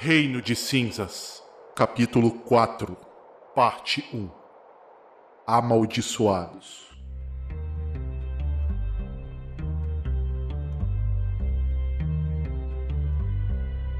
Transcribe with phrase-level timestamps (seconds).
[0.00, 1.42] Reino de Cinzas,
[1.74, 2.96] capítulo 4,
[3.52, 4.30] parte 1
[5.44, 6.86] Amaldiçoados.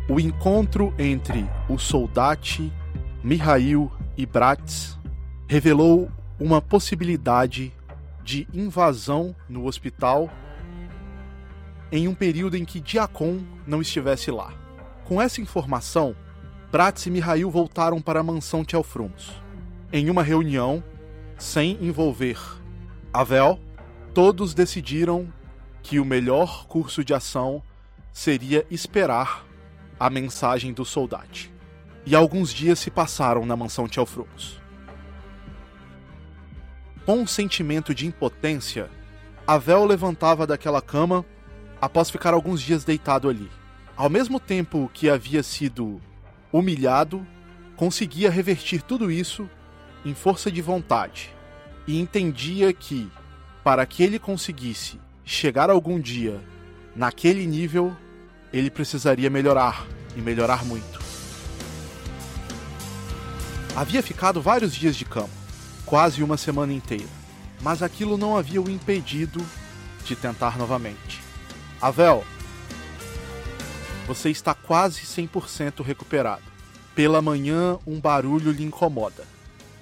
[0.08, 2.72] O encontro entre o soldate,
[3.24, 4.96] Mihail e Bratz
[5.48, 7.74] revelou uma possibilidade
[8.22, 10.30] de invasão no hospital
[11.90, 14.67] em um período em que Diacon não estivesse lá.
[15.08, 16.14] Com essa informação,
[16.70, 19.32] Bratz e Mihail voltaram para a mansão Tchelfrumos.
[19.90, 20.84] Em uma reunião,
[21.38, 22.38] sem envolver
[23.10, 23.58] Avel,
[24.12, 25.32] todos decidiram
[25.82, 27.62] que o melhor curso de ação
[28.12, 29.46] seria esperar
[29.98, 31.48] a mensagem do soldado.
[32.04, 34.60] E alguns dias se passaram na mansão Tchelfrumos.
[37.06, 38.90] Com um sentimento de impotência,
[39.46, 41.24] Avel levantava daquela cama
[41.80, 43.48] após ficar alguns dias deitado ali.
[43.98, 46.00] Ao mesmo tempo que havia sido
[46.52, 47.26] humilhado,
[47.74, 49.50] conseguia revertir tudo isso
[50.04, 51.34] em força de vontade
[51.84, 53.10] e entendia que,
[53.64, 56.40] para que ele conseguisse chegar algum dia
[56.94, 57.92] naquele nível,
[58.52, 59.84] ele precisaria melhorar
[60.16, 61.00] e melhorar muito.
[63.74, 65.28] Havia ficado vários dias de cama,
[65.84, 67.08] quase uma semana inteira,
[67.60, 69.44] mas aquilo não havia o impedido
[70.04, 71.20] de tentar novamente.
[71.82, 72.24] Avel,
[74.08, 76.42] você está quase 100% recuperado.
[76.94, 79.22] Pela manhã, um barulho lhe incomoda.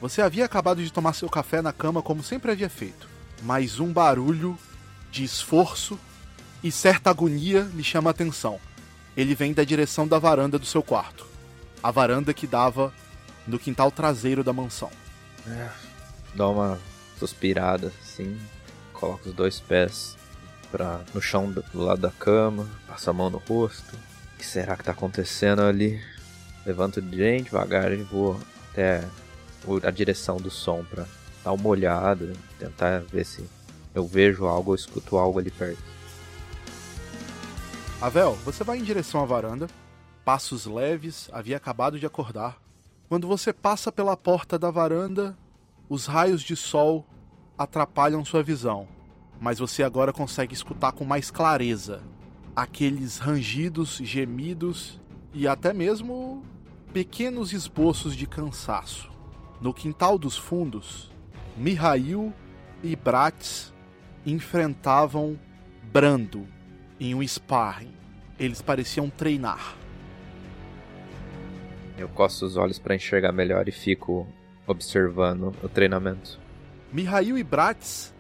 [0.01, 3.09] Você havia acabado de tomar seu café na cama como sempre havia feito,
[3.45, 4.59] mas um barulho
[5.13, 5.97] de esforço
[6.61, 8.59] e certa agonia lhe chama a atenção.
[9.17, 11.25] Ele vem da direção da varanda do seu quarto.
[11.81, 12.93] A varanda que dava
[13.47, 14.91] no quintal traseiro da mansão.
[15.47, 15.69] É,
[16.35, 16.81] dá uma
[17.17, 18.37] suspirada assim,
[18.93, 20.17] coloca os dois pés
[20.73, 23.97] pra, no chão do lado da cama, passa a mão no rosto.
[24.37, 25.99] O que será que tá acontecendo ali?
[26.67, 28.39] Levanto bem devagar e vou
[28.71, 29.03] até
[29.83, 31.07] a direção do som pra
[31.43, 33.49] dar uma olhada, tentar ver se
[33.95, 35.83] eu vejo algo ou escuto algo ali perto.
[37.99, 39.69] Avel, você vai em direção à varanda,
[40.23, 42.61] passos leves, havia acabado de acordar.
[43.09, 45.35] Quando você passa pela porta da varanda,
[45.89, 47.07] os raios de sol
[47.57, 48.87] atrapalham sua visão
[49.41, 52.03] mas você agora consegue escutar com mais clareza
[52.57, 54.99] aqueles rangidos, gemidos
[55.35, 56.43] e até mesmo
[56.91, 59.11] pequenos esboços de cansaço.
[59.61, 61.13] No quintal dos fundos,
[61.55, 62.33] Mihail
[62.83, 63.75] e Bratz
[64.25, 65.39] enfrentavam
[65.93, 66.47] Brando
[66.99, 67.93] em um sparring.
[68.39, 69.77] Eles pareciam treinar.
[71.97, 74.27] Eu coço os olhos para enxergar melhor e fico
[74.67, 76.39] observando o treinamento.
[76.93, 78.15] Mihail e Bratz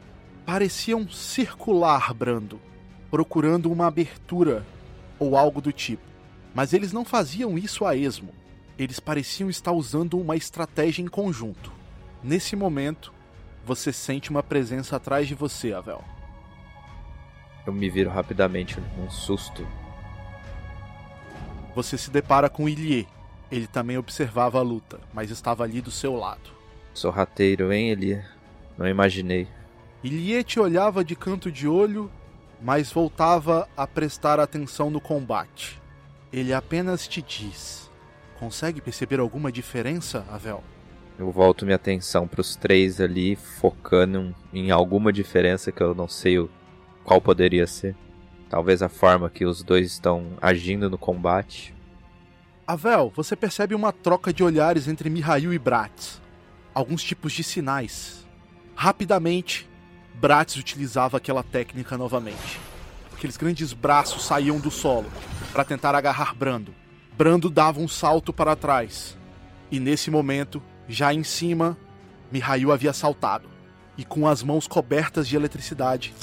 [0.46, 2.60] pareciam circular Brando,
[3.16, 4.62] procurando uma abertura
[5.18, 6.02] ou algo do tipo.
[6.54, 8.28] Mas eles não faziam isso a esmo.
[8.78, 11.72] Eles pareciam estar usando uma estratégia em conjunto.
[12.22, 13.14] Nesse momento,
[13.64, 16.04] você sente uma presença atrás de você, Avel.
[17.66, 19.66] Eu me viro rapidamente num susto.
[21.74, 23.08] Você se depara com Ilie.
[23.50, 26.50] Ele também observava a luta, mas estava ali do seu lado.
[26.92, 28.22] Sorrateiro, hein, Ilie?
[28.76, 29.48] Não imaginei.
[30.04, 32.10] Iliete olhava de canto de olho,
[32.66, 35.80] mas voltava a prestar atenção no combate.
[36.32, 37.88] Ele apenas te diz:
[38.40, 40.64] Consegue perceber alguma diferença, Avel?
[41.16, 46.08] Eu volto minha atenção para os três ali, focando em alguma diferença que eu não
[46.08, 46.44] sei
[47.04, 47.94] qual poderia ser.
[48.50, 51.72] Talvez a forma que os dois estão agindo no combate.
[52.66, 56.20] Avel, você percebe uma troca de olhares entre Mihail e Bratz.
[56.74, 58.26] Alguns tipos de sinais.
[58.74, 59.68] Rapidamente,
[60.18, 62.58] Bratz utilizava aquela técnica novamente.
[63.12, 65.10] Aqueles grandes braços saíam do solo
[65.52, 66.74] para tentar agarrar Brando.
[67.16, 69.16] Brando dava um salto para trás.
[69.70, 71.76] E nesse momento, já em cima,
[72.32, 73.48] Mihail havia saltado.
[73.96, 76.14] E com as mãos cobertas de eletricidade,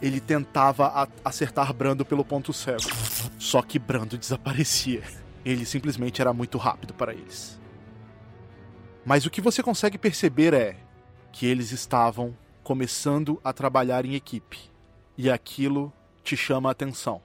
[0.00, 2.90] ele tentava acertar Brando pelo ponto cego.
[3.38, 5.02] Só que Brando desaparecia.
[5.44, 7.60] Ele simplesmente era muito rápido para eles.
[9.04, 10.76] Mas o que você consegue perceber é
[11.32, 14.58] que eles estavam começando a trabalhar em equipe.
[15.16, 15.92] E aquilo
[16.22, 17.20] te chama a atenção.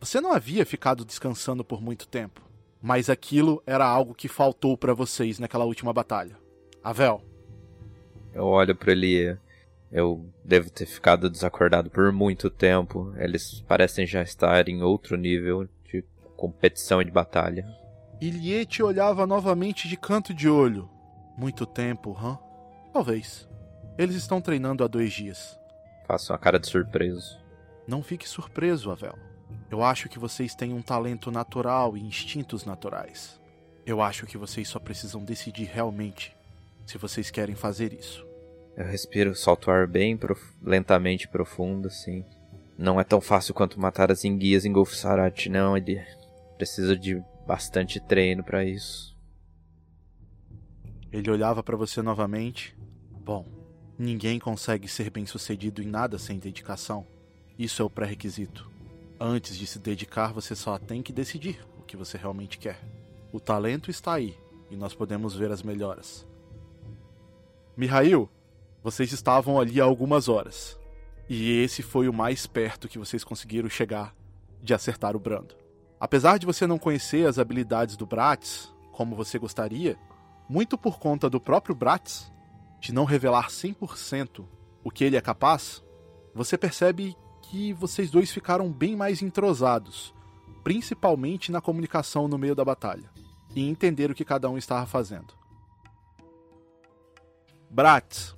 [0.00, 2.40] Você não havia ficado descansando por muito tempo,
[2.80, 6.36] mas aquilo era algo que faltou para vocês naquela última batalha.
[6.82, 7.22] Avel.
[8.32, 9.36] Eu olho para ele.
[9.92, 13.12] Eu devo ter ficado desacordado por muito tempo.
[13.16, 16.04] Eles parecem já estar em outro nível de
[16.36, 17.66] competição e de batalha.
[18.20, 20.88] Ilie te olhava novamente de canto de olho.
[21.36, 22.38] Muito tempo, hã?
[22.92, 23.49] Talvez.
[24.00, 25.60] Eles estão treinando há dois dias.
[26.06, 27.38] Faço uma cara de surpreso.
[27.86, 29.14] Não fique surpreso, Avel.
[29.70, 33.38] Eu acho que vocês têm um talento natural e instintos naturais.
[33.84, 36.34] Eu acho que vocês só precisam decidir realmente
[36.86, 38.26] se vocês querem fazer isso.
[38.74, 40.42] Eu respiro, solto o ar bem prof...
[40.62, 42.24] lentamente profundo, assim.
[42.78, 45.76] Não é tão fácil quanto matar as enguias em Golf Sarat, não.
[45.76, 46.02] Ele
[46.56, 49.14] precisa de bastante treino para isso.
[51.12, 52.74] Ele olhava para você novamente.
[53.22, 53.59] Bom,
[54.00, 57.06] ninguém consegue ser bem-sucedido em nada sem dedicação.
[57.58, 58.70] Isso é o pré-requisito.
[59.20, 62.80] Antes de se dedicar, você só tem que decidir o que você realmente quer.
[63.30, 64.34] O talento está aí
[64.70, 66.26] e nós podemos ver as melhoras.
[67.76, 68.30] Mihail,
[68.82, 70.78] vocês estavam ali há algumas horas.
[71.28, 74.16] E esse foi o mais perto que vocês conseguiram chegar
[74.62, 75.54] de acertar o Brando.
[76.00, 79.98] Apesar de você não conhecer as habilidades do Bratz como você gostaria,
[80.48, 82.32] muito por conta do próprio Bratz,
[82.80, 84.44] de não revelar 100%
[84.82, 85.84] o que ele é capaz,
[86.34, 90.14] você percebe que vocês dois ficaram bem mais entrosados,
[90.64, 93.10] principalmente na comunicação no meio da batalha
[93.54, 95.34] e entender o que cada um estava fazendo.
[97.68, 98.34] Bratz,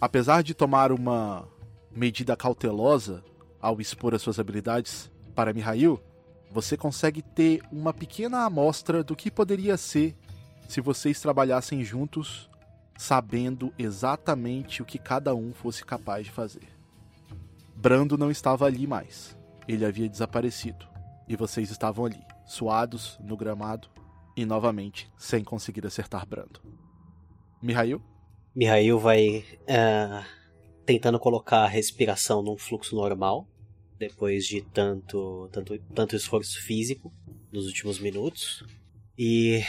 [0.00, 1.46] apesar de tomar uma
[1.90, 3.22] medida cautelosa
[3.60, 6.00] ao expor as suas habilidades para Mihail,
[6.50, 10.16] você consegue ter uma pequena amostra do que poderia ser
[10.68, 12.48] se vocês trabalhassem juntos,
[13.02, 16.68] sabendo exatamente o que cada um fosse capaz de fazer.
[17.74, 19.36] Brando não estava ali mais.
[19.66, 20.86] Ele havia desaparecido.
[21.26, 23.88] E vocês estavam ali, suados no gramado,
[24.36, 26.60] e novamente sem conseguir acertar Brando.
[27.60, 28.00] Mihail?
[28.54, 30.24] Mihail vai uh,
[30.86, 33.48] tentando colocar a respiração num fluxo normal
[33.98, 37.12] depois de tanto, tanto, tanto esforço físico
[37.52, 38.64] nos últimos minutos
[39.18, 39.62] e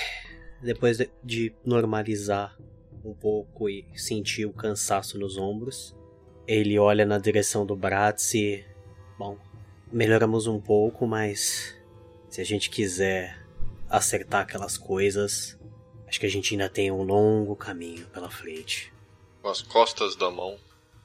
[0.61, 2.55] depois de, de normalizar
[3.03, 5.95] um pouco e sentir o cansaço nos ombros,
[6.47, 8.65] ele olha na direção do Bratz e
[9.17, 9.37] bom,
[9.91, 11.75] melhoramos um pouco, mas
[12.29, 13.43] se a gente quiser
[13.89, 15.59] acertar aquelas coisas,
[16.07, 18.91] acho que a gente ainda tem um longo caminho pela frente.
[19.41, 20.57] Com as costas da mão,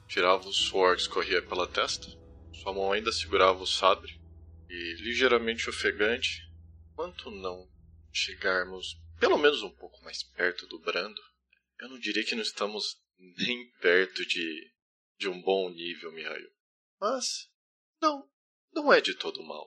[0.07, 2.07] tirava o suor que escorria pela testa.
[2.53, 4.19] Sua mão ainda segurava o sabre.
[4.69, 6.49] E ligeiramente ofegante,
[6.95, 7.67] quanto não
[8.11, 11.21] chegarmos pelo menos um pouco mais perto do Brando,
[11.79, 12.97] eu não diria que não estamos
[13.37, 14.71] nem perto de,
[15.17, 16.49] de um bom nível, Mihail.
[16.99, 17.47] Mas,
[18.01, 18.25] não,
[18.73, 19.65] não é de todo mal.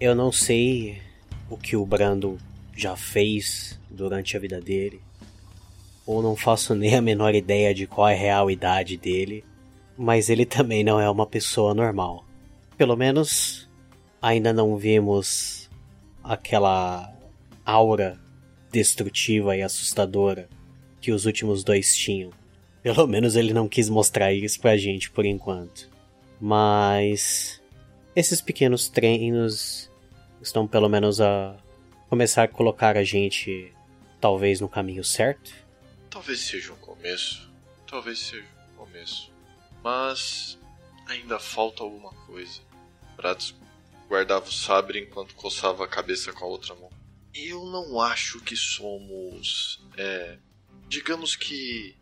[0.00, 1.02] Eu não sei
[1.50, 2.38] o que o Brando
[2.76, 5.02] já fez durante a vida dele,
[6.06, 9.44] ou não faço nem a menor ideia de qual é a real idade dele,
[9.98, 12.24] mas ele também não é uma pessoa normal.
[12.76, 13.68] Pelo menos
[14.20, 15.68] ainda não vimos
[16.22, 17.12] aquela
[17.64, 18.21] aura
[18.72, 20.48] destrutiva e assustadora
[21.00, 22.32] que os últimos dois tinham.
[22.82, 25.88] Pelo menos ele não quis mostrar isso pra gente por enquanto.
[26.40, 27.62] Mas
[28.16, 29.90] esses pequenos treinos
[30.40, 31.56] estão pelo menos a
[32.08, 33.72] começar a colocar a gente
[34.20, 35.52] talvez no caminho certo?
[36.10, 37.50] Talvez seja um começo,
[37.86, 39.32] talvez seja um começo,
[39.82, 40.58] mas
[41.06, 42.60] ainda falta alguma coisa.
[43.16, 43.54] Pratos
[44.08, 46.90] guardava o sabre enquanto coçava a cabeça com a outra mão.
[47.34, 50.38] Eu não acho que somos, é,
[50.88, 51.96] digamos que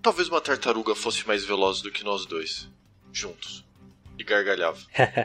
[0.00, 2.68] talvez uma tartaruga fosse mais veloz do que nós dois,
[3.12, 3.64] juntos.
[4.18, 4.78] E gargalhava.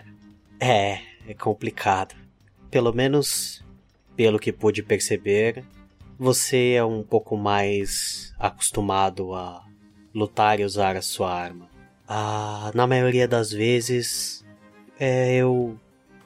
[0.59, 2.15] é, é complicado
[2.71, 3.61] pelo menos
[4.15, 5.63] pelo que pude perceber,
[6.17, 9.63] você é um pouco mais acostumado a
[10.15, 11.69] lutar e usar a sua arma.
[12.07, 14.45] Ah, na maioria das vezes,
[14.99, 15.77] é, eu.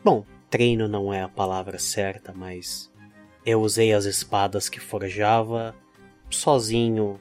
[0.04, 2.92] Bom, treino não é a palavra certa, mas
[3.46, 5.76] eu usei as espadas que forjava
[6.30, 7.20] sozinho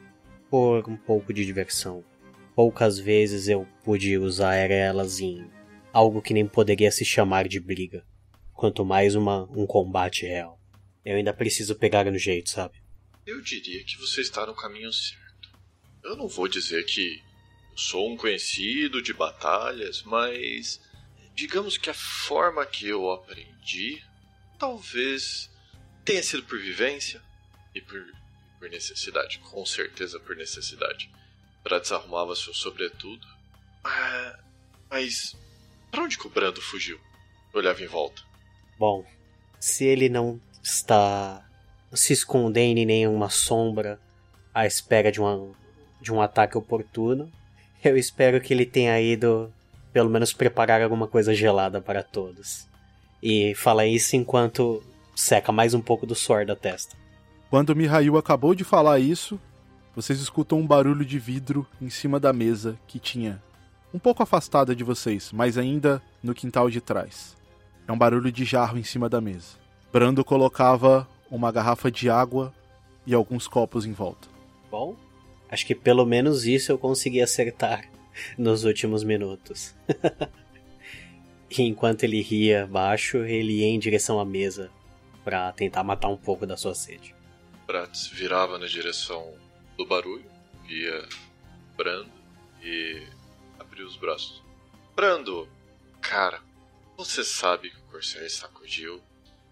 [0.51, 2.05] por um pouco de diversão.
[2.55, 5.51] Poucas vezes eu pude usar elas em
[5.93, 8.05] algo que nem poderia se chamar de briga
[8.55, 10.59] quanto mais uma, um combate real.
[11.05, 12.83] Eu ainda preciso pegar no jeito, sabe?
[13.27, 15.51] Eu diria que você está no caminho certo.
[16.03, 17.23] Eu não vou dizer que
[17.77, 20.81] sou um conhecido de batalhas, mas
[21.35, 24.01] digamos que a forma que eu aprendi
[24.59, 25.51] talvez
[26.05, 27.21] tenha sido por vivência
[27.75, 28.05] e por,
[28.59, 31.11] por necessidade, com certeza por necessidade.
[31.63, 33.27] Para desarrumava seu sobretudo.
[33.83, 34.39] Ah,
[34.91, 35.37] mas
[35.91, 37.01] para onde que o Brando fugiu?
[37.53, 38.23] Olhava em volta.
[38.79, 39.07] Bom,
[39.59, 41.49] se ele não está
[41.93, 44.01] se escondendo em nenhuma sombra
[44.53, 45.55] à espera de, uma,
[46.01, 47.33] de um ataque oportuno,
[47.83, 49.53] eu espero que ele tenha ido
[49.93, 52.67] pelo menos preparar alguma coisa gelada para todos.
[53.23, 54.83] E fala isso enquanto
[55.15, 56.97] seca mais um pouco do suor da testa.
[57.49, 59.39] Quando Mihail acabou de falar isso,
[59.95, 63.41] vocês escutam um barulho de vidro em cima da mesa que tinha
[63.93, 67.37] um pouco afastada de vocês, mas ainda no quintal de trás.
[67.87, 69.57] É um barulho de jarro em cima da mesa.
[69.93, 72.53] Brando colocava uma garrafa de água
[73.07, 74.27] e alguns copos em volta.
[74.69, 74.97] Bom,
[75.49, 77.89] acho que pelo menos isso eu consegui acertar
[78.37, 79.77] nos últimos minutos.
[81.57, 84.73] e enquanto ele ria baixo, ele ia em direção à mesa
[85.25, 87.15] para tentar matar um pouco da sua sede.
[87.67, 89.35] Bratz virava na direção
[89.77, 90.31] do barulho,
[90.67, 91.09] via
[91.77, 92.13] Brando
[92.63, 93.03] e
[93.59, 94.43] abriu os braços.
[94.95, 95.49] Brando,
[96.01, 96.41] cara,
[96.97, 99.01] você sabe que o Corsair sacudiu.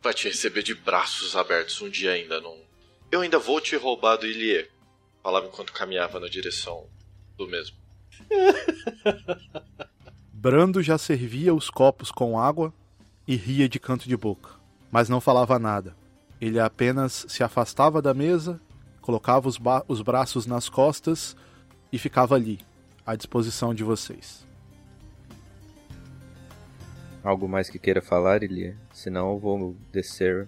[0.00, 2.56] Vai te receber de braços abertos um dia ainda, não.
[3.10, 4.68] Eu ainda vou te roubar do Ilie.
[5.22, 6.88] Falava enquanto caminhava na direção
[7.36, 7.76] do mesmo.
[10.32, 12.74] Brando já servia os copos com água
[13.26, 14.50] e ria de canto de boca,
[14.92, 15.96] mas não falava nada.
[16.38, 18.60] Ele apenas se afastava da mesa,
[19.00, 19.58] colocava os,
[19.88, 21.34] os braços nas costas
[21.90, 22.60] e ficava ali,
[23.06, 24.46] à disposição de vocês.
[27.24, 28.76] Algo mais que queira falar, Ilie?
[28.92, 30.46] Senão eu vou descer.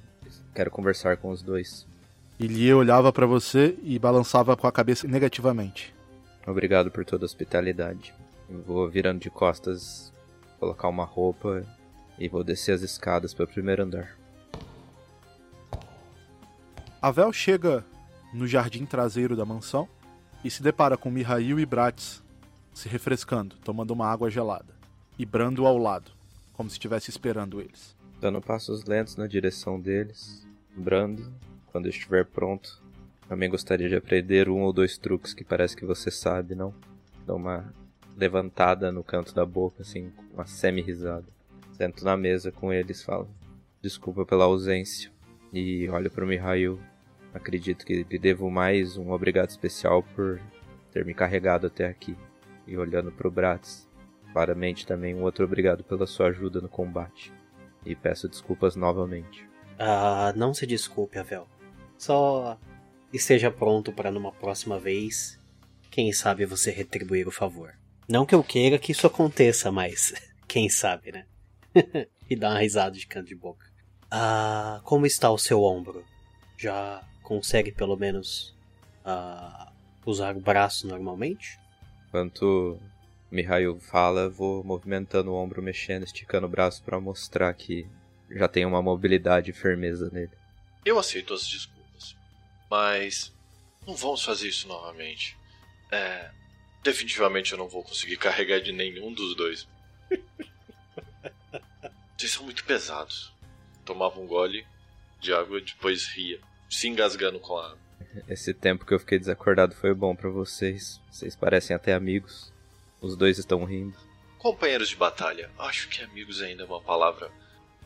[0.55, 1.87] Quero conversar com os dois.
[2.39, 5.95] Ilie olhava para você e balançava com a cabeça negativamente.
[6.47, 8.13] Obrigado por toda a hospitalidade.
[8.51, 10.13] Eu vou virando de costas,
[10.59, 11.65] colocar uma roupa
[12.19, 14.24] e vou descer as escadas para o primeiro andar.
[17.05, 17.85] Avel chega
[18.33, 19.87] no jardim traseiro da mansão
[20.43, 22.25] e se depara com Mihail e Bratz
[22.73, 24.75] se refrescando, tomando uma água gelada,
[25.19, 26.11] e Brando ao lado,
[26.55, 27.95] como se estivesse esperando eles.
[28.23, 31.31] Dando passos lentos na direção deles, Brando,
[31.67, 32.83] quando estiver pronto,
[33.29, 36.73] também gostaria de aprender um ou dois truques que parece que você sabe, não?
[37.27, 37.71] Dá uma
[38.17, 41.27] levantada no canto da boca, assim, uma semi-risada.
[41.75, 43.29] Sento na mesa com eles, falo:
[43.83, 45.13] Desculpa pela ausência.
[45.53, 46.81] E olho para o Mihail.
[47.35, 50.41] Acredito que lhe devo mais um obrigado especial por
[50.93, 52.17] ter me carregado até aqui.
[52.65, 53.89] E olhando para o Bratz,
[54.33, 57.33] claramente também um outro obrigado pela sua ajuda no combate.
[57.85, 59.47] E peço desculpas novamente.
[59.77, 61.49] Ah, não se desculpe, Avel.
[61.99, 62.57] Só
[63.13, 65.39] esteja pronto para numa próxima vez,
[65.91, 67.75] quem sabe você retribuir o favor.
[68.09, 70.15] Não que eu queira que isso aconteça, mas
[70.47, 71.27] quem sabe, né?
[72.31, 73.67] e dá uma risada de canto de boca.
[74.09, 76.05] Ah, como está o seu ombro?
[76.57, 78.55] Já consegue pelo menos
[79.05, 79.73] ah,
[80.07, 81.59] usar o braço normalmente?
[82.07, 82.79] Enquanto
[83.33, 87.85] Mihail fala, vou movimentando o ombro, mexendo, esticando o braço para mostrar que
[88.31, 90.31] já tem uma mobilidade e firmeza nele.
[90.85, 92.17] Eu aceito as desculpas,
[92.71, 93.35] mas
[93.85, 95.37] não vamos fazer isso novamente.
[95.91, 96.31] É,
[96.85, 99.67] Definitivamente eu não vou conseguir carregar de nenhum dos dois.
[102.15, 103.33] Vocês são muito pesados.
[103.87, 104.67] Tomava um gole
[105.19, 106.39] de água e depois ria,
[106.75, 107.79] se engasgando com a água.
[108.29, 111.01] Esse tempo que eu fiquei desacordado foi bom para vocês.
[111.11, 112.53] Vocês parecem até amigos.
[113.01, 113.97] Os dois estão rindo.
[114.39, 115.51] Companheiros de batalha.
[115.59, 117.31] Acho que amigos ainda é uma palavra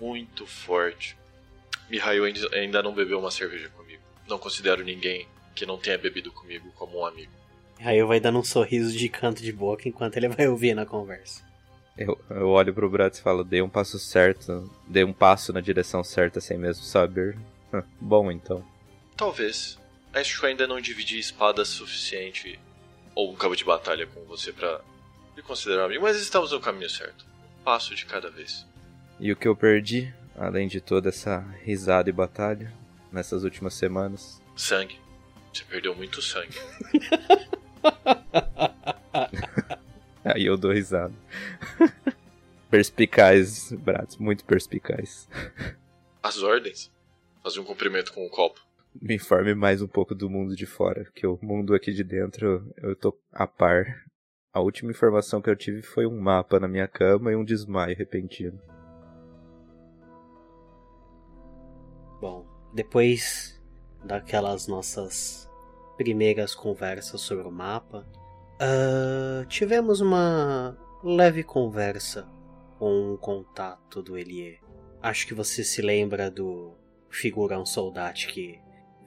[0.00, 1.16] muito forte.
[1.90, 4.02] Mihail ainda não bebeu uma cerveja comigo.
[4.28, 7.32] Não considero ninguém que não tenha bebido comigo como um amigo.
[7.80, 11.46] Eu vai dando um sorriso de canto de boca enquanto ele vai ouvir a conversa.
[11.96, 15.60] Eu, eu olho pro Bratz e falo, dei um passo certo, dei um passo na
[15.60, 17.36] direção certa sem mesmo saber.
[18.00, 18.64] Bom, então.
[19.18, 19.76] Talvez.
[20.14, 22.58] Acho que eu ainda não dividi espada suficiente
[23.16, 24.80] ou um cabo de batalha com você para
[25.36, 27.26] me considerar amigo, mas estamos no caminho certo.
[27.60, 28.64] Um passo de cada vez.
[29.18, 32.72] E o que eu perdi, além de toda essa risada e batalha,
[33.10, 34.40] nessas últimas semanas?
[34.56, 35.00] Sangue.
[35.52, 36.54] Você perdeu muito sangue.
[40.24, 41.14] Aí eu dou risada.
[42.70, 45.28] perspicaz, Bratz, muito perspicaz.
[46.22, 46.88] As ordens?
[47.42, 48.67] Fazer um cumprimento com o copo.
[49.00, 52.68] Me informe mais um pouco do mundo de fora, porque o mundo aqui de dentro
[52.78, 53.86] eu tô a par.
[54.52, 57.96] A última informação que eu tive foi um mapa na minha cama e um desmaio
[57.96, 58.60] repentino.
[62.20, 63.62] Bom, depois
[64.04, 65.48] daquelas nossas
[65.96, 68.04] primeiras conversas sobre o mapa,
[68.60, 72.28] uh, tivemos uma leve conversa
[72.80, 74.58] com um contato do Elie.
[75.00, 76.74] Acho que você se lembra do
[77.08, 78.58] figurão soldado que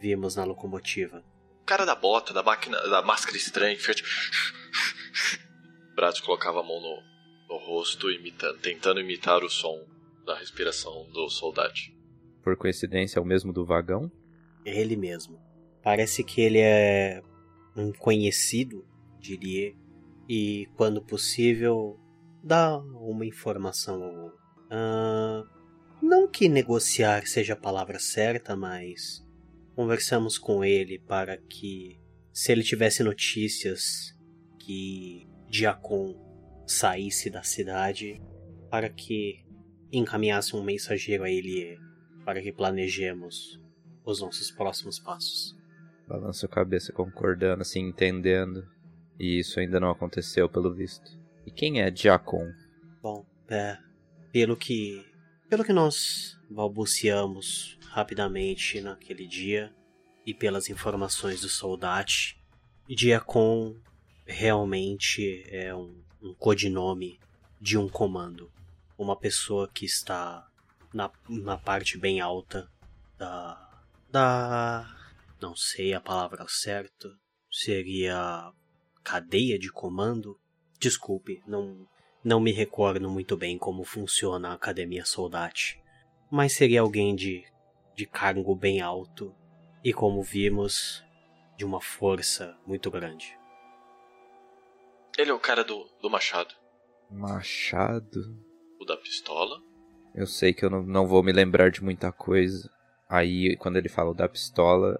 [0.02, 1.24] vimos na locomotiva.
[1.62, 4.02] O cara da bota, da máquina, da máscara estranha que fez.
[5.96, 7.04] Pratos colocava a mão no,
[7.48, 9.86] no rosto, imitando, tentando imitar o som
[10.26, 11.74] da respiração do soldado.
[12.44, 14.12] Por coincidência, é o mesmo do vagão?
[14.66, 15.40] Ele mesmo.
[15.84, 17.22] Parece que ele é
[17.76, 18.84] um conhecido
[19.20, 19.78] de Lie
[20.28, 22.00] e, quando possível,
[22.44, 24.42] dá uma informação ou outra.
[24.72, 25.62] Uh,
[26.02, 29.24] não que negociar seja a palavra certa, mas
[29.82, 32.00] conversamos com ele para que,
[32.32, 34.16] se ele tivesse notícias
[34.60, 36.16] que Diacon
[36.68, 38.22] saísse da cidade,
[38.70, 39.44] para que
[39.92, 41.80] encaminhasse um mensageiro a ele.
[42.24, 43.60] para que planejemos
[44.06, 45.58] os nossos próximos passos.
[46.08, 48.64] Balanço a cabeça concordando, assim, entendendo.
[49.20, 51.20] E isso ainda não aconteceu, pelo visto.
[51.44, 52.52] E quem é Diacon?
[53.02, 53.80] Bom, é,
[54.32, 55.04] pelo que
[55.50, 59.74] pelo que nós balbuciamos rapidamente naquele dia
[60.26, 62.42] e pelas informações do soldate,
[62.88, 63.76] Diacon
[64.26, 67.20] realmente é um, um codinome
[67.60, 68.52] de um comando.
[68.98, 70.48] Uma pessoa que está
[70.94, 72.72] na, na parte bem alta
[73.18, 73.84] da.
[74.10, 74.96] da.
[75.42, 77.10] não sei a palavra certa.
[77.52, 78.52] Seria.
[79.04, 80.40] cadeia de comando?
[80.80, 81.86] Desculpe, não,
[82.24, 85.82] não me recordo muito bem como funciona a Academia Soldate.
[86.32, 87.44] Mas seria alguém de,
[87.96, 89.34] de cargo bem alto
[89.84, 91.04] e, como vimos,
[91.58, 93.38] de uma força muito grande.
[95.18, 96.54] Ele é o cara do, do machado.
[97.10, 98.38] Machado?
[98.80, 99.62] O da pistola.
[100.16, 102.70] Eu sei que eu não, não vou me lembrar de muita coisa.
[103.10, 105.00] Aí, quando ele fala o da pistola,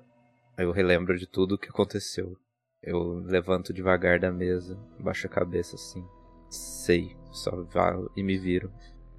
[0.58, 2.38] eu relembro de tudo o que aconteceu.
[2.84, 6.06] Eu levanto devagar da mesa, baixo a cabeça assim.
[6.50, 8.72] Sei, só vá e me viro.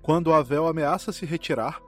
[0.03, 1.81] Quando Avel ameaça se retirar,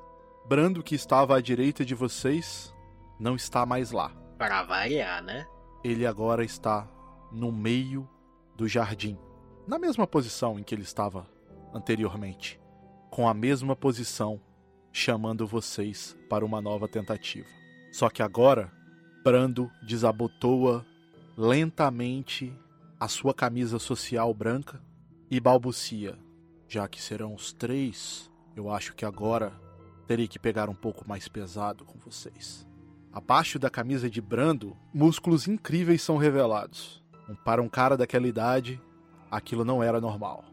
[0.47, 2.75] Brando, que estava à direita de vocês,
[3.19, 4.11] não está mais lá.
[4.37, 5.47] Para variar, né?
[5.83, 6.87] Ele agora está
[7.33, 8.09] no meio
[8.55, 9.19] do jardim,
[9.67, 11.27] na mesma posição em que ele estava
[11.73, 12.61] anteriormente,
[13.11, 14.39] com a mesma posição,
[14.93, 17.49] chamando vocês para uma nova tentativa.
[17.91, 18.71] Só que agora,
[19.25, 20.85] Brando desabotoa
[21.35, 22.53] lentamente
[23.01, 24.83] a sua camisa social branca
[25.31, 26.19] e balbucia:
[26.69, 29.64] Já que serão os três, eu acho que agora
[30.07, 32.67] terei que pegar um pouco mais pesado com vocês.
[33.13, 37.03] Abaixo da camisa de Brando, músculos incríveis são revelados.
[37.45, 38.81] Para um cara daquela idade,
[39.31, 40.45] aquilo não era normal.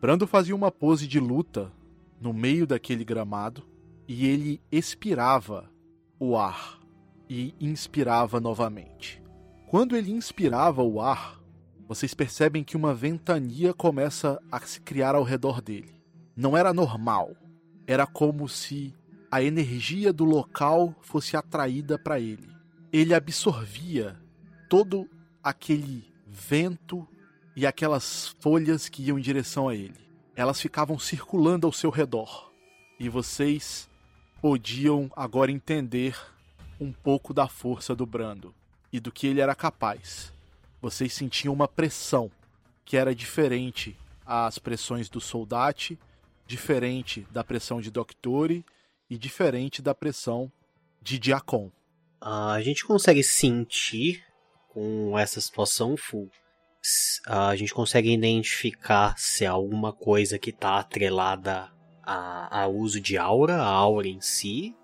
[0.00, 1.72] Brando fazia uma pose de luta
[2.20, 3.62] no meio daquele gramado
[4.06, 5.70] e ele expirava
[6.18, 6.78] o ar
[7.28, 9.22] e inspirava novamente.
[9.68, 11.40] Quando ele inspirava o ar,
[11.86, 15.94] vocês percebem que uma ventania começa a se criar ao redor dele.
[16.36, 17.36] Não era normal,
[17.86, 18.94] era como se
[19.30, 22.48] a energia do local fosse atraída para ele.
[22.92, 24.18] Ele absorvia
[24.68, 25.08] todo
[25.42, 27.06] aquele vento
[27.54, 30.00] e aquelas folhas que iam em direção a ele.
[30.34, 32.52] Elas ficavam circulando ao seu redor.
[32.98, 33.88] E vocês
[34.42, 36.16] podiam agora entender
[36.80, 38.52] um pouco da força do Brando
[38.92, 40.32] e do que ele era capaz.
[40.82, 42.30] Vocês sentiam uma pressão
[42.84, 45.98] que era diferente às pressões do soldate,
[46.46, 48.64] diferente da pressão de Doctore
[49.10, 50.50] e diferente da pressão
[51.02, 51.70] de Diacon.
[52.20, 54.24] A gente consegue sentir
[54.68, 56.30] com essa situação full.
[57.26, 61.70] A gente consegue identificar se é alguma coisa que está atrelada
[62.02, 64.74] a, a uso de aura, a aura em si,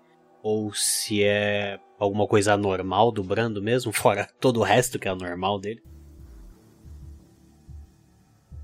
[0.43, 5.11] ou se é alguma coisa anormal do Brando mesmo, fora todo o resto que é
[5.11, 5.81] anormal dele.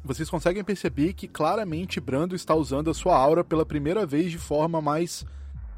[0.04, 4.38] Vocês conseguem perceber que claramente Brando está usando a sua aura pela primeira vez de
[4.38, 5.26] forma mais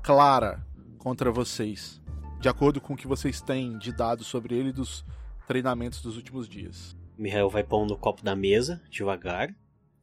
[0.05, 0.63] clara
[0.99, 1.99] contra vocês,
[2.39, 5.03] de acordo com o que vocês têm de dados sobre ele dos
[5.47, 6.95] treinamentos dos últimos dias.
[7.17, 9.49] Mihail vai pondo o copo da mesa, devagar,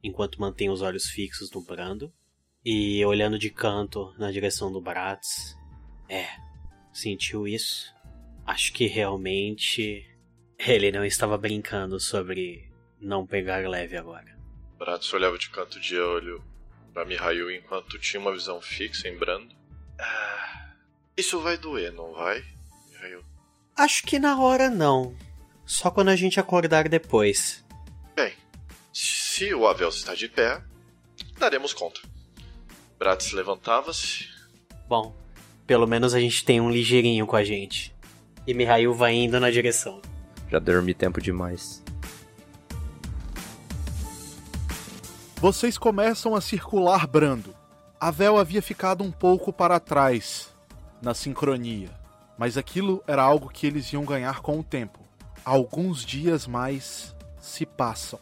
[0.02, 2.12] enquanto mantém os olhos fixos no Brando,
[2.64, 5.56] e olhando de canto na direção do Bratz.
[6.08, 6.26] É,
[6.92, 7.94] sentiu isso?
[8.44, 10.04] Acho que realmente
[10.58, 12.68] ele não estava brincando sobre
[13.00, 14.36] não pegar leve agora.
[14.76, 16.42] Bratz olhava de canto de olho
[16.92, 19.61] para Mihail enquanto tinha uma visão fixa em Brando.
[20.02, 20.74] Ah,
[21.16, 22.44] isso vai doer, não vai?
[23.10, 23.22] Eu...
[23.76, 25.14] Acho que na hora não.
[25.64, 27.64] Só quando a gente acordar depois.
[28.14, 28.32] Bem,
[28.92, 30.62] se o Avel está de pé,
[31.38, 32.00] daremos conta.
[32.98, 34.28] Bratis levantava-se.
[34.88, 35.14] Bom,
[35.66, 37.94] pelo menos a gente tem um ligeirinho com a gente.
[38.46, 40.02] E Mihail vai indo na direção.
[40.50, 41.82] Já dormi tempo demais.
[45.36, 47.54] Vocês começam a circular brando.
[48.02, 50.48] A Vel havia ficado um pouco para trás
[51.00, 51.88] na sincronia,
[52.36, 54.98] mas aquilo era algo que eles iam ganhar com o tempo.
[55.44, 58.18] Alguns dias mais se passam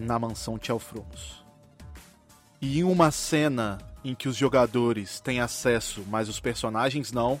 [0.00, 1.44] na mansão Tchelfrumos.
[2.58, 7.38] E em uma cena em que os jogadores têm acesso, mas os personagens não,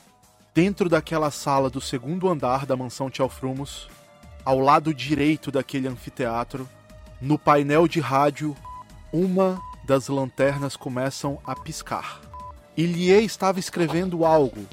[0.54, 3.88] dentro daquela sala do segundo andar da mansão Tchelfrumos,
[4.44, 6.68] ao lado direito daquele anfiteatro,
[7.18, 8.54] no painel de rádio,
[9.10, 12.20] uma das lanternas começam a piscar.
[12.76, 14.66] Ilie estava escrevendo algo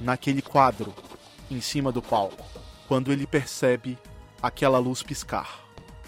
[0.00, 0.94] naquele quadro
[1.50, 2.46] em cima do palco
[2.86, 3.98] quando ele percebe
[4.40, 5.58] aquela luz piscar.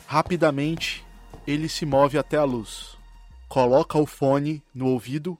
[0.07, 1.05] Rapidamente,
[1.45, 2.97] ele se move até a luz,
[3.49, 5.37] coloca o fone no ouvido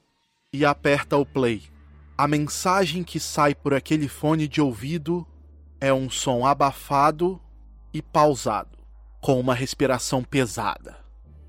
[0.53, 1.63] e aperta o play.
[2.19, 5.25] A mensagem que sai por aquele fone de ouvido
[5.81, 7.41] é um som abafado
[7.95, 8.77] e pausado,
[9.21, 11.02] com uma respiração pesada.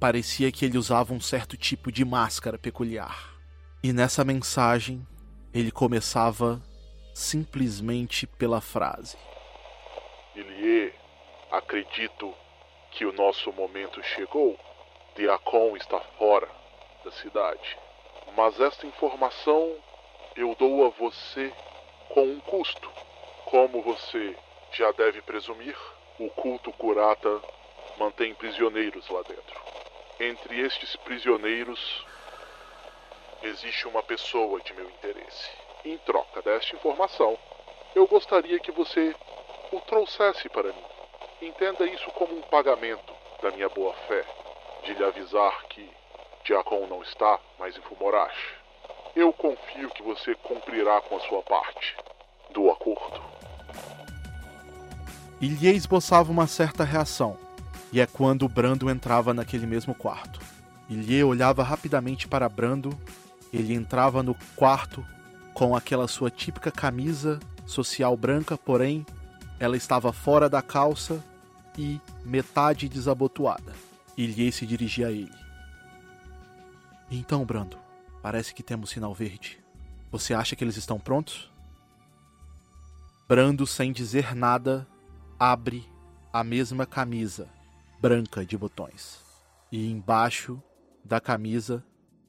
[0.04, 3.38] Parecia que ele usava um certo tipo de máscara peculiar.
[3.82, 5.08] E nessa mensagem,
[5.54, 6.62] ele começava
[7.16, 9.18] simplesmente pela frase:
[10.36, 10.94] Ilie,
[11.50, 12.34] acredito
[12.92, 14.60] que o nosso momento chegou.
[15.16, 16.50] Diacon está fora
[17.06, 17.78] da cidade.
[18.36, 19.74] Mas esta informação
[20.36, 21.50] eu dou a você
[22.10, 22.90] com um custo.
[23.46, 24.36] Como você
[24.74, 25.78] já deve presumir,
[26.20, 27.42] o culto curata
[27.98, 29.64] mantém prisioneiros lá dentro.
[30.20, 32.06] Entre estes prisioneiros
[33.42, 35.50] existe uma pessoa de meu interesse.
[35.84, 37.38] Em troca desta informação,
[37.96, 39.16] eu gostaria que você
[39.72, 40.84] o trouxesse para mim.
[41.42, 44.24] Entenda isso como um pagamento da minha boa fé,
[44.84, 45.90] de lhe avisar que
[46.46, 48.56] Diacon não está mais em Fumorash.
[49.16, 51.96] Eu confio que você cumprirá com a sua parte
[52.52, 53.22] do acordo.
[55.42, 57.38] Ilie esboçava uma certa reação,
[57.94, 60.42] e é quando Brando entrava naquele mesmo quarto.
[60.90, 62.98] Ilie olhava rapidamente para Brando,
[63.54, 65.06] ele entrava no quarto
[65.54, 69.06] com aquela sua típica camisa social branca, porém
[69.60, 71.24] ela estava fora da calça
[71.78, 73.74] e metade desabotoada.
[74.18, 75.32] Ilie se dirigia a ele.
[77.12, 77.78] Então, Brando,
[78.24, 79.60] parece que temos sinal verde.
[80.12, 81.52] Você acha que eles estão prontos?
[83.28, 84.88] Brando, sem dizer nada,
[85.40, 85.88] abre
[86.32, 87.48] a mesma camisa
[88.04, 89.24] branca de botões.
[89.72, 90.62] E embaixo
[91.06, 91.82] da camisa,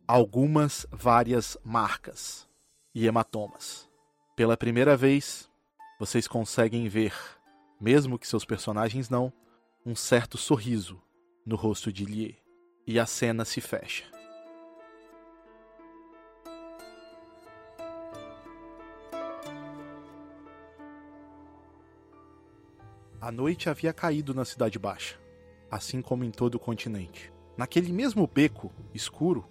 [0.06, 2.48] algumas várias marcas
[2.94, 3.90] e hematomas.
[4.37, 5.50] Pela primeira vez,
[5.98, 7.12] vocês conseguem ver,
[7.80, 9.32] mesmo que seus personagens não,
[9.84, 11.02] um certo sorriso
[11.44, 12.38] no rosto de Lie.
[12.87, 14.04] E a cena se fecha.
[23.20, 25.23] A noite havia caído na Cidade Baixa,
[25.74, 27.32] assim como em todo o continente.
[27.56, 29.44] Naquele mesmo beco escuro,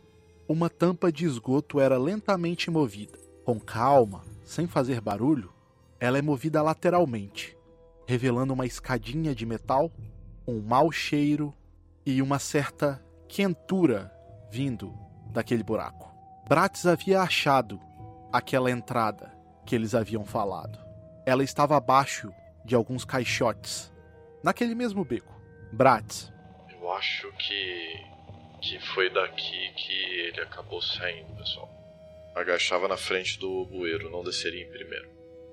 [0.47, 3.19] uma tampa de esgoto era lentamente movida.
[3.43, 5.53] Com calma, sem fazer barulho,
[5.99, 7.57] ela é movida lateralmente,
[8.07, 9.91] revelando uma escadinha de metal,
[10.47, 11.53] um mau cheiro
[12.05, 14.09] e uma certa quentura
[14.49, 14.93] vindo
[15.33, 16.09] daquele buraco.
[16.47, 17.81] Bratis havia achado
[18.31, 20.79] aquela entrada que eles haviam falado.
[21.25, 22.31] Ela estava abaixo
[22.63, 23.91] de alguns caixotes.
[24.41, 25.33] Naquele mesmo beco.
[25.73, 26.31] Bratz.
[26.69, 28.05] Eu acho que.
[28.61, 31.69] que foi daqui que ele acabou saindo, pessoal.
[32.35, 35.09] Agachava na frente do bueiro, não desceria em primeiro.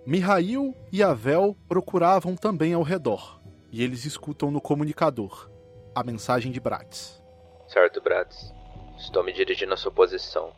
[0.06, 5.50] Mihail e Avel procuravam também ao redor, e eles escutam no comunicador
[5.94, 7.22] a mensagem de Bratz.
[7.68, 8.52] Certo, Bratz.
[8.98, 10.52] Estou me dirigindo à sua posição.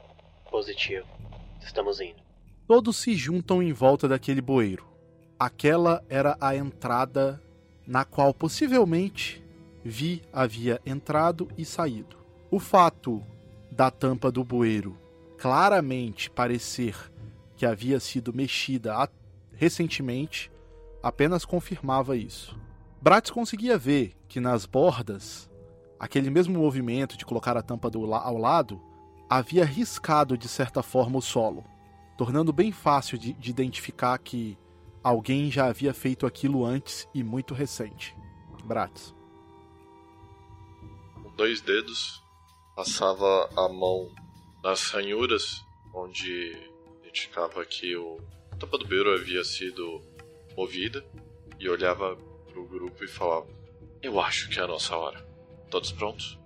[0.51, 1.07] Positivo.
[1.61, 2.21] Estamos indo.
[2.67, 4.93] Todos se juntam em volta daquele bueiro
[5.45, 7.43] aquela era a entrada
[7.85, 9.42] na qual possivelmente
[9.85, 12.17] Vi havia entrado e saído.
[12.51, 13.23] O fato
[13.71, 14.99] da tampa do bueiro
[15.39, 16.97] claramente parecer
[17.57, 19.09] que havia sido mexida
[19.53, 20.51] recentemente
[21.03, 22.59] apenas confirmava isso.
[23.01, 25.51] Bratz conseguia ver que nas bordas,
[25.99, 28.81] aquele mesmo movimento de colocar a tampa do, ao lado
[29.29, 31.65] havia riscado de certa forma o solo,
[32.17, 34.57] tornando bem fácil de, de identificar que
[35.03, 38.17] Alguém já havia feito aquilo antes e muito recente.
[38.65, 39.13] Bratz.
[41.37, 42.23] Dois dedos,
[42.77, 44.11] passava a mão
[44.63, 45.65] nas ranhuras,
[45.95, 46.57] onde
[47.03, 50.03] identificava que o a tampa do beiro havia sido
[50.57, 51.05] movida,
[51.59, 52.17] e olhava
[52.53, 53.47] pro grupo e falava:
[54.03, 55.25] Eu acho que é a nossa hora.
[55.71, 56.39] Todos prontos?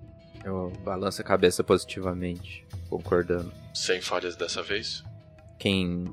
[0.45, 3.53] Eu balanço a cabeça positivamente, concordando.
[3.75, 5.03] Sem falhas dessa vez?
[5.59, 6.05] Quem.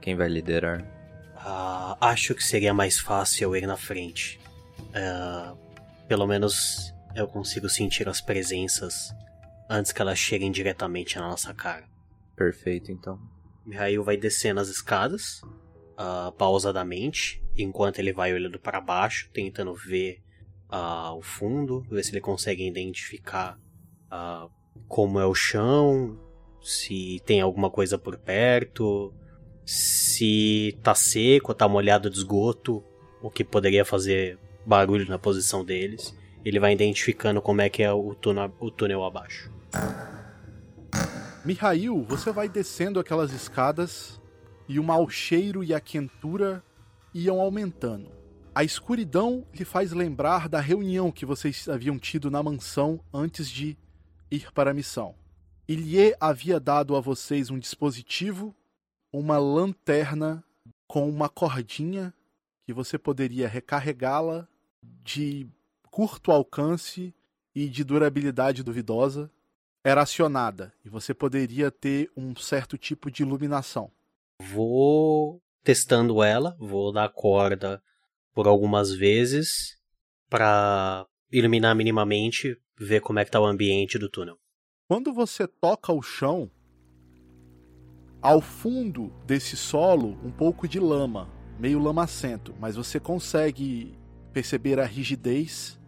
[0.00, 0.82] Quem vai liderar?
[1.36, 4.40] Uh, acho que seria mais fácil eu ir na frente.
[4.78, 5.56] Uh,
[6.06, 9.14] pelo menos eu consigo sentir as presenças
[9.68, 11.88] antes que elas cheguem diretamente na nossa cara.
[12.36, 13.18] Perfeito, então.
[13.64, 15.40] Mihail vai descendo as escadas,
[15.98, 20.22] uh, pausadamente, enquanto ele vai olhando para baixo, tentando ver
[21.16, 23.56] o fundo, ver se ele consegue identificar
[24.88, 26.18] como é o chão,
[26.60, 29.12] se tem alguma coisa por perto,
[29.64, 32.82] se tá seco tá molhado de esgoto,
[33.22, 36.16] o que poderia fazer barulho na posição deles.
[36.44, 39.50] Ele vai identificando como é que é o túnel, o túnel abaixo.
[41.44, 44.20] Mihail, você vai descendo aquelas escadas
[44.68, 46.62] e o mau cheiro e a quentura
[47.12, 48.10] iam aumentando.
[48.54, 53.76] A escuridão lhe faz lembrar da reunião que vocês haviam tido na mansão antes de
[54.30, 55.14] ir para a missão.
[55.66, 58.54] Ilie havia dado a vocês um dispositivo
[59.12, 60.44] uma lanterna
[60.88, 62.12] com uma cordinha
[62.64, 64.48] que você poderia recarregá-la
[65.02, 65.46] de
[65.94, 67.14] curto alcance
[67.54, 69.30] e de durabilidade duvidosa
[69.84, 73.92] era acionada e você poderia ter um certo tipo de iluminação.
[74.42, 77.80] Vou testando ela, vou dar corda
[78.34, 79.78] por algumas vezes
[80.28, 84.36] para iluminar minimamente, ver como é que tá o ambiente do túnel.
[84.88, 86.50] Quando você toca o chão,
[88.20, 93.96] ao fundo desse solo, um pouco de lama, meio lamacento, mas você consegue
[94.32, 95.78] perceber a rigidez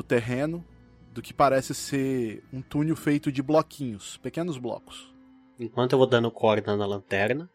[0.00, 0.64] do terreno,
[1.12, 5.14] do que parece ser um túnel feito de bloquinhos, pequenos blocos.
[5.58, 7.50] Enquanto eu vou dando corda na lanterna,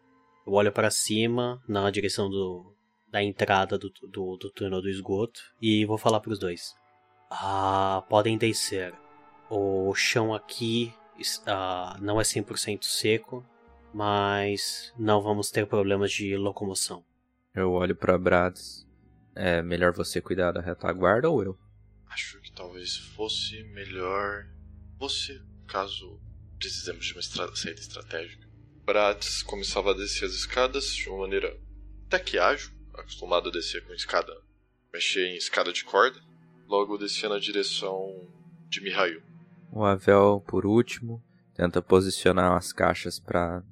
[0.46, 2.72] eu olho para cima, na direção do,
[3.10, 6.76] da entrada do, do, do túnel do esgoto, e vou falar para os dois.
[7.28, 8.94] Ah, podem descer.
[9.50, 10.94] O chão aqui
[11.46, 13.44] ah, não é 100% seco,
[13.92, 17.04] mas não vamos ter problemas de locomoção.
[17.52, 18.86] Eu olho para Brads.
[19.34, 21.65] É melhor você cuidar da retaguarda ou eu?
[22.56, 24.46] Talvez fosse melhor
[24.98, 26.18] você, caso
[26.58, 28.48] precisemos de uma saída estratégica.
[28.82, 31.54] Brads começava a descer as escadas de uma maneira
[32.06, 34.32] até que ágil, acostumado a descer com escada,
[34.90, 36.18] mexer em escada de corda.
[36.66, 38.26] Logo descia na direção
[38.70, 39.22] de Mihail.
[39.70, 41.22] O Avel, por último,
[41.54, 43.62] tenta posicionar as caixas para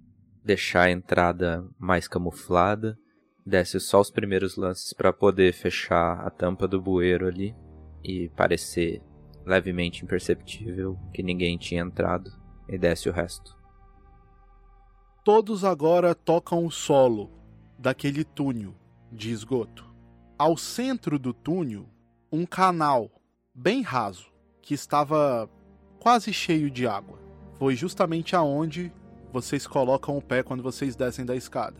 [0.44, 2.98] deixar a entrada mais camuflada.
[3.46, 7.54] Desce só os primeiros lances para poder fechar a tampa do bueiro ali
[8.04, 9.02] e parecer
[9.44, 12.30] levemente imperceptível que ninguém tinha entrado,
[12.68, 13.56] e desce o resto.
[15.22, 17.30] Todos agora tocam o solo
[17.78, 18.74] daquele túnel
[19.12, 19.92] de esgoto.
[20.38, 21.86] Ao centro do túnel,
[22.32, 23.10] um canal
[23.54, 25.48] bem raso que estava
[26.00, 27.18] quase cheio de água.
[27.58, 28.92] Foi justamente aonde
[29.32, 31.76] vocês colocam o pé quando vocês descem da escada.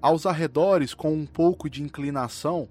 [0.00, 2.68] Aos arredores, com um pouco de inclinação,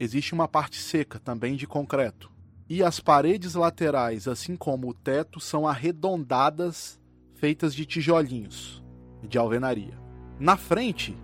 [0.00, 2.31] existe uma parte seca também de concreto
[2.74, 6.98] e as paredes laterais, assim como o teto, são arredondadas,
[7.34, 8.82] feitas de tijolinhos
[9.22, 9.92] de alvenaria.
[10.40, 11.14] Na frente,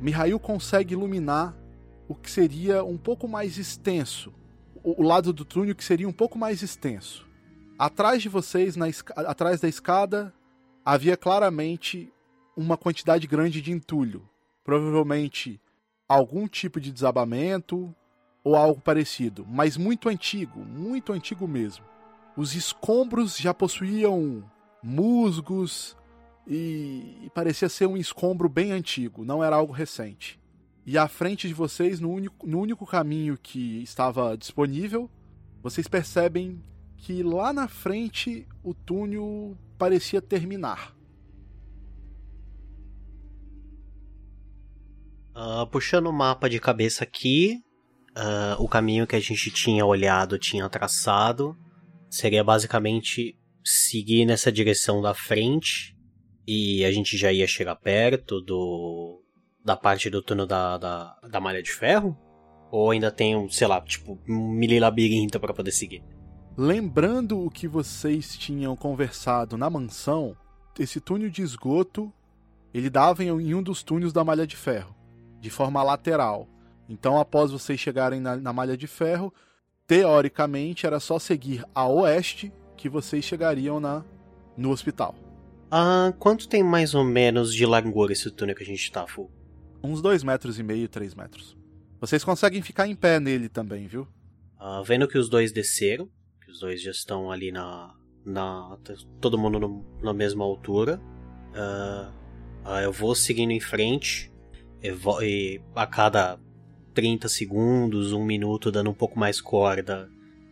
[0.00, 1.56] Mihail consegue iluminar
[2.08, 4.34] o que seria um pouco mais extenso,
[4.82, 7.24] o lado do túnel que seria um pouco mais extenso.
[7.78, 8.74] Atrás de vocês,
[9.14, 10.34] atrás da escada,
[10.84, 12.12] havia claramente
[12.56, 14.28] uma quantidade grande de entulho.
[14.64, 15.60] Provavelmente
[16.08, 17.94] algum tipo de desabamento,
[18.46, 21.84] ou algo parecido, mas muito antigo, muito antigo mesmo.
[22.36, 24.48] Os escombros já possuíam
[24.80, 25.96] musgos
[26.46, 30.38] e, parecia ser um escombro bem antigo, não era algo recente.
[30.86, 35.10] E à frente de vocês, no único, no único caminho que estava disponível,
[35.60, 36.62] vocês percebem
[36.98, 40.94] que lá na frente o túnel parecia terminar.
[45.34, 47.65] Uh, puxando o mapa de cabeça aqui,
[48.16, 51.56] uh, o caminho que a gente tinha olhado, tinha traçado,
[52.08, 55.96] seria basicamente seguir nessa direção da frente
[56.46, 59.22] e a gente já ia chegar perto do
[59.64, 62.16] da parte do túnel da, da, da malha de ferro?
[62.70, 66.04] Ou ainda tem, um, sei lá, tipo, um mini labirinto para poder seguir?
[66.56, 70.36] Lembrando o que vocês tinham conversado na mansão,
[70.78, 72.12] esse túnel de esgoto,
[72.72, 74.94] ele dava em um dos túneis da malha de ferro,
[75.40, 76.48] de forma lateral.
[76.88, 79.32] Então, após vocês chegarem na, na malha de ferro,
[79.86, 84.04] teoricamente era só seguir a oeste que vocês chegariam na
[84.56, 85.14] no hospital.
[85.70, 89.30] Ah, quanto tem mais ou menos de largura esse túnel que a gente tá, Fu?
[89.82, 91.56] Uns dois metros e meio, três metros.
[92.00, 94.06] Vocês conseguem ficar em pé nele também, viu?
[94.58, 96.08] Ah, vendo que os dois desceram,
[96.44, 97.94] que os dois já estão ali na.
[98.24, 98.78] na
[99.20, 101.00] todo mundo no, na mesma altura.
[101.54, 102.12] Ah,
[102.64, 104.32] ah, eu vou seguindo em frente.
[104.82, 106.38] E, vou, e a cada
[106.96, 110.10] 30 segundos, um minuto, dando um pouco mais corda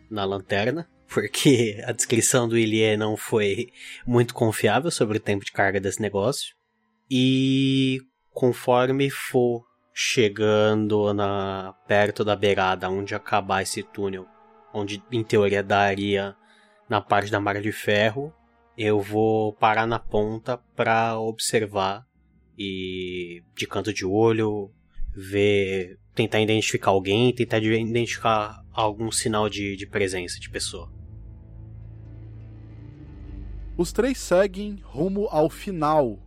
[0.09, 3.71] na lanterna, porque a descrição do Ilie não foi
[4.05, 6.55] muito confiável sobre o tempo de carga desse negócio.
[7.09, 7.99] E
[8.31, 14.27] conforme for chegando na perto da beirada onde acabar esse túnel,
[14.71, 16.35] onde em teoria daria
[16.87, 18.31] na parte da marca de ferro,
[18.77, 22.05] eu vou parar na ponta para observar
[22.57, 24.71] e de canto de olho
[25.15, 30.89] ver tentar identificar alguém, tentar identificar algum sinal de, de presença de pessoa.
[33.77, 36.17] Os três seguem rumo ao final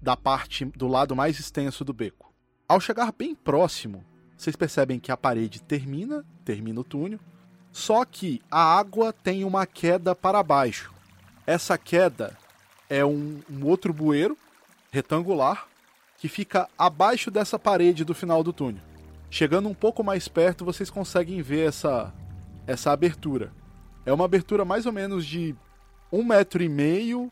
[0.00, 2.32] da parte do lado mais extenso do beco.
[2.68, 4.04] Ao chegar bem próximo,
[4.36, 7.18] vocês percebem que a parede termina, termina o túnel,
[7.72, 10.92] só que a água tem uma queda para baixo.
[11.46, 12.36] Essa queda
[12.90, 14.36] é um, um outro bueiro
[14.90, 15.66] retangular
[16.18, 18.87] que fica abaixo dessa parede do final do túnel.
[19.30, 22.12] Chegando um pouco mais perto, vocês conseguem ver essa,
[22.66, 23.52] essa abertura.
[24.06, 25.54] É uma abertura mais ou menos de
[26.12, 27.30] um metro e meio.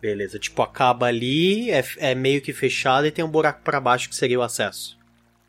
[0.00, 4.08] Beleza, tipo, acaba ali, é, é meio que fechado e tem um buraco para baixo
[4.08, 4.98] que seria o acesso.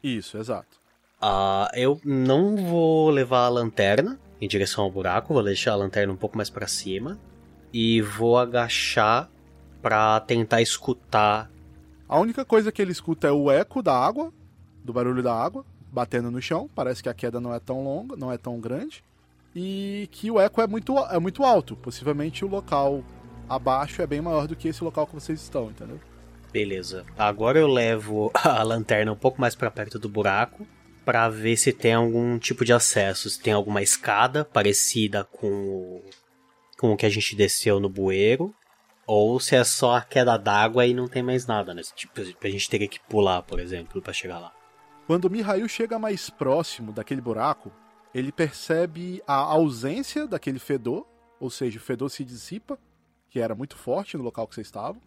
[0.01, 0.77] Isso, exato.
[1.21, 6.13] Uh, eu não vou levar a lanterna em direção ao buraco, vou deixar a lanterna
[6.13, 7.19] um pouco mais para cima
[7.73, 9.29] e vou agachar
[9.81, 11.49] para tentar escutar.
[12.07, 14.31] A única coisa que ele escuta é o eco da água,
[14.85, 16.69] do barulho da água batendo no chão.
[16.73, 19.03] Parece que a queda não é tão longa, não é tão grande
[19.55, 21.75] e que o eco é muito, é muito alto.
[21.77, 23.03] Possivelmente o local
[23.47, 25.99] abaixo é bem maior do que esse local que vocês estão, entendeu?
[26.51, 27.05] Beleza.
[27.17, 30.67] Agora eu levo a lanterna um pouco mais para perto do buraco
[31.05, 36.03] para ver se tem algum tipo de acesso, se tem alguma escada parecida com o,
[36.79, 38.53] com o que a gente desceu no bueiro,
[39.05, 41.83] ou se é só a queda d'água e não tem mais nada, né?
[41.95, 44.51] Tipo, a gente teria que pular, por exemplo, para chegar lá.
[45.07, 47.71] Quando Mihail chega mais próximo daquele buraco,
[48.13, 51.05] ele percebe a ausência daquele fedor,
[51.39, 52.79] ou seja, o fedor se dissipa,
[53.29, 54.97] que era muito forte no local que você estava.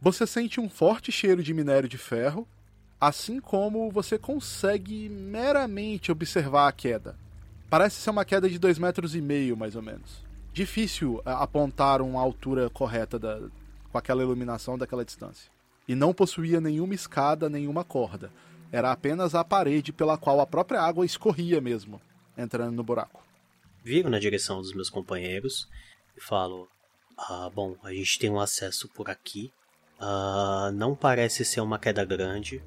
[0.00, 2.46] Você sente um forte cheiro de minério de ferro,
[3.00, 7.16] assim como você consegue meramente observar a queda.
[7.68, 10.24] Parece ser uma queda de 2,5 metros e meio, mais ou menos.
[10.52, 13.40] Difícil é, apontar uma altura correta da,
[13.90, 15.50] com aquela iluminação daquela distância.
[15.86, 18.30] E não possuía nenhuma escada, nenhuma corda.
[18.70, 22.00] Era apenas a parede pela qual a própria água escorria mesmo
[22.36, 23.22] entrando no buraco.
[23.82, 25.68] Viro na direção dos meus companheiros
[26.16, 26.68] e falo:
[27.16, 29.52] Ah, bom, a gente tem um acesso por aqui.
[29.98, 32.62] Ah, não parece ser uma queda grande,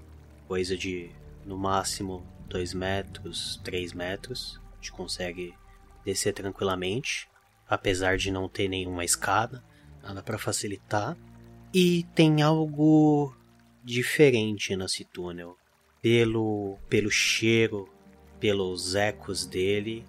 [0.47, 1.11] coisa de
[1.45, 4.59] no máximo 2 metros, 3 metros.
[4.73, 5.53] A gente consegue
[6.03, 7.29] descer tranquilamente,
[7.67, 9.63] apesar de não ter nenhuma escada,
[10.03, 11.15] nada para facilitar.
[11.73, 13.33] E tem algo
[13.83, 15.55] diferente nesse túnel.
[16.01, 17.87] Pelo, pelo cheiro
[18.41, 20.03] pelos ecos dele,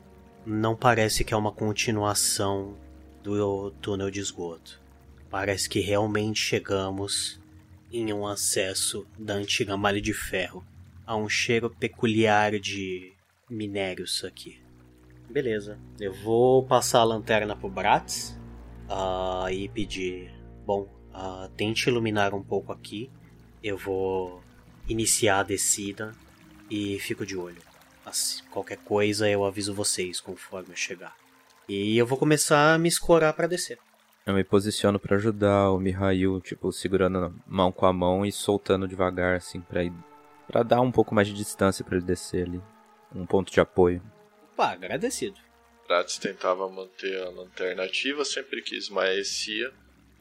[0.44, 2.74] não parece que é uma continuação
[3.22, 4.81] do túnel de esgoto.
[5.28, 7.38] Parece que realmente chegamos
[7.92, 10.64] em um acesso da antiga malha de ferro.
[11.07, 13.12] Há um cheiro peculiar de
[13.50, 14.61] minérios aqui.
[15.28, 18.38] Beleza, eu vou passar a lanterna pro Bratz
[18.88, 20.33] uh, e pedir:
[20.64, 23.11] Bom, uh, tente iluminar um pouco aqui.
[23.62, 24.41] Eu vou
[24.88, 26.12] iniciar a descida
[26.71, 27.62] e fico de olho.
[28.05, 31.16] Assim, qualquer coisa eu aviso vocês conforme eu chegar.
[31.68, 33.79] E eu vou começar a me escorar para descer.
[34.25, 38.87] Eu me posiciono para ajudar o Mihail, tipo, segurando mão com a mão e soltando
[38.87, 39.92] devagar, assim, pra, ir,
[40.47, 42.62] pra dar um pouco mais de distância para ele descer ali.
[43.14, 44.03] Um ponto de apoio.
[44.57, 45.38] Pá, agradecido.
[45.87, 49.73] Prates tentava manter a lanterna ativa sempre que esmaecia.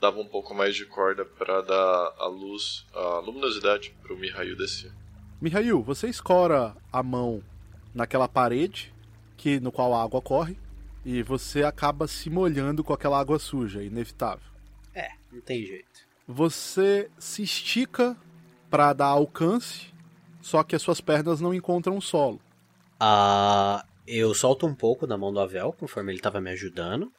[0.02, 4.58] Dava um pouco mais de corda para dar a luz, a luminosidade para o Mihail
[4.58, 4.92] descer.
[5.40, 7.44] Mihail, você escora a mão
[7.94, 8.92] naquela parede
[9.38, 10.58] que no qual a água corre
[11.06, 14.46] e você acaba se molhando com aquela água suja, inevitável.
[14.96, 16.02] É, não tem jeito.
[16.28, 18.18] Você se estica
[18.72, 19.94] para dar alcance,
[20.42, 22.42] só que as suas pernas não encontram o solo.
[23.00, 27.12] Ah, eu solto um pouco da mão do Avel, conforme ele estava me ajudando,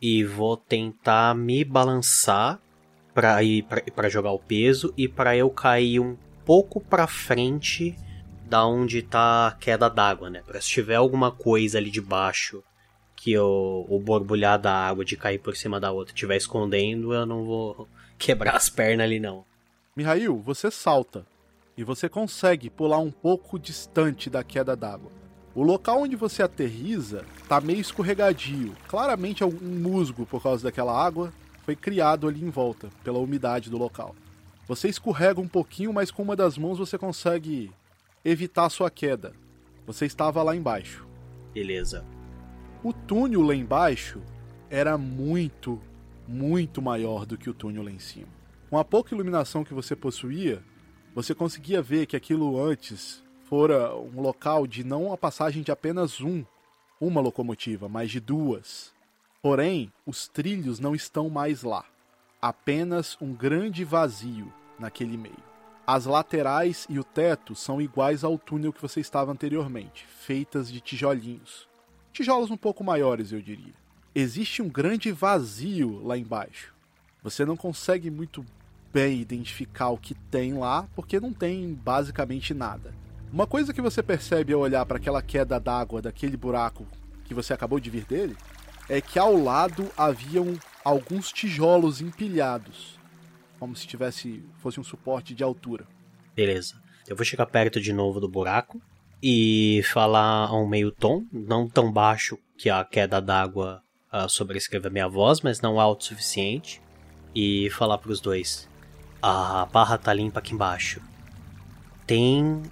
[0.00, 2.60] e vou tentar me balançar
[3.14, 7.96] para ir para jogar o peso e para eu cair um pouco para frente
[8.46, 10.42] da onde tá a queda d'água, né?
[10.46, 12.62] Pra se tiver alguma coisa ali debaixo
[13.14, 17.44] que o borbulhar da água de cair por cima da outra estiver escondendo, eu não
[17.44, 19.44] vou quebrar as pernas ali não.
[19.96, 21.26] Mihail, você salta
[21.76, 25.17] e você consegue pular um pouco distante da queda d'água.
[25.58, 28.76] O local onde você aterriza tá meio escorregadio.
[28.86, 31.32] Claramente algum musgo por causa daquela água
[31.64, 34.14] foi criado ali em volta pela umidade do local.
[34.68, 37.72] Você escorrega um pouquinho, mas com uma das mãos você consegue
[38.24, 39.32] evitar sua queda.
[39.84, 41.04] Você estava lá embaixo.
[41.52, 42.04] Beleza.
[42.80, 44.22] O túnel lá embaixo
[44.70, 45.82] era muito,
[46.28, 48.28] muito maior do que o túnel lá em cima.
[48.70, 50.62] Com a pouca iluminação que você possuía,
[51.16, 56.20] você conseguia ver que aquilo antes fora um local de não a passagem de apenas
[56.20, 56.44] um,
[57.00, 58.92] uma locomotiva, mas de duas.
[59.40, 61.86] Porém, os trilhos não estão mais lá.
[62.42, 65.48] Apenas um grande vazio naquele meio.
[65.86, 70.82] As laterais e o teto são iguais ao túnel que você estava anteriormente, feitas de
[70.82, 71.66] tijolinhos.
[72.12, 73.72] Tijolos um pouco maiores, eu diria.
[74.14, 76.74] Existe um grande vazio lá embaixo.
[77.22, 78.44] Você não consegue muito
[78.92, 82.92] bem identificar o que tem lá, porque não tem basicamente nada.
[83.32, 86.86] Uma coisa que você percebe ao olhar para aquela queda d'água daquele buraco
[87.24, 88.36] que você acabou de vir dele
[88.88, 92.98] é que ao lado haviam alguns tijolos empilhados
[93.58, 95.86] como se tivesse fosse um suporte de altura.
[96.34, 96.80] Beleza.
[97.06, 98.80] Eu vou chegar perto de novo do buraco
[99.22, 104.90] e falar a um meio tom, não tão baixo que a queda d'água uh, sobrescreva
[104.90, 106.80] minha voz, mas não alto o suficiente.
[107.34, 108.68] E falar para os dois:
[109.20, 111.00] A barra tá limpa aqui embaixo.
[112.06, 112.62] Tem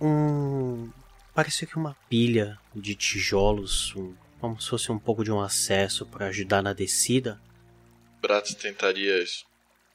[0.00, 0.90] um.
[1.34, 6.04] Parece que uma pilha de tijolos, um, como se fosse um pouco de um acesso
[6.04, 7.40] para ajudar na descida.
[8.20, 9.24] Bratz tentaria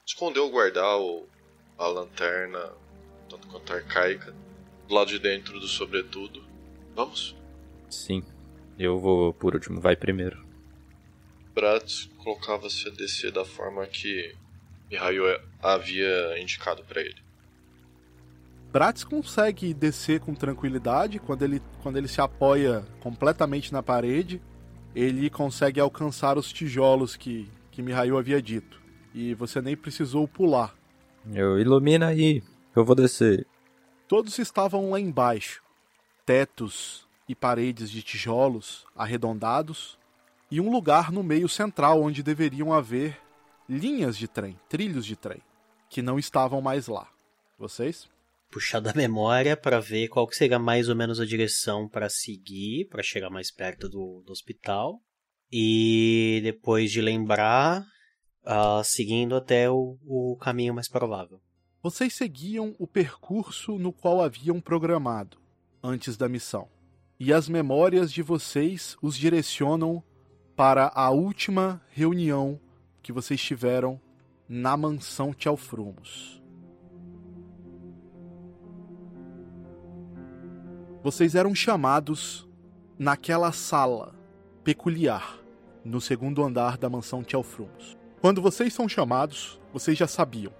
[0.05, 1.27] esconder ou guardar o,
[1.77, 2.71] a lanterna,
[3.29, 4.33] tanto quanto arcaica,
[4.87, 6.43] do lado de dentro do sobretudo.
[6.95, 7.35] Vamos?
[7.89, 8.23] Sim.
[8.79, 10.43] Eu vou por último, vai primeiro.
[11.53, 14.35] Bratz colocava-se a descer da forma que
[14.89, 15.23] Mihail
[15.61, 17.22] havia indicado para ele.
[18.73, 24.41] Bratz consegue descer com tranquilidade quando ele, quando ele se apoia completamente na parede.
[24.95, 28.81] Ele consegue alcançar os tijolos que, que Mihail havia dito.
[29.13, 30.73] E você nem precisou pular.
[31.31, 32.41] Eu ilumina aí,
[32.75, 33.45] eu vou descer.
[34.07, 35.61] Todos estavam lá embaixo.
[36.25, 39.99] Tetos e paredes de tijolos arredondados
[40.49, 43.19] e um lugar no meio central onde deveriam haver
[43.69, 45.43] linhas de trem, trilhos de trem,
[45.91, 47.07] que não estavam mais lá.
[47.59, 48.11] Vocês?
[48.53, 52.87] Puxar da memória para ver qual que seria mais ou menos a direção para seguir,
[52.87, 55.01] para chegar mais perto do, do, hospital.
[55.51, 57.81] E depois de lembrar,
[58.43, 61.41] uh, seguindo até o, o caminho mais provável.
[61.81, 65.37] Vocês seguiam o percurso no qual haviam programado
[65.81, 66.69] antes da missão.
[67.19, 70.03] E as memórias de vocês os direcionam
[70.55, 72.59] para a última reunião
[73.01, 73.99] que vocês tiveram
[74.47, 76.42] na mansão Tchalfrumos.
[81.03, 82.47] Vocês eram chamados
[82.97, 84.15] naquela sala
[84.63, 85.37] peculiar
[85.83, 87.97] no segundo andar da mansão Tchelfrumos.
[88.21, 90.53] Quando vocês são chamados, vocês já sabiam.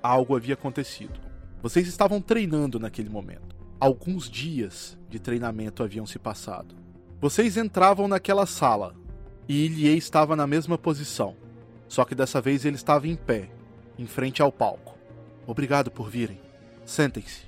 [0.00, 1.18] Algo havia acontecido.
[1.60, 3.56] Vocês estavam treinando naquele momento.
[3.80, 6.76] Alguns dias de treinamento haviam se passado.
[7.20, 8.94] Vocês entravam naquela sala
[9.48, 11.34] e Ilie estava na mesma posição,
[11.88, 13.50] só que dessa vez ele estava em pé,
[13.98, 14.96] em frente ao palco.
[15.44, 16.40] Obrigado por virem.
[16.84, 17.46] Sentem-se,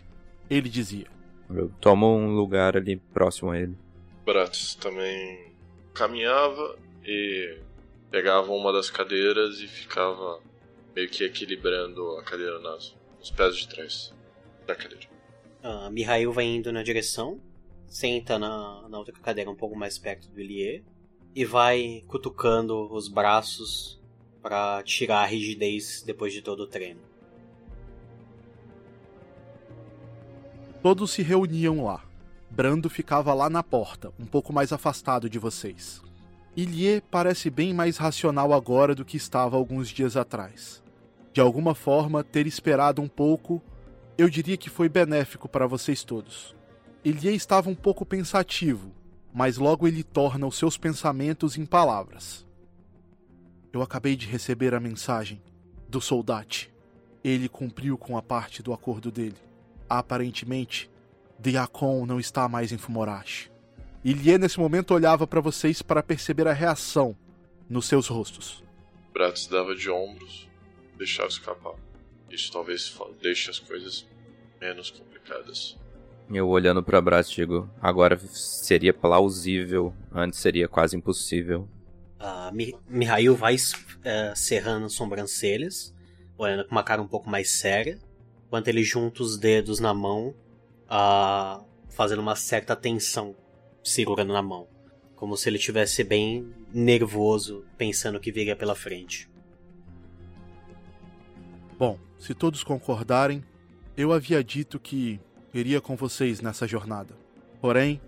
[0.50, 1.19] ele dizia.
[1.54, 3.76] Eu tomo um lugar ali próximo a ele.
[4.24, 5.52] Bratz também
[5.92, 7.58] caminhava e
[8.10, 10.40] pegava uma das cadeiras e ficava
[10.94, 14.14] meio que equilibrando a cadeira nas, nos pés de trás
[14.66, 15.08] da cadeira.
[15.62, 17.40] Uh, Mihail vai indo na direção,
[17.86, 20.84] senta na, na outra cadeira um pouco mais perto do Elie
[21.34, 24.00] e vai cutucando os braços
[24.42, 27.09] para tirar a rigidez depois de todo o treino.
[30.82, 32.02] Todos se reuniam lá.
[32.50, 36.00] Brando ficava lá na porta, um pouco mais afastado de vocês.
[36.56, 40.82] Ilie parece bem mais racional agora do que estava alguns dias atrás.
[41.34, 43.62] De alguma forma, ter esperado um pouco,
[44.16, 46.56] eu diria que foi benéfico para vocês todos.
[47.04, 48.90] Ilie estava um pouco pensativo,
[49.34, 52.46] mas logo ele torna os seus pensamentos em palavras.
[53.70, 55.42] Eu acabei de receber a mensagem
[55.88, 56.72] do soldate.
[57.22, 59.49] Ele cumpriu com a parte do acordo dele.
[59.90, 60.88] Aparentemente,
[61.36, 63.50] Diakon não está mais em Fumorashi.
[64.04, 67.16] Ilie nesse momento olhava para vocês para perceber a reação
[67.68, 68.62] nos seus rostos.
[69.12, 70.48] Bratz dava de ombros,
[70.96, 71.74] deixava escapar.
[72.30, 74.06] Isso talvez deixe as coisas
[74.60, 75.76] menos complicadas.
[76.32, 81.68] Eu olhando para Bratz digo, agora seria plausível, antes seria quase impossível.
[82.20, 82.54] Uh,
[82.88, 85.92] Mihail vai uh, cerrando as sobrancelhas,
[86.38, 87.98] olhando com uma cara um pouco mais séria
[88.50, 90.34] enquanto ele junta os dedos na mão,
[90.90, 93.36] uh, fazendo uma certa tensão,
[93.80, 94.66] segurando na mão.
[95.14, 99.30] Como se ele estivesse bem nervoso, pensando o que viria pela frente.
[101.78, 103.44] Bom, se todos concordarem,
[103.96, 105.20] eu havia dito que
[105.54, 107.16] iria com vocês nessa jornada.
[107.60, 108.00] Porém,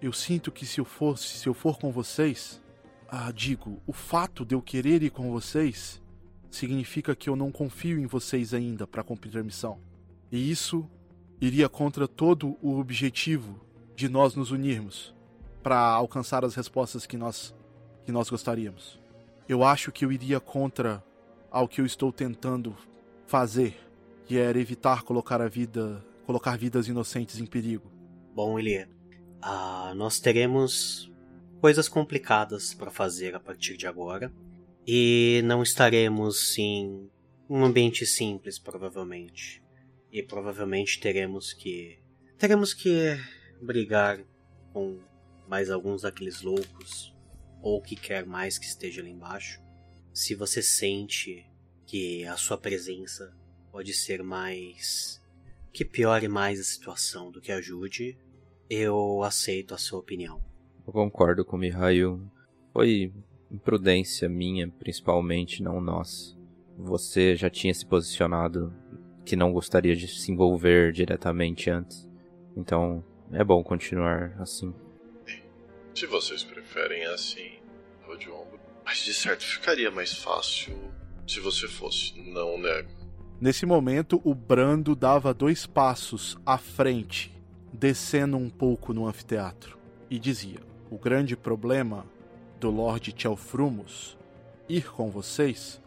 [0.00, 2.62] eu sinto que se eu fosse, se eu for com vocês,
[3.08, 6.00] ah, digo, o fato de eu querer ir com vocês
[6.48, 9.87] significa que eu não confio em vocês ainda para cumprir a missão.
[10.30, 10.88] E isso
[11.40, 13.60] iria contra todo o objetivo
[13.94, 15.14] de nós nos unirmos
[15.62, 17.54] para alcançar as respostas que nós
[18.04, 18.98] que nós gostaríamos.
[19.46, 21.04] Eu acho que eu iria contra
[21.50, 22.74] ao que eu estou tentando
[23.26, 23.76] fazer,
[24.24, 27.90] que era evitar colocar a vida, colocar vidas inocentes em perigo.
[28.34, 28.88] Bom, Elie,
[29.42, 31.12] ah, nós teremos
[31.60, 34.32] coisas complicadas para fazer a partir de agora
[34.86, 37.10] e não estaremos em
[37.48, 39.62] um ambiente simples, provavelmente
[40.12, 41.98] e provavelmente teremos que
[42.38, 43.18] teremos que
[43.60, 44.20] brigar
[44.72, 44.98] com
[45.48, 47.14] mais alguns daqueles loucos
[47.60, 49.60] ou que quer mais que esteja ali embaixo.
[50.12, 51.46] Se você sente
[51.86, 53.34] que a sua presença
[53.70, 55.20] pode ser mais
[55.72, 58.18] que piore mais a situação do que ajude,
[58.68, 60.42] eu aceito a sua opinião.
[60.86, 62.20] Eu concordo com o Mihail.
[62.72, 63.12] Foi
[63.50, 66.36] imprudência minha, principalmente, não nossa.
[66.76, 68.72] Você já tinha se posicionado
[69.28, 72.08] que não gostaria de se envolver diretamente antes.
[72.56, 74.74] Então, é bom continuar assim.
[75.94, 77.58] Se vocês preferem assim,
[78.06, 78.58] vou de ombro.
[78.86, 80.74] Mas de certo ficaria mais fácil
[81.26, 82.88] se você fosse, não nego.
[83.38, 87.30] Nesse momento, o Brando dava dois passos à frente,
[87.70, 90.60] descendo um pouco no anfiteatro, e dizia:
[90.90, 92.06] O grande problema
[92.58, 94.16] do Lord Chelfrumos
[94.66, 95.82] ir com vocês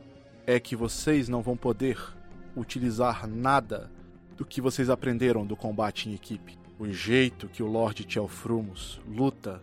[0.46, 2.21] é que vocês não vão poder
[2.56, 3.92] utilizar nada
[4.38, 6.58] do que vocês aprenderam do combate em equipe.
[6.80, 9.62] O jeito que o Lord Chelfrumos luta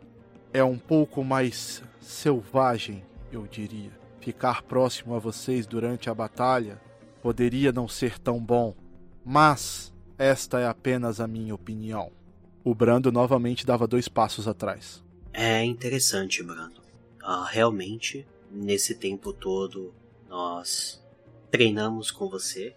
[0.52, 3.90] é um pouco mais selvagem, eu diria.
[4.20, 6.80] Ficar próximo a vocês durante a batalha
[7.22, 8.74] poderia não ser tão bom,
[9.24, 12.10] mas esta é apenas a minha opinião.
[12.64, 15.02] O Brando novamente dava dois passos atrás.
[15.32, 16.80] É interessante, Brando.
[17.22, 19.94] Ah, realmente, nesse tempo todo,
[20.28, 21.02] nós
[21.50, 22.74] treinamos com você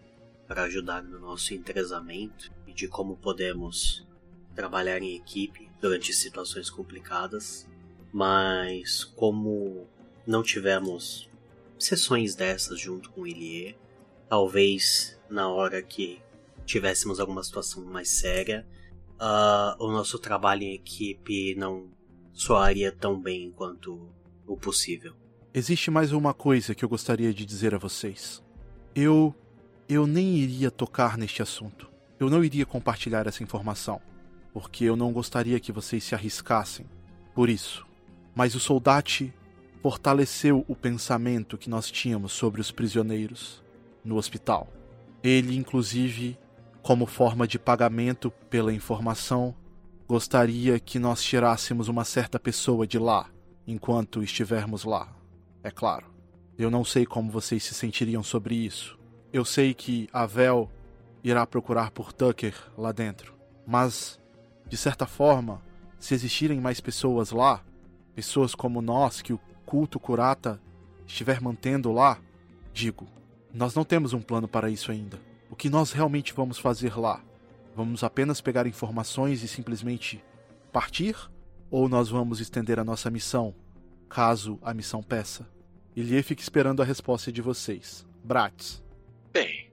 [0.51, 4.05] para ajudar no nosso entrosamento e de como podemos
[4.53, 7.65] trabalhar em equipe durante situações complicadas,
[8.11, 9.87] mas como
[10.27, 11.29] não tivemos
[11.79, 13.77] sessões dessas junto com o Ilie,
[14.27, 16.21] talvez na hora que
[16.65, 18.67] tivéssemos alguma situação mais séria,
[19.21, 21.87] uh, o nosso trabalho em equipe não
[22.33, 24.05] soaria tão bem quanto
[24.45, 25.13] o possível.
[25.53, 28.43] Existe mais uma coisa que eu gostaria de dizer a vocês.
[28.93, 29.33] Eu.
[29.93, 31.91] Eu nem iria tocar neste assunto.
[32.17, 33.99] Eu não iria compartilhar essa informação.
[34.53, 36.85] Porque eu não gostaria que vocês se arriscassem.
[37.35, 37.85] Por isso.
[38.33, 39.33] Mas o soldate
[39.81, 43.61] fortaleceu o pensamento que nós tínhamos sobre os prisioneiros
[44.01, 44.71] no hospital.
[45.21, 46.39] Ele, inclusive,
[46.81, 49.53] como forma de pagamento pela informação,
[50.07, 53.29] gostaria que nós tirássemos uma certa pessoa de lá
[53.67, 55.13] enquanto estivermos lá.
[55.61, 56.05] É claro.
[56.57, 59.00] Eu não sei como vocês se sentiriam sobre isso.
[59.33, 60.69] Eu sei que a Vel
[61.23, 63.33] irá procurar por Tucker lá dentro.
[63.65, 64.19] Mas,
[64.67, 65.61] de certa forma,
[65.99, 67.63] se existirem mais pessoas lá,
[68.13, 70.61] pessoas como nós que o culto Kurata
[71.07, 72.19] estiver mantendo lá,
[72.73, 73.07] digo,
[73.53, 75.19] nós não temos um plano para isso ainda.
[75.49, 77.21] O que nós realmente vamos fazer lá?
[77.75, 80.23] Vamos apenas pegar informações e simplesmente
[80.71, 81.15] partir?
[81.69, 83.55] Ou nós vamos estender a nossa missão,
[84.09, 85.47] caso a missão peça?
[85.95, 88.05] Ilie fica esperando a resposta de vocês.
[88.23, 88.81] Bratz.
[89.31, 89.71] Bem,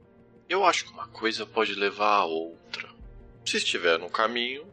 [0.49, 2.89] eu acho que uma coisa pode levar a outra.
[3.45, 4.65] Se estiver no caminho,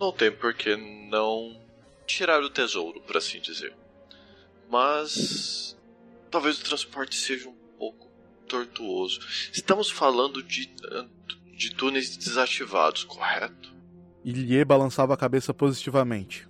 [0.00, 1.60] não tem por que não
[2.06, 3.74] tirar o tesouro, por assim dizer.
[4.70, 5.76] Mas
[6.30, 8.10] talvez o transporte seja um pouco
[8.48, 9.20] tortuoso.
[9.52, 10.72] Estamos falando de,
[11.54, 13.74] de túneis desativados, correto?
[14.24, 16.48] Ilie balançava a cabeça positivamente.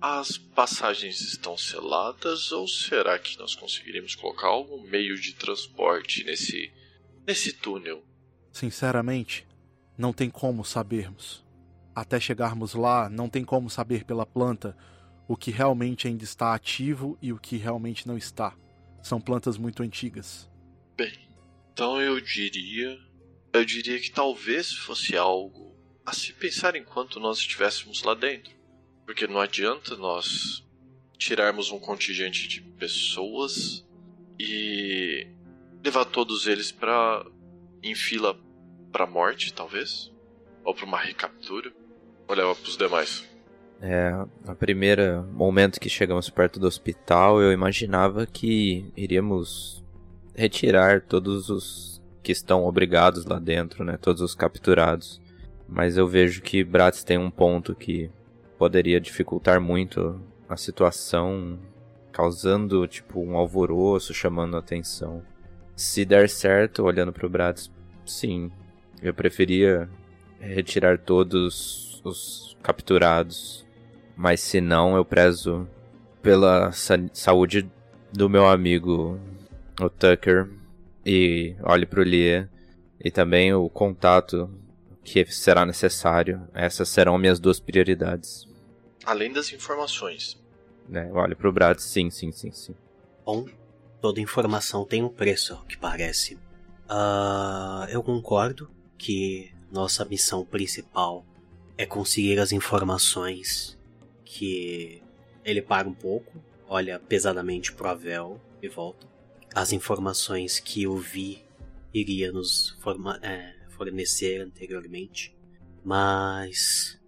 [0.00, 6.72] As passagens estão seladas ou será que nós conseguiremos colocar algum meio de transporte nesse
[7.26, 8.04] nesse túnel?
[8.52, 9.46] Sinceramente,
[9.96, 11.44] não tem como sabermos.
[11.94, 14.76] Até chegarmos lá, não tem como saber pela planta
[15.28, 18.56] o que realmente ainda está ativo e o que realmente não está.
[19.02, 20.50] São plantas muito antigas.
[20.96, 21.12] Bem,
[21.72, 22.98] então eu diria,
[23.52, 28.52] eu diria que talvez fosse algo a se pensar enquanto nós estivéssemos lá dentro.
[29.04, 30.64] Porque não adianta nós
[31.18, 33.84] tirarmos um contingente de pessoas
[34.38, 35.26] e
[35.82, 37.24] levar todos eles para
[37.82, 38.38] em fila
[38.92, 40.12] para morte, talvez,
[40.64, 41.72] ou para uma recaptura,
[42.28, 43.28] ou levar para os demais.
[43.80, 44.12] É,
[44.46, 49.82] a primeira momento que chegamos perto do hospital, eu imaginava que iríamos
[50.34, 55.20] retirar todos os que estão obrigados lá dentro, né, todos os capturados.
[55.68, 58.10] Mas eu vejo que Bratz tem um ponto que
[58.56, 61.58] poderia dificultar muito a situação,
[62.12, 65.24] causando tipo um alvoroço, chamando a atenção.
[65.74, 67.70] Se der certo, olhando para o Bratz,
[68.06, 68.50] sim,
[69.02, 69.88] eu preferia
[70.40, 73.66] retirar todos os capturados,
[74.16, 75.68] mas se não, eu prezo
[76.20, 77.70] pela sa saúde
[78.12, 79.18] do meu amigo,
[79.80, 80.48] o Tucker,
[81.04, 82.48] e olhe pro Lie,
[83.00, 84.48] e também o contato
[85.02, 86.42] que será necessário.
[86.54, 88.46] Essas serão minhas duas prioridades.
[89.04, 90.40] Além das informações.
[90.92, 92.74] É, olha pro Brad, sim, sim, sim, sim.
[93.24, 93.46] Bom,
[94.02, 96.34] toda informação tem um preço, ao que parece.
[96.90, 101.24] Uh, eu concordo que nossa missão principal
[101.78, 103.78] é conseguir as informações
[104.24, 105.00] que
[105.44, 109.06] ele para um pouco, olha pesadamente pro Avel e volta.
[109.54, 111.44] As informações que o Vi
[111.94, 112.76] iria nos
[113.22, 115.36] é, fornecer anteriormente.
[115.84, 116.98] Mas,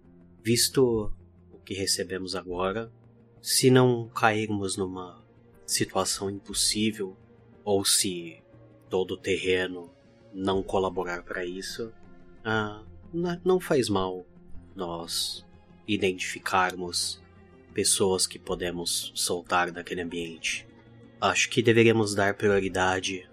[0.41, 1.11] visto
[1.51, 2.91] o que recebemos agora,
[3.41, 5.24] se não cairmos numa
[5.65, 7.15] situação impossível,
[7.63, 8.41] ou se
[8.89, 9.91] todo o terreno
[10.33, 11.91] não colaborar para isso,
[12.43, 12.83] ah,
[13.43, 14.25] não faz mal
[14.75, 15.45] nós
[15.87, 17.21] identificarmos
[17.73, 20.67] pessoas que podemos soltar daquele ambiente.
[21.19, 23.27] Acho que deveríamos dar prioridade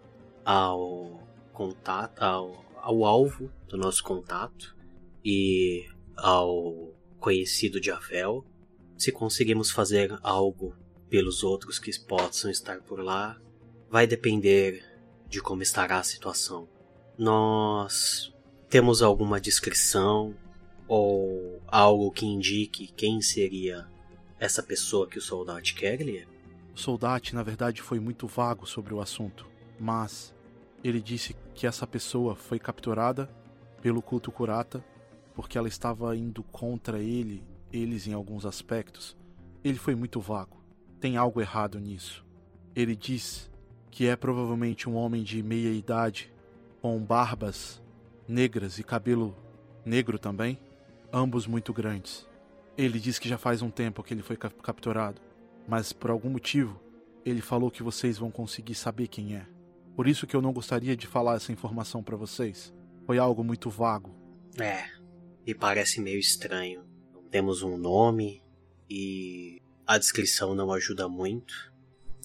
[0.44, 1.22] ao
[1.52, 4.76] contato, ao, ao alvo do nosso contato
[5.24, 8.44] e ao conhecido de Avel.
[8.96, 10.74] Se conseguimos fazer algo
[11.12, 13.38] pelos outros que possam estar por lá,
[13.90, 14.82] vai depender
[15.28, 16.66] de como estará a situação.
[17.18, 18.32] Nós
[18.70, 20.34] temos alguma descrição
[20.88, 23.86] ou algo que indique quem seria
[24.40, 26.26] essa pessoa que o soldado quer, Lia?
[26.74, 29.46] O soldado, na verdade, foi muito vago sobre o assunto,
[29.78, 30.34] mas
[30.82, 33.28] ele disse que essa pessoa foi capturada
[33.82, 34.82] pelo culto Kurata
[35.34, 39.14] porque ela estava indo contra ele, eles em alguns aspectos.
[39.62, 40.61] Ele foi muito vago.
[41.02, 42.24] Tem algo errado nisso.
[42.76, 43.50] Ele diz
[43.90, 46.32] que é provavelmente um homem de meia idade,
[46.80, 47.82] com barbas
[48.28, 49.36] negras e cabelo
[49.84, 50.60] negro também,
[51.12, 52.24] ambos muito grandes.
[52.78, 55.20] Ele diz que já faz um tempo que ele foi capturado,
[55.66, 56.80] mas por algum motivo
[57.24, 59.44] ele falou que vocês vão conseguir saber quem é.
[59.96, 62.72] Por isso que eu não gostaria de falar essa informação para vocês.
[63.06, 64.14] Foi algo muito vago.
[64.56, 64.84] É,
[65.44, 66.84] e parece meio estranho.
[67.12, 68.40] Não temos um nome
[68.88, 69.61] e
[69.92, 71.70] a descrição não ajuda muito.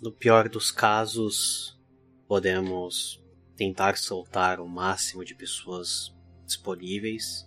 [0.01, 1.77] No pior dos casos,
[2.25, 3.21] podemos
[3.57, 6.15] tentar soltar o máximo de pessoas
[6.45, 7.45] disponíveis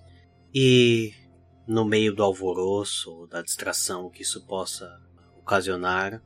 [0.54, 1.14] e
[1.66, 5.00] no meio do alvoroço ou da distração que isso possa
[5.38, 6.22] ocasionar,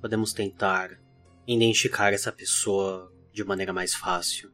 [0.00, 1.00] podemos tentar
[1.46, 4.50] identificar essa pessoa de maneira mais fácil.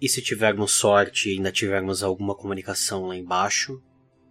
[0.00, 3.82] E se tivermos sorte e ainda tivermos alguma comunicação lá embaixo,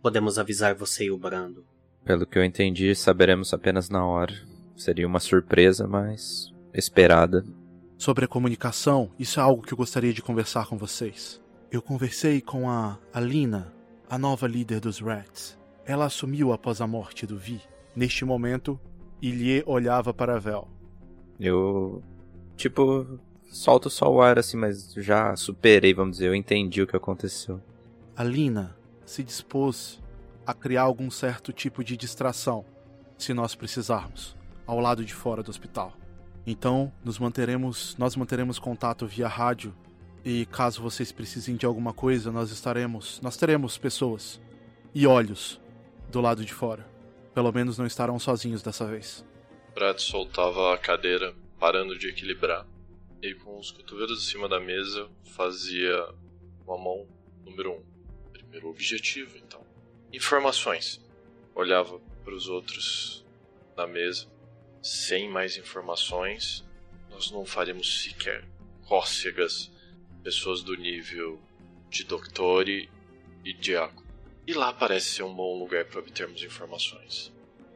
[0.01, 1.67] podemos avisar você e o Brando.
[2.05, 4.33] Pelo que eu entendi, saberemos apenas na hora.
[4.77, 7.43] Seria uma surpresa, mas esperada.
[7.97, 11.41] Sobre a comunicação, isso é algo que eu gostaria de conversar com vocês.
[11.71, 13.73] Eu conversei com a Alina,
[14.07, 15.57] a nova líder dos Rats.
[15.83, 17.59] Ela assumiu após a morte do Vi.
[17.95, 18.79] Neste momento,
[19.19, 20.67] Ilie olhava para Vel.
[21.39, 22.03] Eu,
[22.55, 26.95] tipo, solto só o ar assim, mas já superei, vamos dizer, eu entendi o que
[26.95, 27.59] aconteceu.
[28.15, 28.75] Alina
[29.05, 30.01] se dispôs
[30.45, 32.65] a criar algum certo tipo de distração,
[33.17, 34.35] se nós precisarmos,
[34.65, 35.93] ao lado de fora do hospital.
[36.45, 39.75] Então, nos manteremos, nós manteremos contato via rádio
[40.23, 44.39] e caso vocês precisem de alguma coisa, nós estaremos, nós teremos pessoas
[44.93, 45.59] e olhos
[46.11, 46.85] do lado de fora.
[47.33, 49.25] Pelo menos não estarão sozinhos dessa vez.
[49.73, 52.65] Brad soltava a cadeira, parando de equilibrar
[53.25, 56.07] e com os cotovelos em cima da mesa fazia
[56.65, 57.07] uma mão
[57.43, 57.83] número um.
[58.31, 59.64] Primeiro objetivo, então.
[60.15, 61.01] Informações.
[61.53, 63.25] Olhava para os outros
[63.75, 64.25] na mesa.
[64.81, 66.63] Sem mais informações,
[67.09, 68.47] nós não faremos sequer
[68.87, 69.69] cócegas
[70.23, 71.37] pessoas do nível
[71.89, 72.89] de Doctore
[73.43, 74.05] e Diaco.
[74.47, 77.33] E lá parece ser um bom lugar para obtermos informações,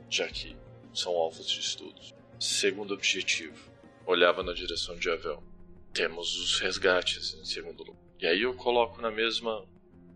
[0.10, 0.56] já que
[0.94, 2.16] são alvos de estudos.
[2.40, 3.70] Segundo objetivo,
[4.06, 5.44] olhava na direção de Avel.
[5.92, 8.02] Temos os resgates em segundo lugar.
[8.18, 9.68] E aí eu coloco na mesma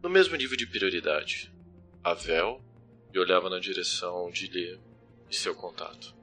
[0.02, 1.53] no mesmo nível de prioridade.
[2.04, 2.62] Avel
[3.14, 4.78] e olhava na direção de Lê
[5.30, 6.14] e seu contato.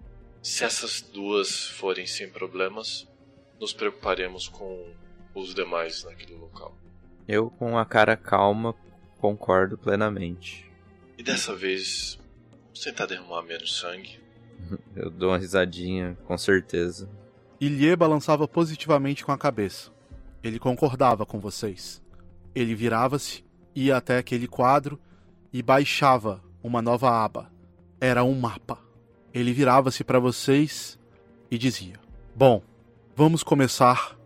[0.43, 3.09] Se essas duas forem sem problemas,
[3.59, 4.93] nos preocuparemos com
[5.35, 6.77] os demais naquele local.
[7.27, 8.75] Eu, com a cara calma,
[9.19, 10.71] concordo plenamente.
[11.17, 12.19] E dessa vez,
[12.65, 14.21] vamos tentar derramar menos sangue.
[14.95, 17.09] Eu dou uma risadinha, com certeza.
[17.61, 19.91] Ilie balançava positivamente com a cabeça.
[20.43, 22.03] Ele concordava com vocês.
[22.55, 24.99] Ele virava-se, ia até aquele quadro
[25.53, 27.51] e baixava uma nova aba.
[28.01, 28.79] Era um mapa.
[29.33, 30.99] Ele virava-se para vocês
[31.51, 31.97] e dizia:
[32.35, 32.63] Bom,
[33.15, 34.17] vamos começar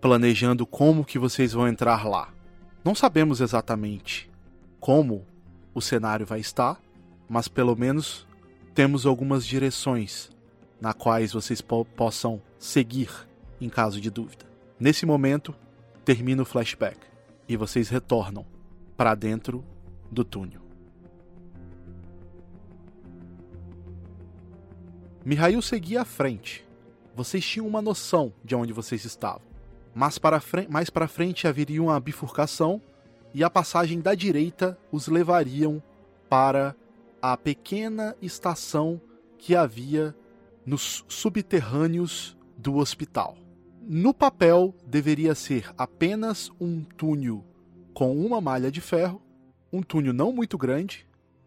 [0.00, 2.28] planejando como que vocês vão entrar lá.
[2.84, 4.30] Não sabemos exatamente
[4.78, 5.24] como
[5.74, 6.78] o cenário vai estar,
[7.28, 8.26] mas pelo menos
[8.74, 10.30] temos algumas direções
[10.80, 13.10] na quais vocês po possam seguir
[13.60, 14.44] em caso de dúvida.
[14.78, 15.54] Nesse momento,
[16.04, 16.98] termina o flashback
[17.48, 18.44] e vocês retornam
[18.96, 19.64] para dentro
[20.10, 20.63] do túnel.
[25.24, 26.66] Mihail seguia à frente.
[27.16, 29.40] Vocês tinham uma noção de onde vocês estavam.
[29.94, 32.82] Mas para mais para frente haveria uma bifurcação
[33.32, 35.82] e a passagem da direita os levariam
[36.28, 36.76] para
[37.22, 39.00] a pequena estação
[39.38, 40.14] que havia
[40.66, 43.38] nos subterrâneos do hospital.
[43.80, 47.42] No papel, deveria ser apenas um túnel
[47.94, 49.22] com uma malha de ferro,
[49.72, 51.06] um túnel não muito grande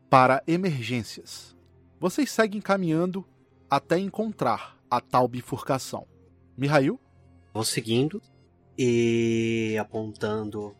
[0.10, 1.56] para emergências.
[2.00, 3.26] Vocês seguem caminhando
[3.70, 6.08] até encontrar a tal bifurcação.
[6.58, 7.00] Mihail?
[7.54, 8.22] Vou seguindo
[8.78, 10.76] e apontando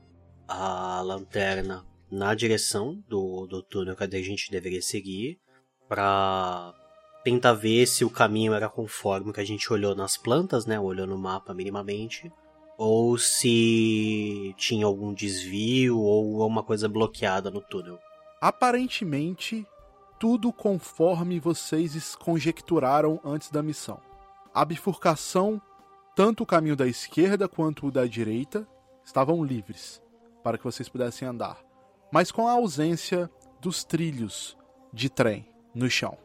[0.48, 5.40] a lanterna na direção do, do túnel que a gente deveria seguir
[5.88, 6.74] para
[7.24, 10.80] tentar ver se o caminho era conforme o que a gente olhou nas plantas, né?
[10.80, 12.32] Olhou no mapa minimamente.
[12.78, 18.00] Ou se tinha algum desvio ou alguma coisa bloqueada no túnel.
[18.40, 19.66] Aparentemente,
[20.20, 24.00] tudo conforme vocês conjecturaram antes da missão.
[24.54, 25.62] A bifurcação,
[26.16, 28.68] tanto o caminho da esquerda quanto o da direita,
[29.04, 30.02] estavam livres
[30.44, 31.60] para que vocês pudessem andar,
[32.12, 34.58] mas com a ausência dos trilhos
[34.92, 36.18] de trem no chão.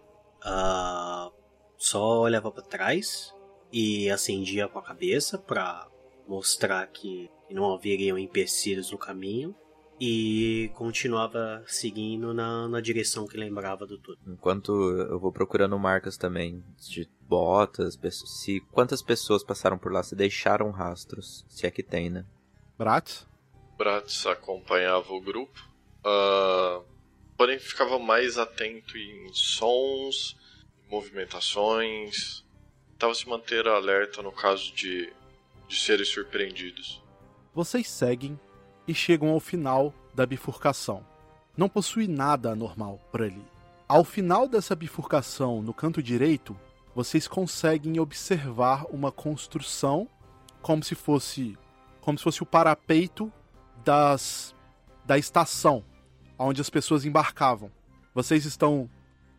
[0.45, 1.33] Uh,
[1.77, 3.35] só olhava para trás
[3.73, 5.87] e acendia com a cabeça para
[6.27, 9.55] mostrar que não haveriam empecilhos no caminho
[10.05, 14.19] e continuava seguindo na, na direção que lembrava do tudo.
[14.27, 20.17] Enquanto eu vou procurando marcas também de botas, se quantas pessoas passaram por lá, se
[20.17, 22.27] deixaram rastros, se é que tem, né?
[22.77, 23.29] Bratz?
[23.79, 25.57] Bratz acompanhava o grupo,
[26.01, 26.85] uh,
[27.37, 30.37] porém ficava mais atento em sons,
[30.91, 32.45] movimentações,
[32.91, 35.13] tentava se manter alerta no caso de
[35.69, 37.03] de serem surpreendidos.
[37.55, 38.39] Vocês seguem
[38.93, 41.03] e chegam ao final da bifurcação.
[41.57, 43.43] Não possui nada anormal por ali.
[43.89, 46.55] Ao final dessa bifurcação, no canto direito,
[46.95, 50.07] vocês conseguem observar uma construção
[50.61, 51.59] como se fosse
[52.03, 53.33] como se fosse o parapeito
[53.83, 54.55] das
[55.07, 55.83] da estação
[56.39, 57.71] onde as pessoas embarcavam.
[58.15, 58.91] Vocês estão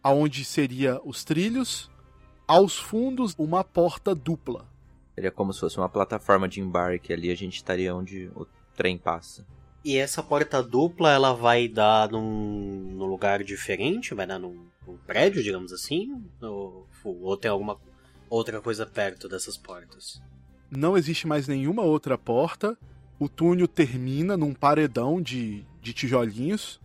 [0.02, 1.92] aonde seria os trilhos,
[2.48, 4.66] aos fundos uma porta dupla
[5.16, 8.32] Seria como se fosse uma plataforma de embarque ali, a gente estaria onde
[8.76, 9.46] trem passa.
[9.84, 14.14] E essa porta dupla, ela vai dar num, num lugar diferente?
[14.14, 16.24] Vai dar num, num prédio, digamos assim?
[16.42, 17.78] Ou, ou tem alguma
[18.30, 20.22] outra coisa perto dessas portas?
[20.72, 22.78] Não existe mais nenhuma outra porta.
[23.20, 26.80] O túnel termina num paredão de, de tijolinhos.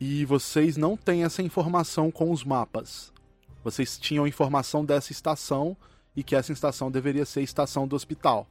[0.00, 3.12] E vocês não têm essa informação com os mapas.
[3.62, 5.76] Vocês tinham informação dessa estação
[6.16, 8.48] e que essa estação deveria ser a estação do hospital.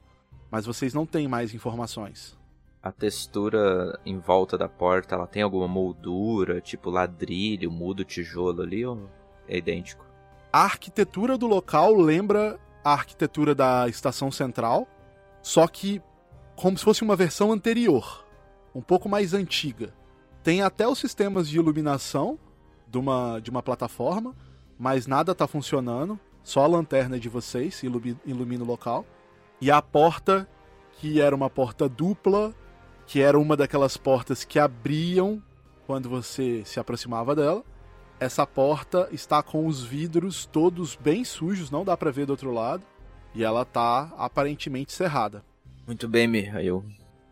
[0.50, 2.39] Mas vocês não têm mais informações.
[2.82, 8.86] A textura em volta da porta, ela tem alguma moldura, tipo ladrilho, mudo tijolo ali
[8.86, 9.08] ou
[9.46, 10.04] é idêntico?
[10.50, 14.88] A arquitetura do local lembra a arquitetura da estação central,
[15.42, 16.02] só que
[16.56, 18.24] como se fosse uma versão anterior,
[18.74, 19.92] um pouco mais antiga.
[20.42, 22.38] Tem até os sistemas de iluminação
[22.88, 24.34] de uma, de uma plataforma,
[24.78, 26.18] mas nada está funcionando.
[26.42, 29.04] Só a lanterna de vocês ilumina o local.
[29.60, 30.48] E a porta,
[30.92, 32.54] que era uma porta dupla,
[33.10, 35.42] que era uma daquelas portas que abriam
[35.84, 37.64] quando você se aproximava dela.
[38.20, 42.52] Essa porta está com os vidros todos bem sujos, não dá para ver do outro
[42.52, 42.84] lado.
[43.34, 45.44] E ela tá aparentemente cerrada.
[45.88, 46.84] Muito bem, Mihail.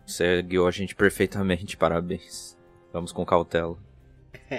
[0.05, 2.59] Você guiou a gente perfeitamente, parabéns.
[2.93, 3.79] Vamos com cautela.
[4.51, 4.59] uh,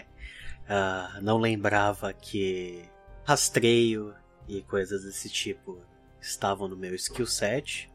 [1.22, 2.82] não lembrava que
[3.26, 4.16] rastreio
[4.48, 5.82] e coisas desse tipo
[6.22, 7.92] estavam no meu skill set,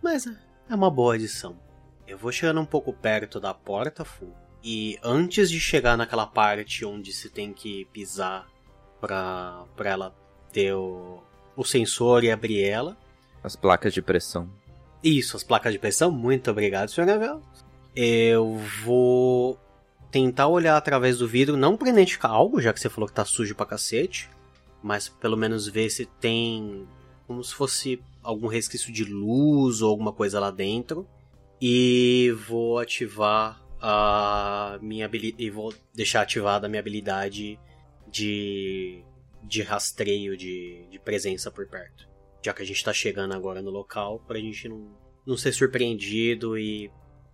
[0.00, 1.66] mas é uma boa adição.
[2.08, 4.32] Eu vou chegando um pouco perto da porta, Fu,
[4.64, 8.48] e antes de chegar naquela parte onde se tem que pisar
[9.00, 10.14] pra, pra ela
[10.52, 11.22] ter o,
[11.54, 12.96] o sensor e abrir ela.
[13.44, 14.48] As placas de pressão.
[15.04, 16.10] Isso, as placas de pressão.
[16.10, 17.04] Muito obrigado, Sr.
[17.04, 17.42] Gavel.
[17.94, 19.60] Eu vou
[20.10, 23.24] tentar olhar através do vidro, não pra identificar algo, já que você falou que tá
[23.24, 24.28] sujo pra cacete
[24.82, 26.86] mas pelo menos ver se tem
[27.26, 31.06] como se fosse algum resquício de luz ou alguma coisa lá dentro.
[31.60, 35.42] E vou ativar a minha habilidade.
[35.42, 37.58] E vou deixar ativada a minha habilidade
[38.06, 39.04] de.
[39.42, 42.08] de rastreio de, de presença por perto.
[42.44, 44.96] Já que a gente tá chegando agora no local, pra gente não,
[45.26, 46.90] não ser surpreendido e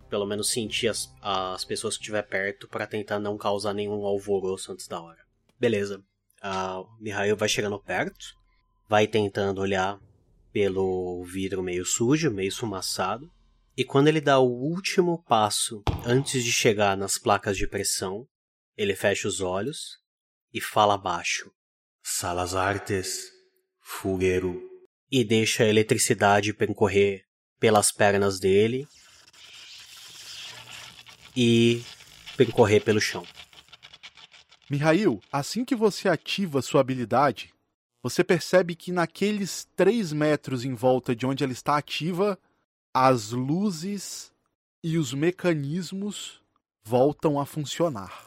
[0.09, 4.71] pelo menos sentir as, as pessoas que estiver perto para tentar não causar nenhum alvoroço
[4.71, 5.19] antes da hora.
[5.59, 6.03] Beleza.
[6.43, 8.35] Uh, Mihail vai chegando perto,
[8.87, 9.99] vai tentando olhar
[10.51, 13.31] pelo vidro meio sujo, meio esfumaçado.
[13.77, 18.25] E quando ele dá o último passo antes de chegar nas placas de pressão,
[18.77, 19.99] ele fecha os olhos
[20.53, 21.51] e fala baixo:
[22.01, 23.29] Salas Artes,
[23.81, 24.61] fogueiro.
[25.11, 27.25] E deixa a eletricidade percorrer
[27.59, 28.87] pelas pernas dele
[31.35, 31.83] e
[32.35, 33.25] percorrer pelo chão.
[34.69, 37.53] Mihail, assim que você ativa sua habilidade,
[38.01, 42.39] você percebe que naqueles 3 metros em volta de onde ela está ativa,
[42.97, 44.31] as luzes
[44.81, 46.41] e os mecanismos
[46.81, 48.25] voltam a funcionar.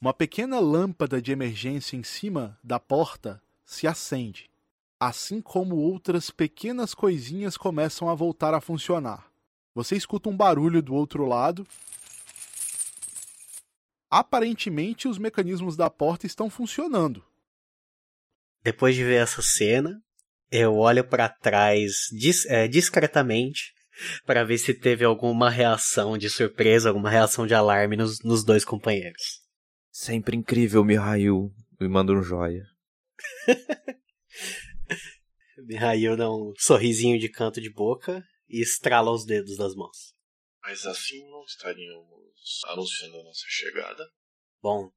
[0.00, 4.50] Uma pequena lâmpada de emergência em cima da porta se acende,
[4.98, 9.30] assim como outras pequenas coisinhas começam a voltar a funcionar.
[9.72, 11.64] Você escuta um barulho do outro lado.
[14.10, 17.24] Aparentemente, os mecanismos da porta estão funcionando.
[18.64, 20.02] Depois de ver essa cena,
[20.50, 23.72] eu olho para trás dis é, discretamente
[24.24, 28.64] para ver se teve alguma reação de surpresa, alguma reação de alarme nos, nos dois
[28.64, 29.40] companheiros.
[29.90, 31.50] Sempre incrível, Mihail.
[31.80, 32.64] Me manda um joia.
[35.66, 40.14] Mihail dá um sorrisinho de canto de boca e estrala os dedos das mãos.
[40.62, 42.08] Mas assim não estaríamos
[42.68, 44.04] anunciando a nossa chegada?
[44.62, 44.90] Bom,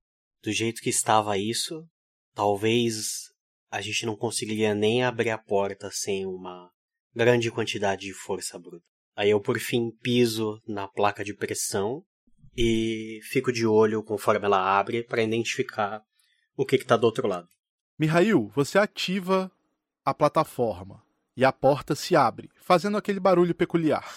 [0.43, 1.87] do jeito que estava isso,
[2.33, 3.30] talvez
[3.71, 6.69] a gente não conseguiria nem abrir a porta sem uma
[7.15, 8.85] grande quantidade de força bruta.
[9.15, 12.03] Aí eu por fim piso na placa de pressão
[12.55, 16.03] e fico de olho conforme ela abre para identificar
[16.55, 17.47] o que está do outro lado.
[17.97, 19.49] Mihail, você ativa
[20.03, 21.01] a plataforma
[21.35, 24.13] e a porta se abre, fazendo aquele barulho peculiar.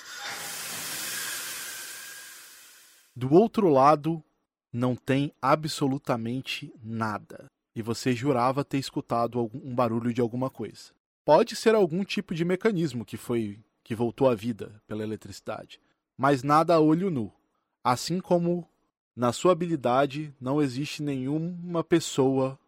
[3.14, 4.22] Do outro lado,
[4.72, 7.46] não tem absolutamente nada.
[7.74, 10.92] E você jurava ter escutado um barulho de alguma coisa.
[11.24, 15.80] Pode ser algum tipo de mecanismo que foi que voltou à vida pela eletricidade,
[16.16, 17.32] mas nada a olho nu.
[17.82, 18.66] Assim como
[19.14, 22.58] na sua habilidade não existe nenhuma pessoa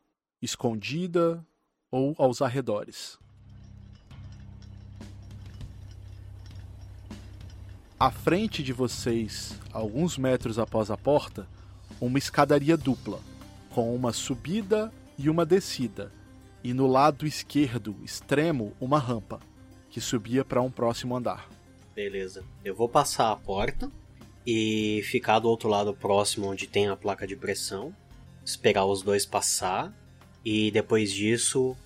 [0.42, 1.44] escondida
[1.90, 3.18] ou aos arredores.
[7.98, 11.48] À frente de vocês, alguns metros após a porta,
[11.98, 13.18] uma escadaria dupla,
[13.70, 16.12] com uma subida e uma descida,
[16.62, 19.40] e no lado esquerdo extremo uma rampa,
[19.90, 21.48] que subia para um próximo andar.
[21.94, 22.44] Beleza.
[22.64, 23.90] Eu vou passar a porta
[24.46, 27.94] e ficar do outro lado próximo onde tem a placa de pressão,
[28.44, 29.92] esperar os dois passar
[30.44, 31.76] e depois disso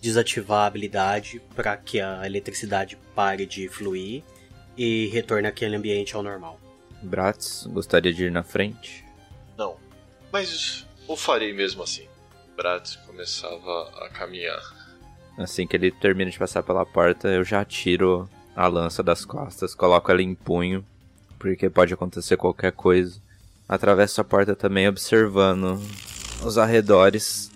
[0.00, 4.22] desativar a habilidade para que a eletricidade pare de fluir
[4.76, 6.60] e retorne aquele ambiente ao normal.
[7.02, 9.04] Bratz gostaria de ir na frente?
[9.56, 9.76] Não,
[10.32, 12.06] mas o farei mesmo assim.
[12.56, 14.62] Bratz começava a caminhar.
[15.38, 19.74] Assim que ele termina de passar pela porta, eu já tiro a lança das costas,
[19.74, 20.84] coloco ela em punho
[21.38, 23.20] porque pode acontecer qualquer coisa.
[23.68, 25.80] Atravessa a porta também observando
[26.42, 27.50] os arredores.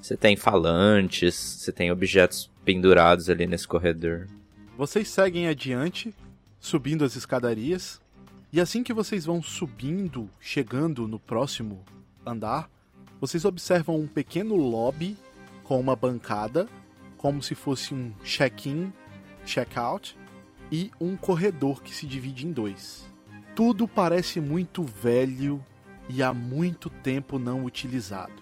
[0.00, 4.28] Você tem falantes, você tem objetos pendurados ali nesse corredor.
[4.76, 6.14] Vocês seguem adiante,
[6.60, 8.00] subindo as escadarias,
[8.52, 11.84] e assim que vocês vão subindo, chegando no próximo
[12.26, 12.68] andar,
[13.22, 15.16] vocês observam um pequeno lobby
[15.62, 16.68] com uma bancada,
[17.16, 18.92] como se fosse um check-in,
[19.46, 20.18] check-out,
[20.72, 23.08] e um corredor que se divide em dois.
[23.54, 25.64] Tudo parece muito velho
[26.08, 28.32] e há muito tempo não utilizado.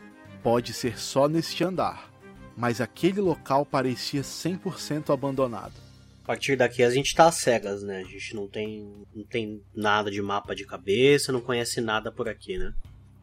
[0.42, 2.10] Pode ser só neste andar,
[2.56, 5.74] mas aquele local parecia 100% abandonado.
[6.24, 7.98] A partir daqui a gente tá às cegas, né?
[7.98, 12.30] A gente não tem, não tem nada de mapa de cabeça, não conhece nada por
[12.30, 12.72] aqui, né?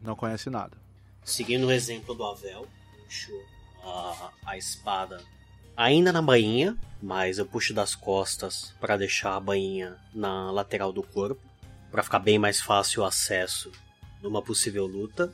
[0.00, 0.86] Não conhece nada.
[1.28, 2.66] Seguindo o exemplo do Avel,
[2.96, 3.38] puxo
[3.84, 5.22] a, a espada
[5.76, 11.02] ainda na bainha, mas eu puxo das costas para deixar a bainha na lateral do
[11.02, 11.38] corpo
[11.90, 13.70] para ficar bem mais fácil o acesso
[14.22, 15.30] numa possível luta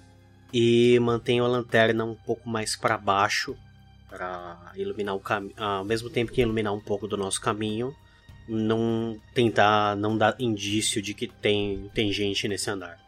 [0.53, 3.57] e mantenho a lanterna um pouco mais para baixo
[4.11, 7.95] para iluminar o caminho, ao mesmo tempo que iluminar um pouco do nosso caminho,
[8.49, 12.99] não tentar não dar indício de que tem tem gente nesse andar,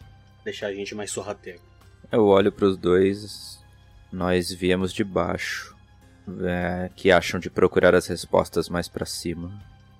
[0.44, 1.60] deixar a gente mais sorrateiro.
[2.10, 3.58] Eu olho para os dois,
[4.12, 5.74] nós viemos de baixo,
[6.44, 9.52] é, que acham de procurar as respostas mais para cima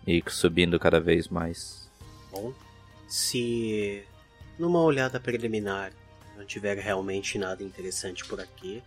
[0.07, 1.91] e subindo cada vez mais.
[2.31, 2.53] Bom,
[3.09, 4.05] se
[4.59, 5.93] numa olhada preliminar
[6.37, 8.83] não tiver realmente nada interessante por aqui,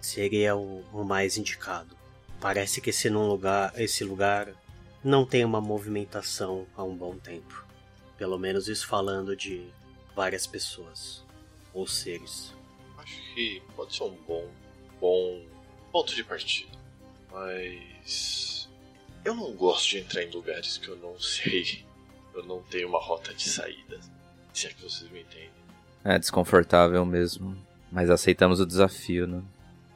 [0.00, 1.94] seria o, o mais indicado.
[2.40, 4.48] Parece que esse, lugar, esse lugar
[5.02, 7.64] não tem uma movimentação há um bom tempo.
[8.16, 9.66] Pelo menos isso falando de
[10.14, 11.22] várias pessoas
[11.74, 12.53] ou seres.
[13.04, 14.48] Acho que pode ser um bom,
[15.00, 15.42] bom
[15.92, 16.76] ponto de partida.
[17.32, 18.68] Mas
[19.24, 21.84] eu não gosto de entrar em lugares que eu não sei
[22.34, 24.00] eu não tenho uma rota de saída.
[24.52, 25.50] Se é que vocês me entendem.
[26.04, 27.56] É desconfortável mesmo.
[27.90, 29.42] Mas aceitamos o desafio, né?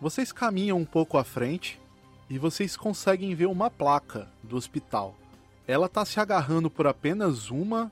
[0.00, 1.80] Vocês caminham um pouco à frente
[2.30, 5.16] e vocês conseguem ver uma placa do hospital.
[5.66, 7.90] Ela está se agarrando por apenas uma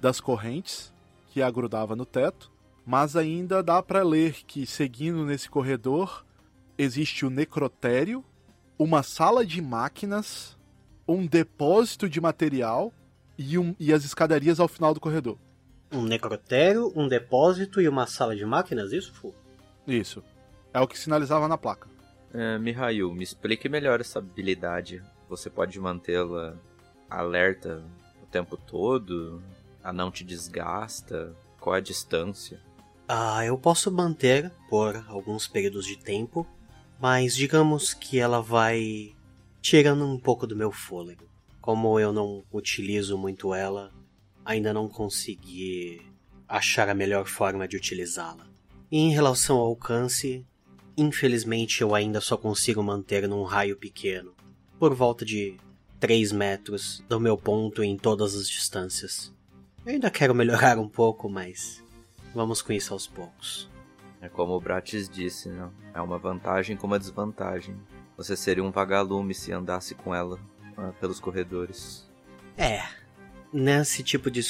[0.00, 0.92] das correntes
[1.30, 2.50] que a grudava no teto,
[2.84, 6.24] mas ainda dá para ler que seguindo nesse corredor
[6.76, 8.24] existe o necrotério,
[8.78, 10.56] uma sala de máquinas,
[11.06, 12.92] um depósito de material
[13.38, 15.38] e, um, e as escadarias ao final do corredor.
[15.92, 19.34] Um necrotério, um depósito e uma sala de máquinas, isso, Fu?
[19.86, 20.22] Isso.
[20.72, 21.88] É o que sinalizava na placa.
[22.32, 25.00] É, Mihail, me explique melhor essa habilidade.
[25.28, 26.56] Você pode mantê-la
[27.08, 27.82] alerta
[28.22, 29.40] o tempo todo?
[29.82, 31.32] A não te desgasta?
[31.60, 32.58] Qual é a distância?
[33.06, 36.46] Ah, eu posso manter por alguns períodos de tempo,
[36.98, 39.14] mas digamos que ela vai
[39.60, 41.28] tirando um pouco do meu fôlego.
[41.60, 43.92] Como eu não utilizo muito ela,
[44.42, 46.00] ainda não consegui
[46.48, 48.46] achar a melhor forma de utilizá-la.
[48.90, 50.46] Em relação ao alcance,
[50.96, 54.34] infelizmente eu ainda só consigo manter num raio pequeno,
[54.78, 55.58] por volta de
[56.00, 59.30] 3 metros do meu ponto em todas as distâncias.
[59.84, 61.83] Eu ainda quero melhorar um pouco, mas
[62.34, 63.70] vamos com isso aos poucos.
[64.20, 65.70] É como o Bratis disse, né?
[65.92, 67.76] É uma vantagem com uma desvantagem.
[68.16, 70.40] Você seria um vagalume se andasse com ela
[70.76, 72.08] ah, pelos corredores.
[72.56, 72.82] É,
[73.52, 74.42] nesse tipo de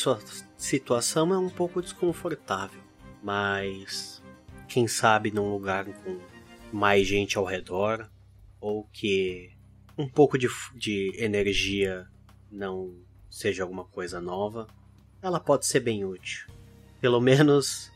[0.56, 2.80] situação é um pouco desconfortável,
[3.22, 4.22] mas
[4.68, 6.20] quem sabe num lugar com
[6.72, 8.10] mais gente ao redor
[8.60, 9.52] ou que
[9.96, 12.06] um pouco de, de energia
[12.50, 12.94] não
[13.30, 14.66] seja alguma coisa nova,
[15.20, 16.53] ela pode ser bem útil.
[17.04, 17.92] Pelo menos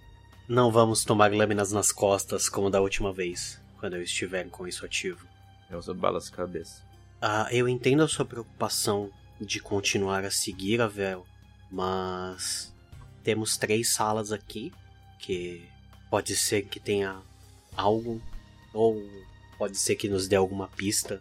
[0.47, 4.85] não vamos tomar lâminas nas costas como da última vez, quando eu estiver com isso
[4.85, 5.27] ativo.
[5.71, 6.83] Eu uso balas cabeça.
[7.19, 11.25] Ah, eu entendo a sua preocupação de continuar a seguir a Vel,
[11.71, 12.71] mas
[13.25, 14.75] temos três salas aqui
[15.19, 15.67] que
[16.11, 17.17] pode ser que tenha
[17.75, 18.21] algo
[18.75, 19.03] ou
[19.57, 21.19] pode ser que nos dê alguma pista.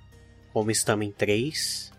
[0.51, 1.89] Como estamos em três,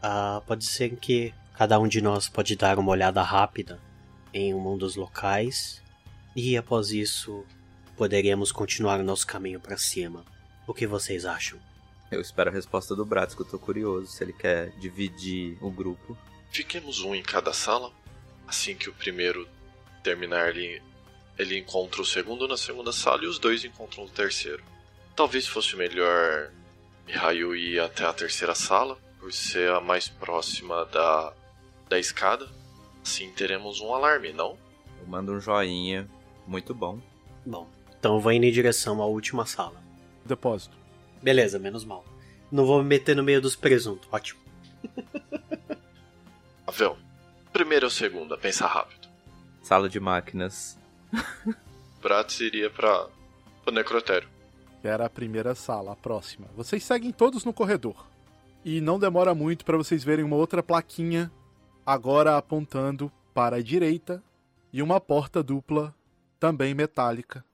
[0.00, 3.80] ah, pode ser que cada um de nós pode dar uma olhada rápida
[4.32, 5.82] em um dos locais
[6.34, 7.44] e após isso
[7.96, 10.24] poderíamos continuar nosso caminho para cima.
[10.66, 11.58] O que vocês acham?
[12.10, 15.70] Eu espero a resposta do Bratz, que eu tô curioso se ele quer dividir o
[15.70, 16.16] grupo.
[16.50, 17.90] Fiquemos um em cada sala.
[18.46, 19.48] Assim que o primeiro
[20.02, 20.82] terminar, ele,
[21.38, 24.62] ele encontra o segundo na segunda sala e os dois encontram o terceiro.
[25.16, 26.50] Talvez fosse melhor
[27.06, 31.32] Mihail ir até a terceira sala, por ser a mais próxima da,
[31.88, 32.48] da escada.
[33.02, 34.56] Assim teremos um alarme, não?
[35.00, 36.08] Eu mando um joinha.
[36.46, 37.00] Muito bom.
[37.44, 39.82] Bom, então eu vou indo em direção à última sala.
[40.24, 40.76] Depósito.
[41.22, 42.04] Beleza, menos mal.
[42.50, 44.08] Não vou me meter no meio dos presuntos.
[44.12, 44.40] Ótimo.
[46.66, 46.96] Avel,
[47.52, 49.08] primeiro ou segunda, pensa rápido.
[49.62, 50.78] Sala de máquinas.
[52.02, 53.08] Bratz iria para
[53.66, 54.28] o necrotério.
[54.82, 56.48] Era a primeira sala, a próxima.
[56.56, 58.06] Vocês seguem todos no corredor.
[58.64, 61.30] E não demora muito para vocês verem uma outra plaquinha,
[61.84, 64.22] agora apontando para a direita,
[64.72, 65.94] e uma porta dupla,
[66.38, 67.44] também metálica.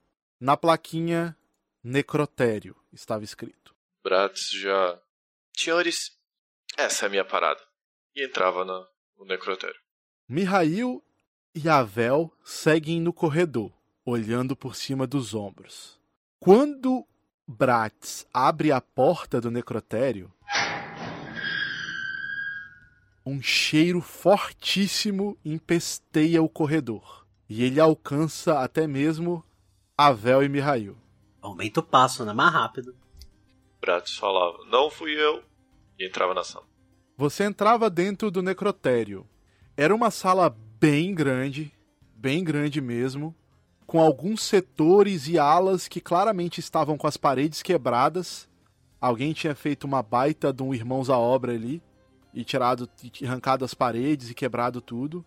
[0.40, 1.36] Na plaquinha,
[1.82, 3.74] necrotério estava escrito.
[4.02, 5.00] Bratz já.
[5.56, 6.16] Senhores,
[6.76, 7.60] essa é a minha parada.
[8.14, 8.86] E entrava no,
[9.18, 9.80] no necrotério.
[10.28, 11.02] Mihail
[11.54, 13.72] e Avel seguem no corredor,
[14.04, 15.98] olhando por cima dos ombros.
[16.38, 17.04] Quando
[17.46, 20.32] Bratz abre a porta do necrotério,
[23.28, 27.26] um cheiro fortíssimo empesteia o corredor.
[27.48, 29.44] E ele alcança até mesmo
[29.96, 30.96] Avel e Mihail.
[31.42, 32.32] Aumenta o passo, né?
[32.32, 32.96] Mais rápido.
[33.80, 35.42] Bratz falava, não fui eu.
[35.98, 36.64] E entrava na sala.
[37.16, 39.26] Você entrava dentro do necrotério.
[39.76, 40.48] Era uma sala
[40.80, 41.72] bem grande,
[42.14, 43.34] bem grande mesmo,
[43.86, 48.48] com alguns setores e alas que claramente estavam com as paredes quebradas.
[49.00, 51.82] Alguém tinha feito uma baita de um irmãos à obra ali
[52.32, 52.88] e tirado,
[53.20, 55.24] e arrancado as paredes e quebrado tudo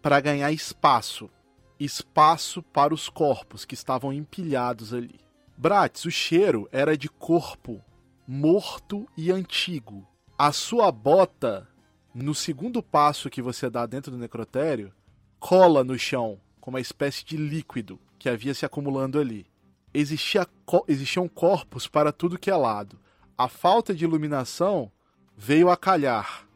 [0.00, 1.30] para ganhar espaço,
[1.78, 5.20] espaço para os corpos que estavam empilhados ali.
[5.56, 7.82] Bratis, o cheiro era de corpo
[8.26, 10.06] morto e antigo.
[10.38, 11.68] A sua bota,
[12.14, 14.92] no segundo passo que você dá dentro do necrotério,
[15.38, 19.46] cola no chão com uma espécie de líquido que havia se acumulando ali.
[19.92, 20.46] Existia,
[20.88, 22.98] existiam corpos para tudo que é lado.
[23.36, 24.90] A falta de iluminação
[25.36, 26.46] veio a calhar,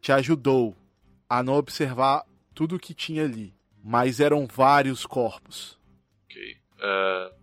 [0.00, 0.76] te ajudou
[1.28, 2.24] a não observar
[2.54, 3.54] tudo o que tinha ali.
[3.82, 5.78] Mas eram vários corpos.
[6.24, 6.56] Ok.
[6.76, 7.34] Uh,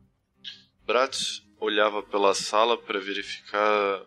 [0.85, 4.05] Bratz olhava pela sala para verificar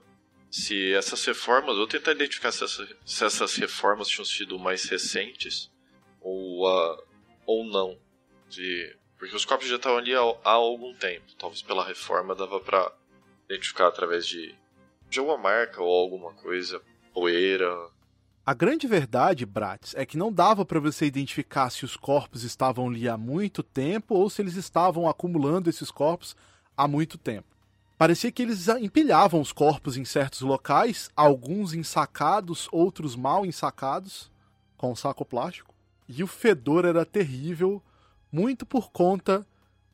[0.51, 5.71] se essas reformas, ou tentar identificar se, essa, se, essas reformas tinham sido mais recentes
[6.21, 7.03] ou, uh,
[7.47, 7.99] ou não.
[8.49, 11.35] De, porque os corpos já estavam ali há, há algum tempo.
[11.39, 12.93] Talvez pela reforma dava para
[13.49, 14.55] identificar através de,
[15.09, 16.81] de alguma marca ou alguma coisa,
[17.13, 17.75] poeira.
[18.45, 22.89] A grande verdade, Bratis, é que não dava para você identificar se os corpos estavam
[22.89, 26.35] ali há muito tempo ou se eles estavam acumulando esses corpos
[26.77, 27.59] há muito tempo.
[27.99, 34.31] Parecia que eles empilhavam os corpos em certos locais, alguns ensacados, outros mal ensacados,
[34.77, 35.75] com um saco plástico.
[36.09, 37.83] E o fedor era terrível,
[38.31, 39.47] muito por conta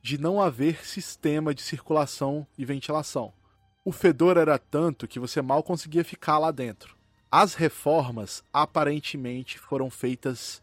[0.03, 3.33] de não haver sistema de circulação e ventilação.
[3.85, 6.97] O fedor era tanto que você mal conseguia ficar lá dentro.
[7.31, 10.63] As reformas aparentemente foram feitas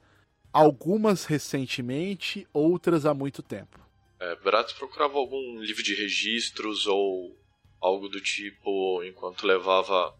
[0.52, 3.80] algumas recentemente, outras há muito tempo.
[4.20, 7.38] É, Bratz procurava algum livro de registros ou
[7.80, 10.16] algo do tipo enquanto levava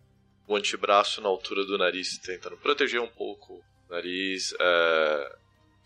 [0.48, 5.36] o antebraço na altura do nariz, tentando proteger um pouco o nariz, é,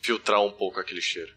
[0.01, 1.33] filtrar um pouco aquele cheiro.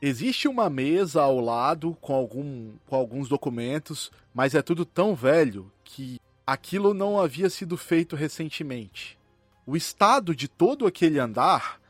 [0.00, 5.72] Existe uma mesa ao lado com, algum, com alguns documentos, mas é tudo tão velho
[5.82, 9.18] que aquilo não havia sido feito recentemente.
[9.66, 11.80] O estado de todo aquele andar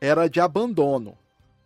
[0.00, 1.18] era de abandono,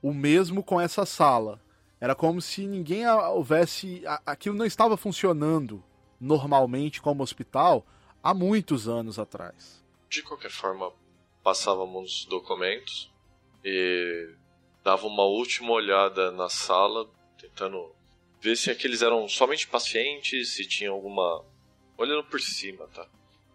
[0.03, 1.61] o mesmo com essa sala.
[2.01, 4.03] Era como se ninguém houvesse.
[4.25, 5.85] Aquilo não estava funcionando
[6.19, 7.87] normalmente como hospital
[8.23, 9.85] há muitos anos atrás.
[10.09, 10.91] De qualquer forma,
[11.43, 13.13] passávamos documentos
[13.63, 14.35] e
[14.85, 17.09] dava uma última olhada na sala,
[17.39, 17.93] tentando
[18.41, 21.45] ver se aqueles eram somente pacientes, se tinha alguma.
[21.97, 23.07] olhando por cima, tá?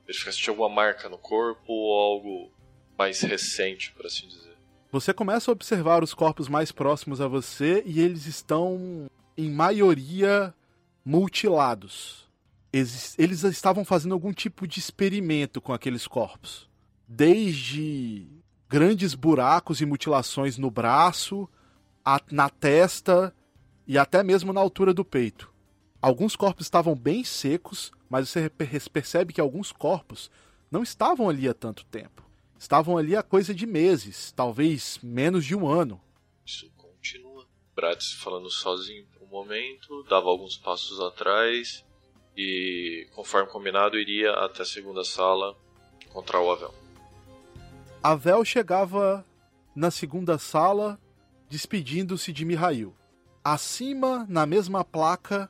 [0.06, 2.52] Verificar se tinha alguma marca no corpo ou algo
[2.98, 4.56] mais recente, por assim dizer.
[4.92, 10.54] Você começa a observar os corpos mais próximos a você e eles estão, em maioria,
[11.04, 12.30] mutilados.
[12.72, 16.70] Eles, eles estavam fazendo algum tipo de experimento com aqueles corpos.
[17.08, 18.28] Desde
[18.68, 21.48] grandes buracos e mutilações no braço,
[22.04, 23.34] a, na testa
[23.88, 25.52] e até mesmo na altura do peito.
[26.02, 30.30] Alguns corpos estavam bem secos, mas você percebe que alguns corpos
[30.70, 32.24] não estavam ali há tanto tempo.
[32.58, 36.02] Estavam ali há coisa de meses, talvez menos de um ano.
[36.46, 37.46] Isso continua.
[37.76, 41.84] Bratz falando sozinho por um momento, dava alguns passos atrás
[42.38, 45.56] e, conforme combinado, iria até a segunda sala
[46.06, 46.85] encontrar o Avel.
[48.06, 49.26] Avel chegava
[49.76, 51.00] na segunda sala,
[51.50, 52.94] despedindo-se de Mihail.
[53.44, 55.50] Acima, na mesma placa,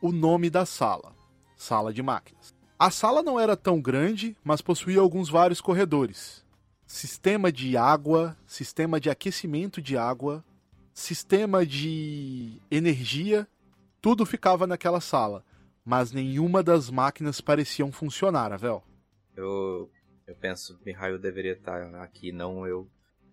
[0.00, 1.14] o nome da sala:
[1.54, 2.52] Sala de Máquinas.
[2.76, 6.44] A sala não era tão grande, mas possuía alguns vários corredores.
[6.84, 10.44] Sistema de água, sistema de aquecimento de água,
[10.92, 13.46] sistema de energia,
[14.00, 15.44] tudo ficava naquela sala,
[15.84, 18.82] mas nenhuma das máquinas pareciam funcionar, Avel.
[19.36, 19.88] Eu
[20.32, 22.88] eu penso, Mihail deveria estar aqui, não eu.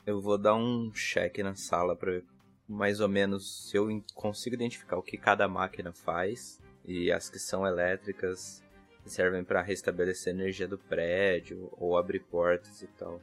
[0.05, 2.25] Eu vou dar um check na sala para ver
[2.67, 7.39] mais ou menos se eu consigo identificar o que cada máquina faz e as que
[7.39, 8.61] são elétricas
[9.05, 13.21] servem para restabelecer a energia do prédio ou abrir portas e tal.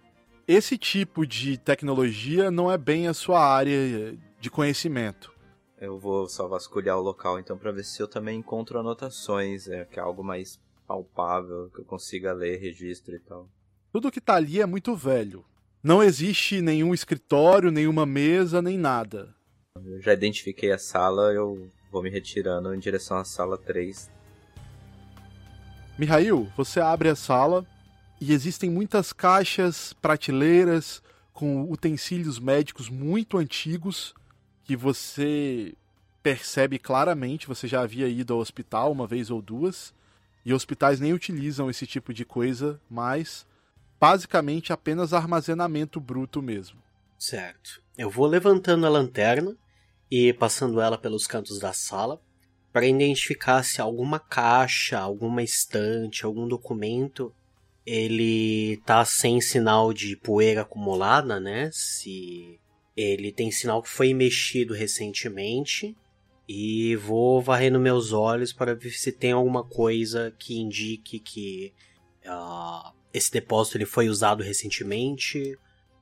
[0.48, 5.34] Esse tipo de tecnologia não é bem a sua área de conhecimento.
[5.78, 9.84] Eu vou só vasculhar o local então para ver se eu também encontro anotações, é,
[9.84, 13.48] que é algo mais palpável, que eu consiga ler registro e tal.
[13.96, 15.42] Tudo que tá ali é muito velho.
[15.82, 19.34] Não existe nenhum escritório, nenhuma mesa, nem nada.
[19.74, 24.10] Eu já identifiquei a sala, eu vou me retirando em direção à sala 3.
[25.98, 27.64] Mihail, você abre a sala
[28.20, 34.14] e existem muitas caixas, prateleiras com utensílios médicos muito antigos
[34.62, 35.72] que você
[36.22, 39.94] percebe claramente, você já havia ido ao hospital uma vez ou duas,
[40.44, 43.46] e hospitais nem utilizam esse tipo de coisa mais
[44.00, 46.82] basicamente apenas armazenamento bruto mesmo.
[47.18, 47.82] Certo.
[47.96, 49.56] Eu vou levantando a lanterna
[50.10, 52.20] e passando ela pelos cantos da sala
[52.72, 57.34] para identificar se alguma caixa, alguma estante, algum documento
[57.86, 61.70] ele tá sem sinal de poeira acumulada, né?
[61.72, 62.58] Se
[62.96, 65.96] ele tem sinal que foi mexido recentemente
[66.48, 71.72] e vou varrendo meus olhos para ver se tem alguma coisa que indique que
[72.24, 75.58] uh, esse depósito ele foi usado recentemente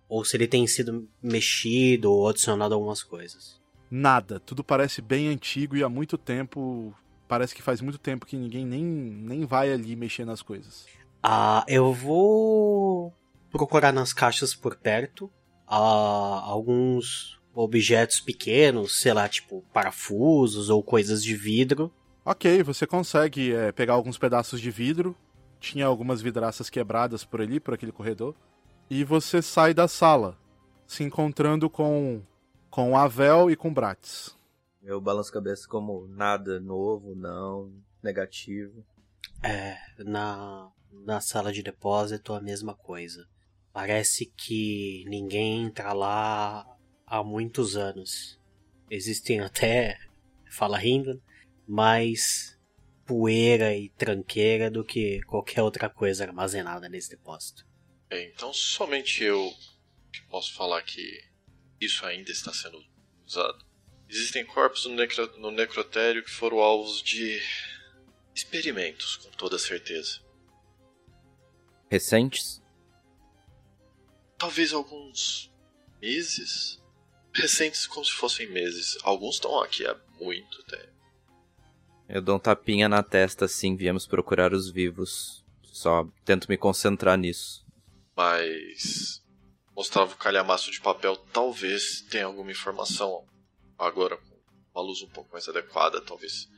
[0.09, 3.61] ou se ele tem sido mexido ou adicionado algumas coisas.
[3.91, 6.93] Nada, tudo parece bem antigo e há muito tempo,
[7.29, 10.87] parece que faz muito tempo que ninguém nem, nem vai ali mexer nas coisas.
[11.23, 13.15] Ah, eu vou
[13.51, 15.31] procurar nas caixas por perto
[15.67, 21.93] ah, alguns objetos pequenos, sei lá, tipo parafusos ou coisas de vidro.
[22.25, 25.17] Ok, você consegue é, pegar alguns pedaços de vidro,
[25.65, 28.35] tinha algumas vidraças quebradas por ali, por aquele corredor.
[28.91, 30.39] E você sai da sala,
[30.87, 32.23] se encontrando com
[32.71, 34.37] com Avel e com Bratis.
[34.83, 37.73] Eu balanço a cabeça como nada novo, não,
[38.03, 38.85] negativo.
[39.43, 43.27] É, na, na sala de depósito a mesma coisa.
[43.73, 46.67] Parece que ninguém entra lá
[47.07, 48.41] há muitos anos.
[48.91, 49.97] Existem até,
[50.51, 51.23] fala rindo,
[51.67, 52.54] mas
[53.07, 57.67] poeira e tranqueira do que qualquer outra coisa armazenada nesse depósito.
[58.11, 59.53] É, então somente eu
[60.13, 61.23] que posso falar que
[61.81, 62.83] isso ainda está sendo
[63.27, 63.65] usado.
[64.09, 67.41] Existem corpos no, necro no necrotério que foram alvos de
[68.35, 70.21] experimentos, com toda certeza.
[71.91, 72.63] Recentes?
[74.39, 75.53] Talvez alguns
[76.01, 76.81] meses?
[77.33, 78.97] Recentes como se fossem meses.
[79.03, 80.94] Alguns estão aqui há muito tempo.
[82.09, 85.45] Eu dou um tapinha na testa assim, viemos procurar os vivos.
[85.63, 87.65] Só tento me concentrar nisso.
[88.17, 89.23] Mas.
[89.75, 93.25] Mostrava o calhamaço de papel, talvez tenha alguma informação.
[93.77, 94.39] Agora, com
[94.73, 96.49] uma luz um pouco mais adequada, talvez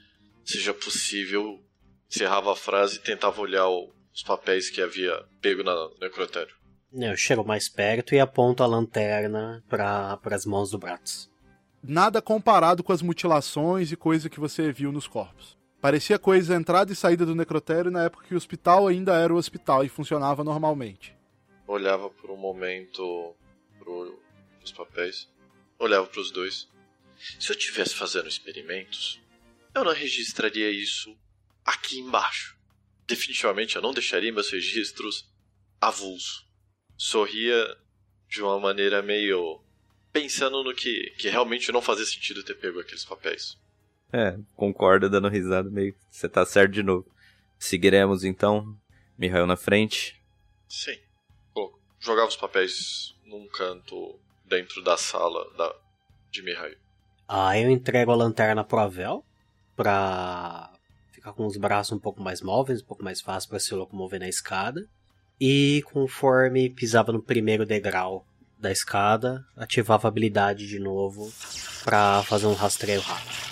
[0.45, 1.63] seja possível.
[2.09, 6.55] Encerrava a frase e tentava olhar o, os papéis que havia pego na, no necrotério.
[6.93, 11.29] Eu chego mais perto e aponto a lanterna para as mãos do Bratz.
[11.89, 15.57] Nada comparado com as mutilações e coisa que você viu nos corpos.
[15.81, 19.37] Parecia coisa entrada e saída do necrotério na época que o hospital ainda era o
[19.37, 21.15] hospital e funcionava normalmente.
[21.65, 23.37] Olhava por um momento
[23.79, 24.19] pro,
[24.65, 25.29] os papéis.
[25.79, 26.69] Olhava para os dois.
[27.39, 29.21] Se eu tivesse fazendo experimentos,
[29.73, 31.17] eu não registraria isso
[31.65, 32.57] aqui embaixo.
[33.07, 35.31] Definitivamente eu não deixaria meus registros
[35.81, 36.45] avulso.
[36.97, 37.77] Sorria
[38.29, 39.61] de uma maneira meio
[40.21, 43.59] pensando no que, que realmente não fazia sentido ter pego aqueles papéis.
[44.11, 45.95] É, concorda dando risada meio.
[46.11, 47.07] Você tá certo de novo.
[47.59, 48.75] Seguiremos então.
[49.19, 50.23] Mihail na frente.
[50.69, 50.97] Sim.
[52.01, 55.75] jogava os papéis num canto dentro da sala da,
[56.31, 56.77] de Mihail.
[57.29, 59.25] Ah, eu entrego a lanterna pro Avel
[59.75, 60.73] pra
[61.13, 64.21] ficar com os braços um pouco mais móveis, um pouco mais fácil para se locomover
[64.21, 64.89] na escada.
[65.39, 68.25] E conforme pisava no primeiro degrau
[68.59, 71.33] da escada, ativava a habilidade de novo
[71.85, 73.47] para fazer um rastreio rápido.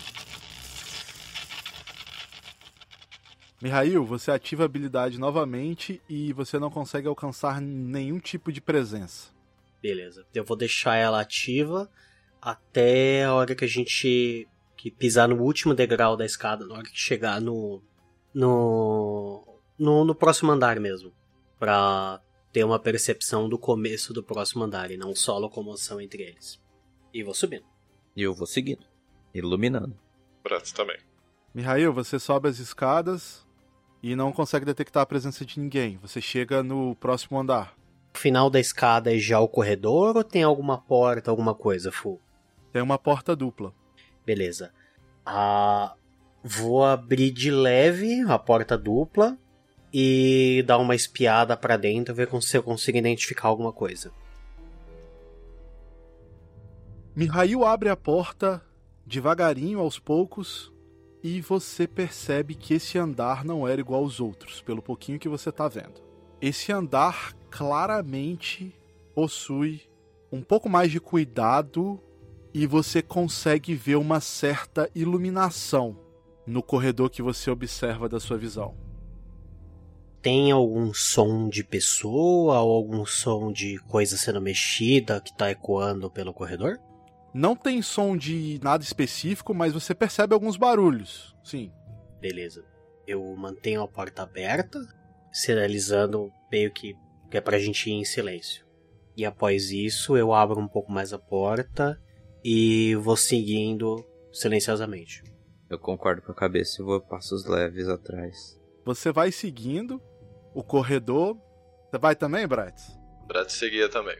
[3.60, 9.32] Mihail, você ativa a habilidade novamente e você não consegue alcançar nenhum tipo de presença.
[9.80, 10.26] Beleza.
[10.34, 11.90] Eu vou deixar ela ativa
[12.40, 16.82] até a hora que a gente que pisar no último degrau da escada, na hora
[16.82, 17.82] que chegar no
[18.34, 19.42] no
[19.78, 21.12] no, no próximo andar mesmo,
[21.58, 22.20] para
[22.54, 26.62] ter uma percepção do começo do próximo andar e não só locomoção entre eles.
[27.12, 27.64] E vou subindo.
[28.14, 28.86] E eu vou seguindo,
[29.34, 29.98] iluminando.
[30.40, 30.96] Pratos também.
[31.52, 33.44] Mihail, você sobe as escadas
[34.00, 35.96] e não consegue detectar a presença de ninguém.
[35.96, 37.74] Você chega no próximo andar.
[38.14, 42.20] O final da escada é já o corredor ou tem alguma porta, alguma coisa, Fu?
[42.72, 43.74] Tem uma porta dupla.
[44.24, 44.72] Beleza.
[45.26, 45.96] Ah,
[46.40, 49.36] vou abrir de leve a porta dupla
[49.96, 54.10] e dar uma espiada para dentro, ver se eu consigo identificar alguma coisa.
[57.14, 58.60] Mihail abre a porta
[59.06, 60.72] devagarinho, aos poucos,
[61.22, 65.50] e você percebe que esse andar não era igual aos outros, pelo pouquinho que você
[65.50, 66.02] está vendo.
[66.42, 68.74] Esse andar claramente
[69.14, 69.82] possui
[70.32, 72.00] um pouco mais de cuidado
[72.52, 75.96] e você consegue ver uma certa iluminação
[76.44, 78.83] no corredor que você observa da sua visão
[80.24, 86.10] tem algum som de pessoa ou algum som de coisa sendo mexida que tá ecoando
[86.10, 86.78] pelo corredor?
[87.34, 91.70] Não tem som de nada específico, mas você percebe alguns barulhos, sim.
[92.22, 92.64] Beleza.
[93.06, 94.80] Eu mantenho a porta aberta,
[95.30, 96.96] sinalizando meio que,
[97.30, 98.64] que é pra gente ir em silêncio.
[99.14, 102.00] E após isso, eu abro um pouco mais a porta
[102.42, 104.02] e vou seguindo
[104.32, 105.22] silenciosamente.
[105.68, 108.58] Eu concordo com a cabeça e vou passos leves atrás.
[108.86, 110.00] Você vai seguindo
[110.54, 111.36] o corredor.
[111.90, 112.96] Você vai também, Bratz?
[113.26, 114.16] Bratz seguia também.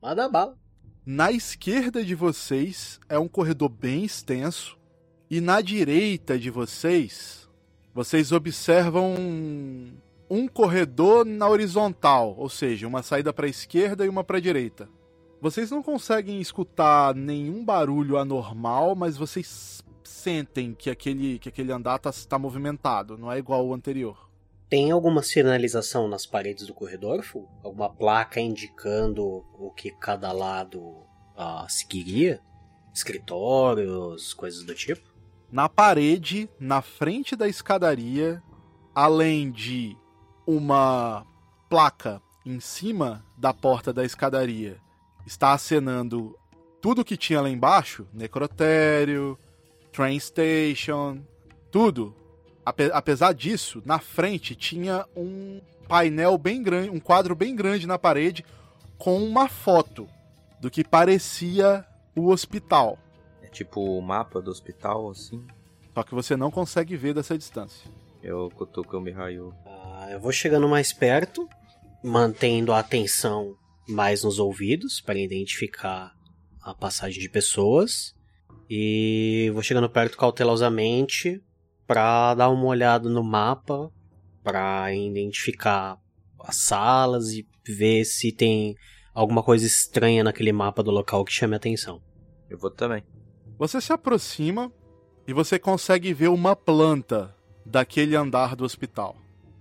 [0.00, 0.56] Manda bala.
[1.04, 4.78] Na esquerda de vocês é um corredor bem extenso.
[5.28, 7.48] E na direita de vocês,
[7.94, 9.96] vocês observam um,
[10.30, 14.40] um corredor na horizontal, ou seja, uma saída para a esquerda e uma para a
[14.40, 14.88] direita.
[15.40, 21.96] Vocês não conseguem escutar nenhum barulho anormal, mas vocês sentem que aquele, que aquele andar
[21.96, 24.31] está tá movimentado, não é igual ao anterior.
[24.72, 27.46] Tem alguma sinalização nas paredes do corredor, Fu?
[27.62, 32.40] Alguma placa indicando o que cada lado uh, seguiria?
[32.90, 35.02] Escritórios, coisas do tipo?
[35.50, 38.42] Na parede, na frente da escadaria,
[38.94, 39.94] além de
[40.46, 41.26] uma
[41.68, 44.80] placa em cima da porta da escadaria,
[45.26, 46.34] está acenando
[46.80, 49.38] tudo que tinha lá embaixo: necrotério,
[49.92, 51.22] train station,
[51.70, 52.21] tudo
[52.64, 58.44] apesar disso, na frente tinha um painel bem grande, um quadro bem grande na parede
[58.96, 60.08] com uma foto
[60.60, 61.84] do que parecia
[62.14, 62.98] o hospital.
[63.42, 65.44] É tipo o mapa do hospital, assim?
[65.92, 67.90] Só que você não consegue ver dessa distância.
[68.22, 69.52] Eu cutuco o Mihail.
[69.66, 71.48] Ah, eu vou chegando mais perto,
[72.02, 73.56] mantendo a atenção
[73.88, 76.12] mais nos ouvidos para identificar
[76.62, 78.14] a passagem de pessoas
[78.70, 81.42] E vou chegando perto cautelosamente
[81.86, 83.90] pra dar uma olhada no mapa,
[84.42, 85.98] pra identificar
[86.40, 88.74] as salas e ver se tem
[89.14, 92.02] alguma coisa estranha naquele mapa do local que chame a atenção.
[92.48, 93.04] Eu vou também.
[93.58, 94.72] Você se aproxima
[95.26, 97.34] e você consegue ver uma planta
[97.64, 99.16] daquele andar do hospital.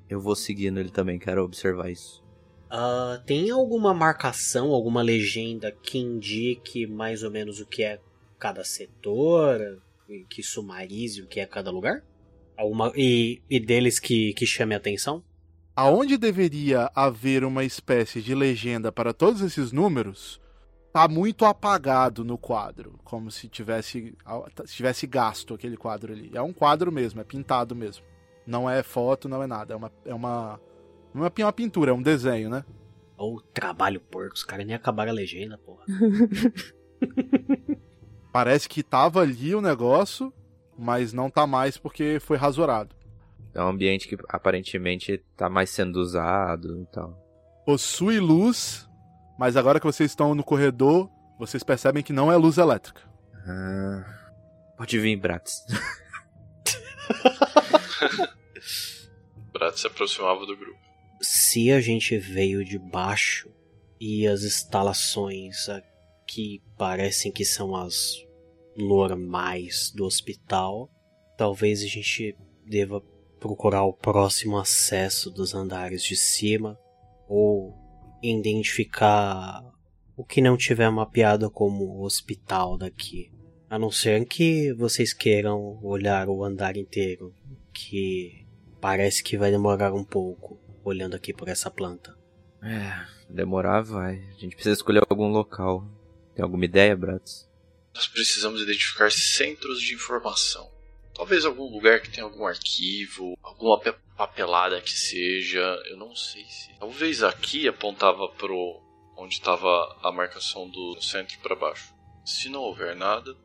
[0.10, 2.22] Eu vou seguindo ele também, quero observar isso.
[2.72, 8.00] Uh, tem alguma marcação, alguma legenda que indique mais ou menos o que é
[8.40, 9.82] cada setor,
[10.30, 12.04] que sumarize o que é cada lugar?
[12.58, 15.24] Alguma, e, e deles que, que chame a atenção?
[15.76, 20.42] Aonde deveria haver uma espécie de legenda para todos esses números,
[20.92, 24.16] tá muito apagado no quadro, como se tivesse,
[24.68, 26.30] tivesse gasto aquele quadro ali.
[26.34, 28.04] É um quadro mesmo, é pintado mesmo.
[28.46, 29.74] Não é foto, não é nada.
[29.74, 30.60] É uma, é uma,
[31.14, 32.66] uma, uma pintura, é um desenho, né?
[33.18, 35.86] Ou oh, trabalho porco, os caras nem acabaram a legenda, porra.
[38.34, 40.34] Parece que tava ali o negócio,
[40.82, 42.96] mas não tá mais porque foi rasurado.
[43.54, 47.16] É um ambiente que aparentemente tá mais sendo usado e tal.
[47.66, 48.90] Possui luz,
[49.38, 53.02] mas agora que vocês estão no corredor, vocês percebem que não é luz elétrica.
[53.46, 54.32] Ah,
[54.76, 55.64] pode vir, Bratz.
[59.54, 60.80] Bratz se aproximava do grupo.
[61.22, 63.52] Se a gente veio de baixo
[64.00, 68.16] e as instalações aqui parecem que são as
[68.76, 70.90] normais do hospital,
[71.38, 72.36] talvez a gente
[72.66, 73.02] deva
[73.40, 76.78] procurar o próximo acesso dos andares de cima
[77.28, 77.76] ou
[78.22, 79.64] identificar
[80.16, 83.32] o que não tiver mapeado como hospital daqui.
[83.70, 87.34] A não ser que vocês queiram olhar o andar inteiro,
[87.74, 88.46] que
[88.80, 92.16] parece que vai demorar um pouco olhando aqui por essa planta.
[92.62, 92.92] É,
[93.30, 94.18] demorar vai.
[94.36, 95.88] A gente precisa escolher algum local.
[96.36, 97.51] Tem alguma ideia, Bratz?
[97.94, 100.70] Nós precisamos identificar centros de informação.
[101.14, 103.80] Talvez algum lugar que tenha algum arquivo, alguma
[104.18, 106.74] papelada que seja, eu não sei se.
[106.80, 108.82] Talvez aqui apontava pro
[109.18, 111.94] onde estava a marcação do centro para baixo.
[112.26, 113.36] Se não houver nada,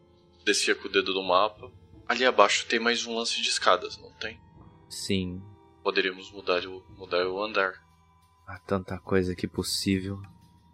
[0.44, 1.70] descia com o dedo do mapa.
[2.08, 4.40] Ali abaixo tem mais um lance de escadas, não tem?
[4.88, 5.42] Sim.
[5.82, 7.74] Poderíamos mudar o, mudar o andar.
[8.46, 10.18] Há tanta coisa aqui possível.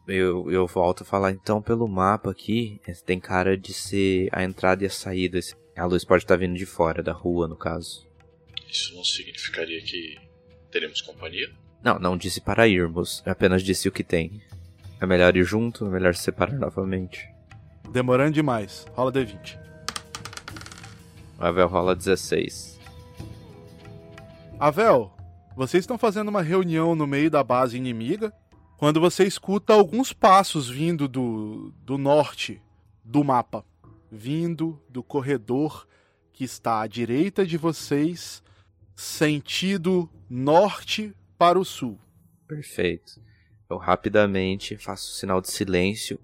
[0.07, 2.81] Eu, eu volto a falar então pelo mapa aqui.
[3.07, 5.39] Tem cara de ser a entrada e a saída.
[5.77, 8.07] A luz pode estar vindo de fora, da rua, no caso.
[8.69, 10.16] Isso não significaria que
[10.70, 11.51] teremos companhia?
[11.83, 13.23] Não, não disse para irmos.
[13.27, 14.43] Apenas disse o que tem.
[15.01, 17.29] É melhor ir junto, é melhor se separar novamente.
[17.91, 18.87] Demorando demais.
[18.93, 19.59] Rola D20.
[21.39, 22.81] O Avel rola 16.
[24.59, 25.12] Avel,
[25.57, 28.33] vocês estão fazendo uma reunião no meio da base inimiga
[28.82, 32.60] quando você escuta alguns passos vindo do, do norte
[33.04, 33.64] do mapa,
[34.10, 35.86] vindo do corredor
[36.32, 38.42] que está à direita de vocês,
[38.96, 41.96] sentido norte para o sul.
[42.48, 43.22] Perfeito.
[43.70, 46.18] Eu rapidamente faço sinal de silêncio,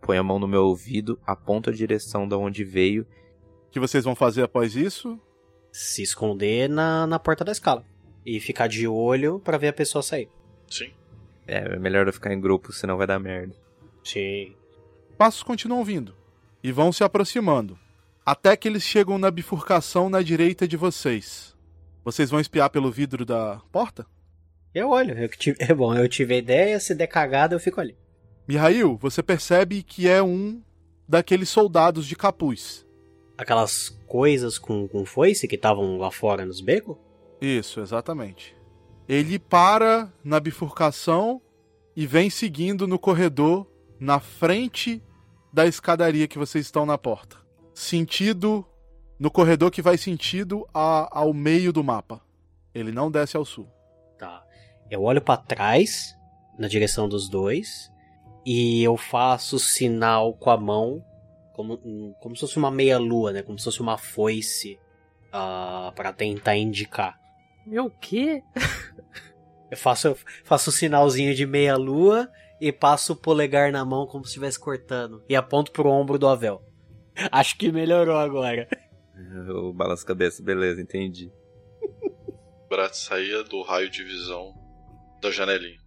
[0.00, 3.06] ponho a mão no meu ouvido, aponto a direção da onde veio.
[3.66, 5.20] O que vocês vão fazer após isso?
[5.70, 7.84] Se esconder na, na porta da escala.
[8.24, 10.30] E ficar de olho para ver a pessoa sair.
[10.70, 10.90] Sim.
[11.48, 13.54] É, é melhor eu ficar em grupo, senão vai dar merda.
[14.04, 14.54] Sim.
[15.16, 16.14] Passos continuam vindo
[16.62, 17.78] e vão se aproximando,
[18.24, 21.56] até que eles chegam na bifurcação na direita de vocês.
[22.04, 24.06] Vocês vão espiar pelo vidro da porta?
[24.74, 27.80] Eu olho, eu tive, é bom, eu tive a ideia, se der cagada eu fico
[27.80, 27.96] ali.
[28.46, 30.62] Mihail, você percebe que é um
[31.08, 32.86] daqueles soldados de capuz.
[33.36, 36.96] Aquelas coisas com, com foice que estavam lá fora nos becos?
[37.40, 38.57] Isso, exatamente.
[39.08, 41.40] Ele para na bifurcação
[41.96, 43.66] e vem seguindo no corredor
[43.98, 45.02] na frente
[45.52, 47.38] da escadaria que vocês estão na porta.
[47.72, 48.66] Sentido
[49.18, 52.20] no corredor que vai sentido a, ao meio do mapa.
[52.74, 53.68] Ele não desce ao sul.
[54.18, 54.44] Tá.
[54.90, 56.14] Eu olho para trás,
[56.58, 57.90] na direção dos dois,
[58.44, 61.04] e eu faço sinal com a mão,
[61.54, 63.42] como, como se fosse uma meia-lua, né?
[63.42, 67.17] Como se fosse uma foice, uh, ah, para tentar indicar.
[67.68, 68.42] Meu quê?
[69.70, 72.26] Eu faço, faço o sinalzinho de meia-lua
[72.58, 75.22] e passo o polegar na mão como se estivesse cortando.
[75.28, 76.62] E aponto pro ombro do Avel.
[77.30, 78.66] Acho que melhorou agora.
[79.46, 81.30] Eu balanço a cabeça, beleza, entendi.
[82.70, 84.54] Brat saía do raio de visão
[85.20, 85.78] da janelinha.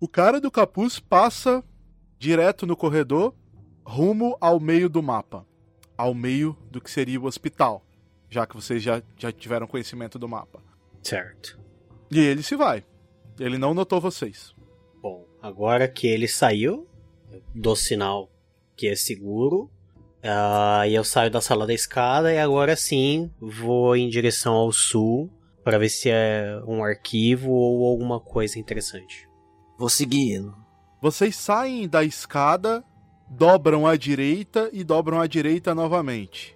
[0.00, 1.62] O cara do capuz passa
[2.18, 3.34] direto no corredor,
[3.84, 5.46] rumo ao meio do mapa.
[5.96, 7.84] Ao meio do que seria o hospital.
[8.28, 10.67] Já que vocês já, já tiveram conhecimento do mapa.
[11.08, 11.58] Certo.
[12.10, 12.84] E ele se vai.
[13.40, 14.54] Ele não notou vocês.
[15.00, 16.86] Bom, agora que ele saiu,
[17.32, 18.30] eu dou sinal
[18.76, 19.70] que é seguro
[20.22, 24.70] Ah, e eu saio da sala da escada e agora sim vou em direção ao
[24.70, 25.30] sul
[25.64, 29.26] para ver se é um arquivo ou alguma coisa interessante.
[29.78, 30.54] Vou seguindo.
[31.00, 32.84] Vocês saem da escada,
[33.30, 36.54] dobram à direita e dobram à direita novamente.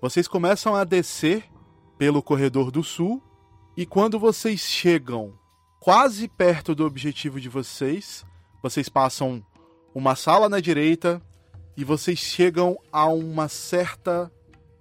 [0.00, 1.44] Vocês começam a descer
[1.96, 3.22] pelo corredor do sul
[3.76, 5.32] e quando vocês chegam
[5.80, 8.24] quase perto do objetivo de vocês,
[8.62, 9.44] vocês passam
[9.94, 11.22] uma sala na direita
[11.74, 14.30] e vocês chegam a uma certa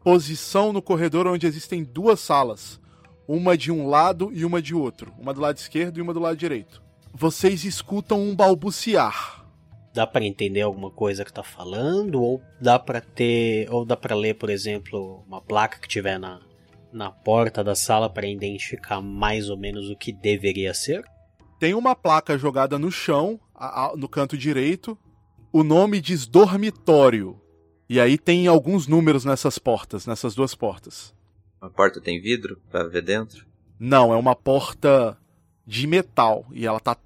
[0.04, 2.82] posição no corredor onde existem duas salas,
[3.26, 6.20] uma de um lado e uma de outro, uma do lado esquerdo e uma do
[6.20, 6.84] lado direito.
[7.14, 9.46] Vocês escutam um balbuciar.
[9.94, 14.16] Dá para entender alguma coisa que tá falando ou dá para ter ou dá para
[14.16, 16.42] ler, por exemplo, uma placa que tiver na
[16.92, 21.04] na porta da sala para identificar mais ou menos o que deveria ser?
[21.60, 24.98] Tem uma placa jogada no chão, a- a- no canto direito.
[25.54, 27.40] O nome diz dormitório.
[27.90, 31.14] E aí tem alguns números nessas portas, nessas duas portas.
[31.60, 33.46] A porta tem vidro pra ver dentro?
[33.80, 35.18] Não, é uma porta
[35.68, 36.98] de metal e ela tá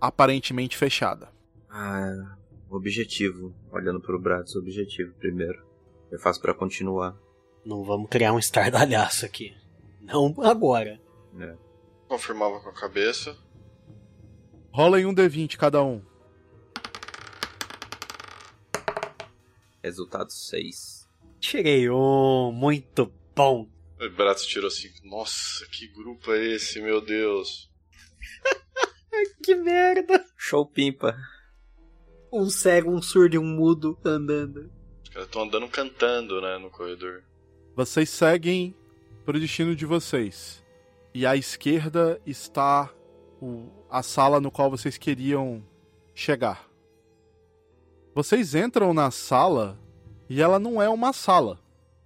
[0.00, 1.28] aparentemente fechada.
[1.68, 2.36] Ah,
[2.70, 3.52] objetivo.
[3.72, 5.62] Olhando pro braço, objetivo primeiro.
[6.10, 7.14] Eu faço pra continuar.
[7.64, 9.54] Não vamos criar um estardalhaço aqui.
[10.00, 11.00] Não agora.
[11.38, 11.56] É.
[12.08, 13.36] Confirmava com a cabeça.
[14.72, 16.02] Rola em um D20 cada um.
[19.82, 21.08] Resultado 6.
[21.40, 23.68] Tirei um, muito bom.
[24.00, 24.88] O Bratz tirou assim.
[25.04, 27.68] Nossa, que grupo é esse, meu Deus?
[29.42, 30.24] Que merda.
[30.36, 31.16] Show pimpa.
[32.32, 34.70] Um cego, um surdo e um mudo andando.
[35.02, 37.24] Os caras estão andando cantando, né, no corredor.
[37.78, 38.74] Vocês seguem
[39.24, 40.64] pro destino de vocês.
[41.14, 42.90] E à esquerda está
[43.40, 45.62] o- a sala no qual vocês queriam
[46.12, 46.68] chegar.
[48.12, 49.78] Vocês entram na sala
[50.28, 51.60] e ela não é uma sala.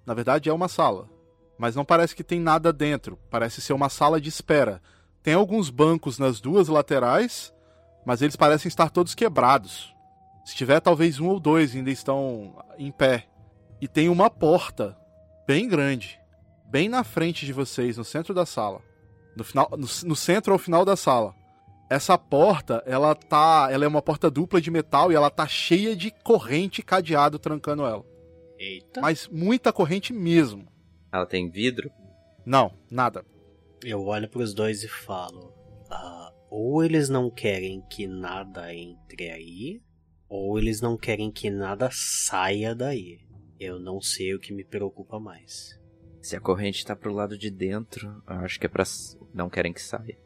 [0.05, 1.09] Na verdade, é uma sala.
[1.57, 3.19] Mas não parece que tem nada dentro.
[3.31, 4.83] Parece ser uma sala de espera.
[5.23, 7.51] Tem alguns bancos nas duas laterais,
[8.05, 9.97] mas eles parecem estar todos quebrados.
[10.45, 13.27] Se tiver, talvez um ou dois ainda estão em pé.
[13.81, 15.01] E tem uma porta
[15.47, 16.19] bem grande,
[16.67, 18.81] bem na frente de vocês, no centro da sala.
[19.37, 21.35] No, final, no, no centro ao final da sala.
[21.89, 23.69] Essa porta, ela tá.
[23.71, 27.39] Ela é uma porta dupla de metal e ela tá cheia de corrente e cadeado
[27.39, 28.05] trancando ela.
[28.59, 29.01] Eita.
[29.01, 30.67] Mas muita corrente mesmo.
[31.13, 31.91] Ela tem vidro?
[32.47, 33.25] Não, nada.
[33.85, 35.53] Eu olho pros dois e falo:
[35.91, 39.83] ah, ou eles não querem que nada entre aí,
[40.29, 43.19] ou eles não querem que nada saia daí.
[43.65, 45.79] Eu não sei o que me preocupa mais.
[46.21, 48.83] Se a corrente tá pro lado de dentro, eu acho que é pra.
[49.33, 50.19] Não querem que saia.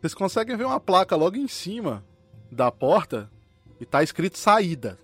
[0.00, 2.06] Vocês conseguem ver uma placa logo em cima
[2.52, 3.28] da porta
[3.80, 4.96] e tá escrito saída.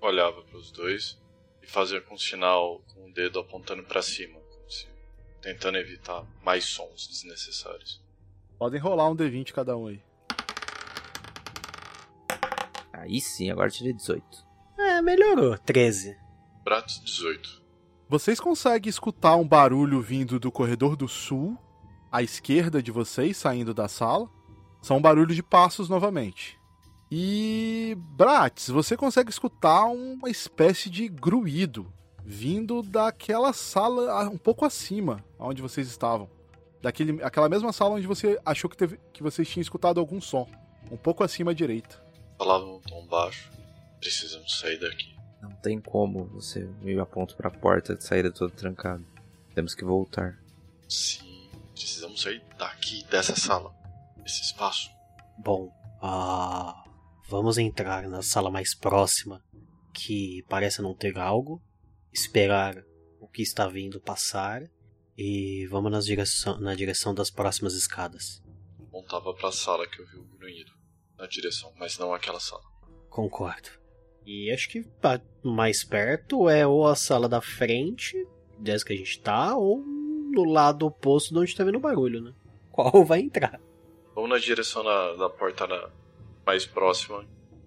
[0.00, 1.20] Olhava pros dois
[1.62, 4.88] e fazia com um sinal com o dedo apontando pra cima, como se
[5.42, 8.02] tentando evitar mais sons desnecessários.
[8.58, 10.02] Podem rolar um D20 cada um aí.
[12.90, 14.24] Aí sim, agora tirei 18.
[14.78, 15.58] É, melhorou.
[15.58, 16.23] 13.
[16.64, 17.62] Bratz 18.
[18.08, 21.58] Vocês conseguem escutar um barulho vindo do corredor do sul,
[22.10, 24.30] à esquerda de vocês, saindo da sala.
[24.80, 26.58] São barulhos de passos novamente.
[27.10, 27.94] E.
[28.16, 31.92] Bratz, você consegue escutar uma espécie de gruído
[32.24, 36.30] vindo daquela sala um pouco acima, onde vocês estavam.
[36.80, 40.48] Daquele, aquela mesma sala onde você achou que, teve, que vocês tinham escutado algum som.
[40.90, 42.02] Um pouco acima à direita.
[42.38, 43.50] Falava num tom baixo.
[44.00, 45.13] Precisamos sair daqui.
[45.44, 49.04] Não tem como você me aponta pra porta de saída toda trancada.
[49.54, 50.38] Temos que voltar.
[50.88, 53.70] Sim, precisamos sair daqui, dessa sala.
[54.16, 54.90] Desse espaço.
[55.38, 56.82] Bom, ah,
[57.28, 59.44] vamos entrar na sala mais próxima,
[59.92, 61.62] que parece não ter algo,
[62.10, 62.82] esperar
[63.20, 64.62] o que está vindo passar
[65.18, 68.42] e vamos nas direção, na direção das próximas escadas.
[68.90, 70.72] Montava pra sala que eu vi o grunhido.
[71.18, 72.62] Na direção, mas não aquela sala.
[73.10, 73.83] Concordo.
[74.26, 74.84] E acho que
[75.42, 78.26] mais perto é ou a sala da frente,
[78.58, 82.20] dessa que a gente tá, ou no lado oposto de onde tá vendo o barulho,
[82.20, 82.32] né?
[82.72, 83.60] Qual vai entrar?
[84.14, 85.90] Vamos na direção da, da porta na-
[86.46, 87.24] mais próxima.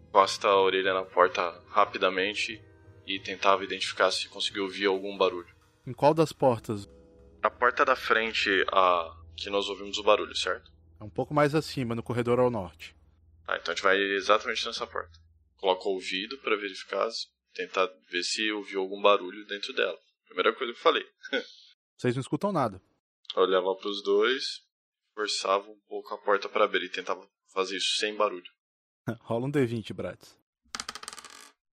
[0.10, 2.62] Encosta a orelha na porta rapidamente
[3.06, 5.48] e tentava identificar se conseguiu ouvir algum barulho.
[5.86, 6.90] Em qual das portas?
[7.44, 10.72] A porta da frente, a que nós ouvimos o barulho, certo?
[11.00, 12.96] É um pouco mais acima, no corredor ao norte.
[13.48, 15.20] Ah, então a gente vai exatamente nessa porta.
[15.58, 17.10] Coloca o ouvido para verificar,
[17.54, 19.98] tentar ver se ouviu algum barulho dentro dela.
[20.26, 21.06] Primeira coisa que eu falei.
[21.98, 22.82] Vocês não escutam nada.
[23.36, 24.62] Eu olhava pros dois,
[25.14, 28.52] forçava um pouco a porta para abrir e tentava fazer isso sem barulho.
[29.22, 30.38] Rola um D20, Bratz.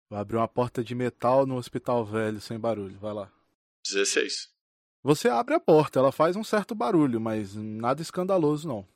[0.08, 2.98] Vou abrir uma porta de metal no hospital velho sem barulho.
[2.98, 3.32] Vai lá.
[3.84, 4.54] 16.
[5.02, 8.88] Você abre a porta, ela faz um certo barulho, mas nada escandaloso não.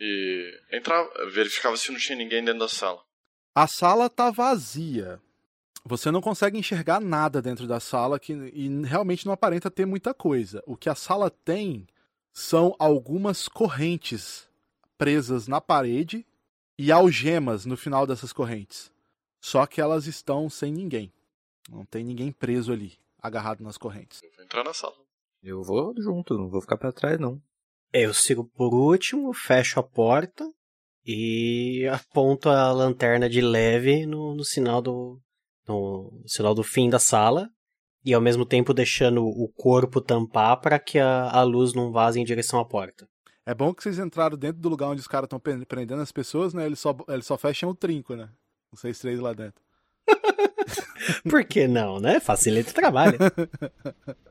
[0.00, 3.02] E entrava, verificava se não tinha ninguém dentro da sala.
[3.54, 5.20] A sala tá vazia.
[5.84, 10.12] Você não consegue enxergar nada dentro da sala que, e realmente não aparenta ter muita
[10.12, 10.62] coisa.
[10.66, 11.86] O que a sala tem
[12.32, 14.48] são algumas correntes
[14.98, 16.26] presas na parede
[16.78, 18.92] e algemas no final dessas correntes.
[19.40, 21.12] Só que elas estão sem ninguém.
[21.70, 24.22] Não tem ninguém preso ali, agarrado nas correntes.
[24.22, 24.96] Eu vou entrar na sala.
[25.42, 27.40] Eu vou junto, não vou ficar pra trás, não.
[27.92, 30.44] Eu sigo por último, fecho a porta
[31.04, 35.20] e aponto a lanterna de leve no, no sinal do
[35.66, 37.48] no sinal do fim da sala
[38.04, 42.20] e ao mesmo tempo deixando o corpo tampar para que a, a luz não vaze
[42.20, 43.08] em direção à porta.
[43.44, 46.54] É bom que vocês entraram dentro do lugar onde os caras estão prendendo as pessoas,
[46.54, 46.66] né?
[46.66, 48.28] Eles só, eles só fecham o trinco, né?
[48.70, 49.62] Vocês três lá dentro.
[51.28, 52.18] Por que não, né?
[52.20, 53.18] Facilita o trabalho.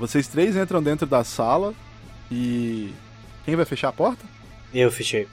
[0.00, 1.74] Vocês três entram dentro da sala
[2.32, 2.94] e.
[3.44, 4.24] Quem vai fechar a porta?
[4.72, 5.28] Eu fechei.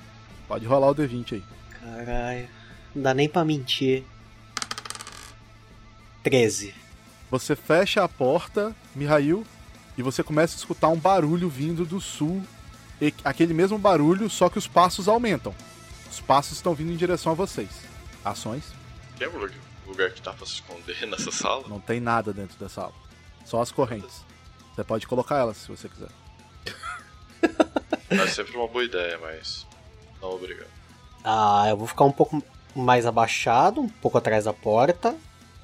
[0.46, 1.44] Pode rolar o D20 aí.
[1.80, 2.50] Caralho.
[2.94, 4.04] Não dá nem pra mentir.
[6.22, 6.76] 13.
[7.32, 9.46] Você fecha a porta, Mihail,
[9.98, 12.44] e você começa a escutar um barulho vindo do sul.
[13.02, 15.56] E aquele mesmo barulho, só que os passos aumentam.
[16.12, 17.70] Os passos estão vindo em direção a vocês.
[18.26, 18.66] Ações?
[19.18, 19.48] Tem algum
[19.88, 21.64] lugar que dá pra se esconder nessa sala?
[21.70, 22.94] Não tem nada dentro da sala.
[23.46, 24.27] Só as correntes.
[24.78, 26.10] Você pode colocar elas se você quiser.
[28.10, 29.68] É sempre uma boa ideia, mas.
[30.22, 30.70] Não obrigado.
[31.24, 32.42] Ah, eu vou ficar um pouco
[32.74, 35.14] mais abaixado, um pouco atrás da porta,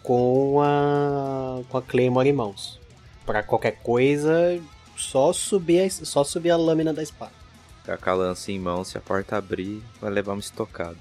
[0.02, 2.82] com a com a Claymore em mãos.
[3.26, 4.62] Para qualquer coisa,
[4.98, 7.32] só subir a, só subir a lâmina da espada.
[7.80, 10.98] Ficar com a lança em mão, se a porta abrir, vai levar uma estocada.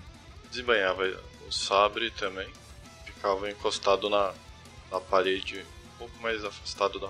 [0.49, 1.03] Desembanhava
[1.49, 2.49] o sabre também.
[3.05, 4.33] Ficava encostado na,
[4.93, 7.09] na parede, um pouco mais afastado da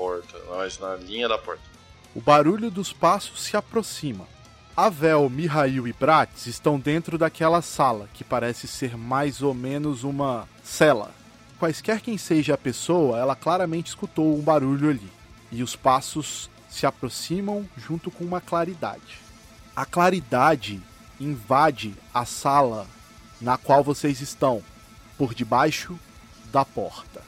[0.00, 1.62] porta, mas na linha da porta.
[2.14, 4.26] O barulho dos passos se aproxima.
[4.74, 10.48] Avel, Mihail e Bratis estão dentro daquela sala, que parece ser mais ou menos uma
[10.64, 11.12] cela.
[11.58, 15.12] Quaisquer quem seja a pessoa, ela claramente escutou um barulho ali.
[15.52, 19.18] E os passos se aproximam junto com uma claridade.
[19.76, 20.80] A claridade
[21.20, 22.86] invade a sala
[23.38, 24.62] na qual vocês estão,
[25.18, 25.98] por debaixo
[26.50, 27.22] da porta.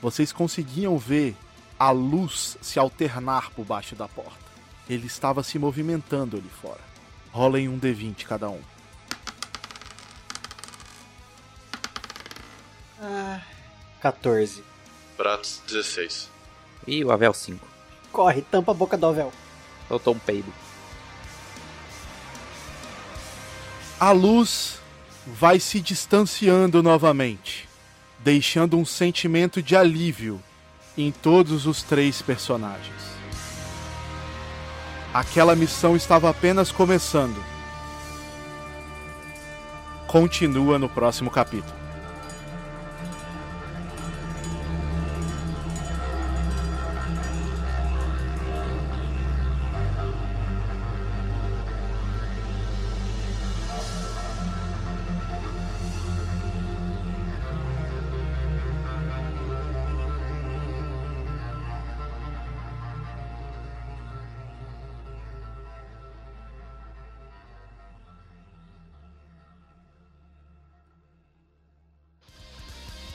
[0.00, 1.36] Vocês conseguiam ver
[1.84, 4.32] a luz se alternar por baixo da porta.
[4.88, 6.80] Ele estava se movimentando ali fora.
[7.30, 8.60] Rolem um D20 cada um.
[12.98, 13.38] Ah,
[14.00, 14.64] 14.
[15.14, 16.30] Pratos 16.
[16.86, 17.66] E o Avel 5.
[18.10, 19.30] Corre, tampa a boca do Avel.
[19.86, 20.50] Soltou um peido.
[24.00, 24.80] A luz
[25.26, 27.68] vai se distanciando novamente,
[28.20, 30.42] deixando um sentimento de alívio
[30.96, 33.02] em todos os três personagens.
[35.12, 37.42] Aquela missão estava apenas começando.
[40.06, 41.83] Continua no próximo capítulo.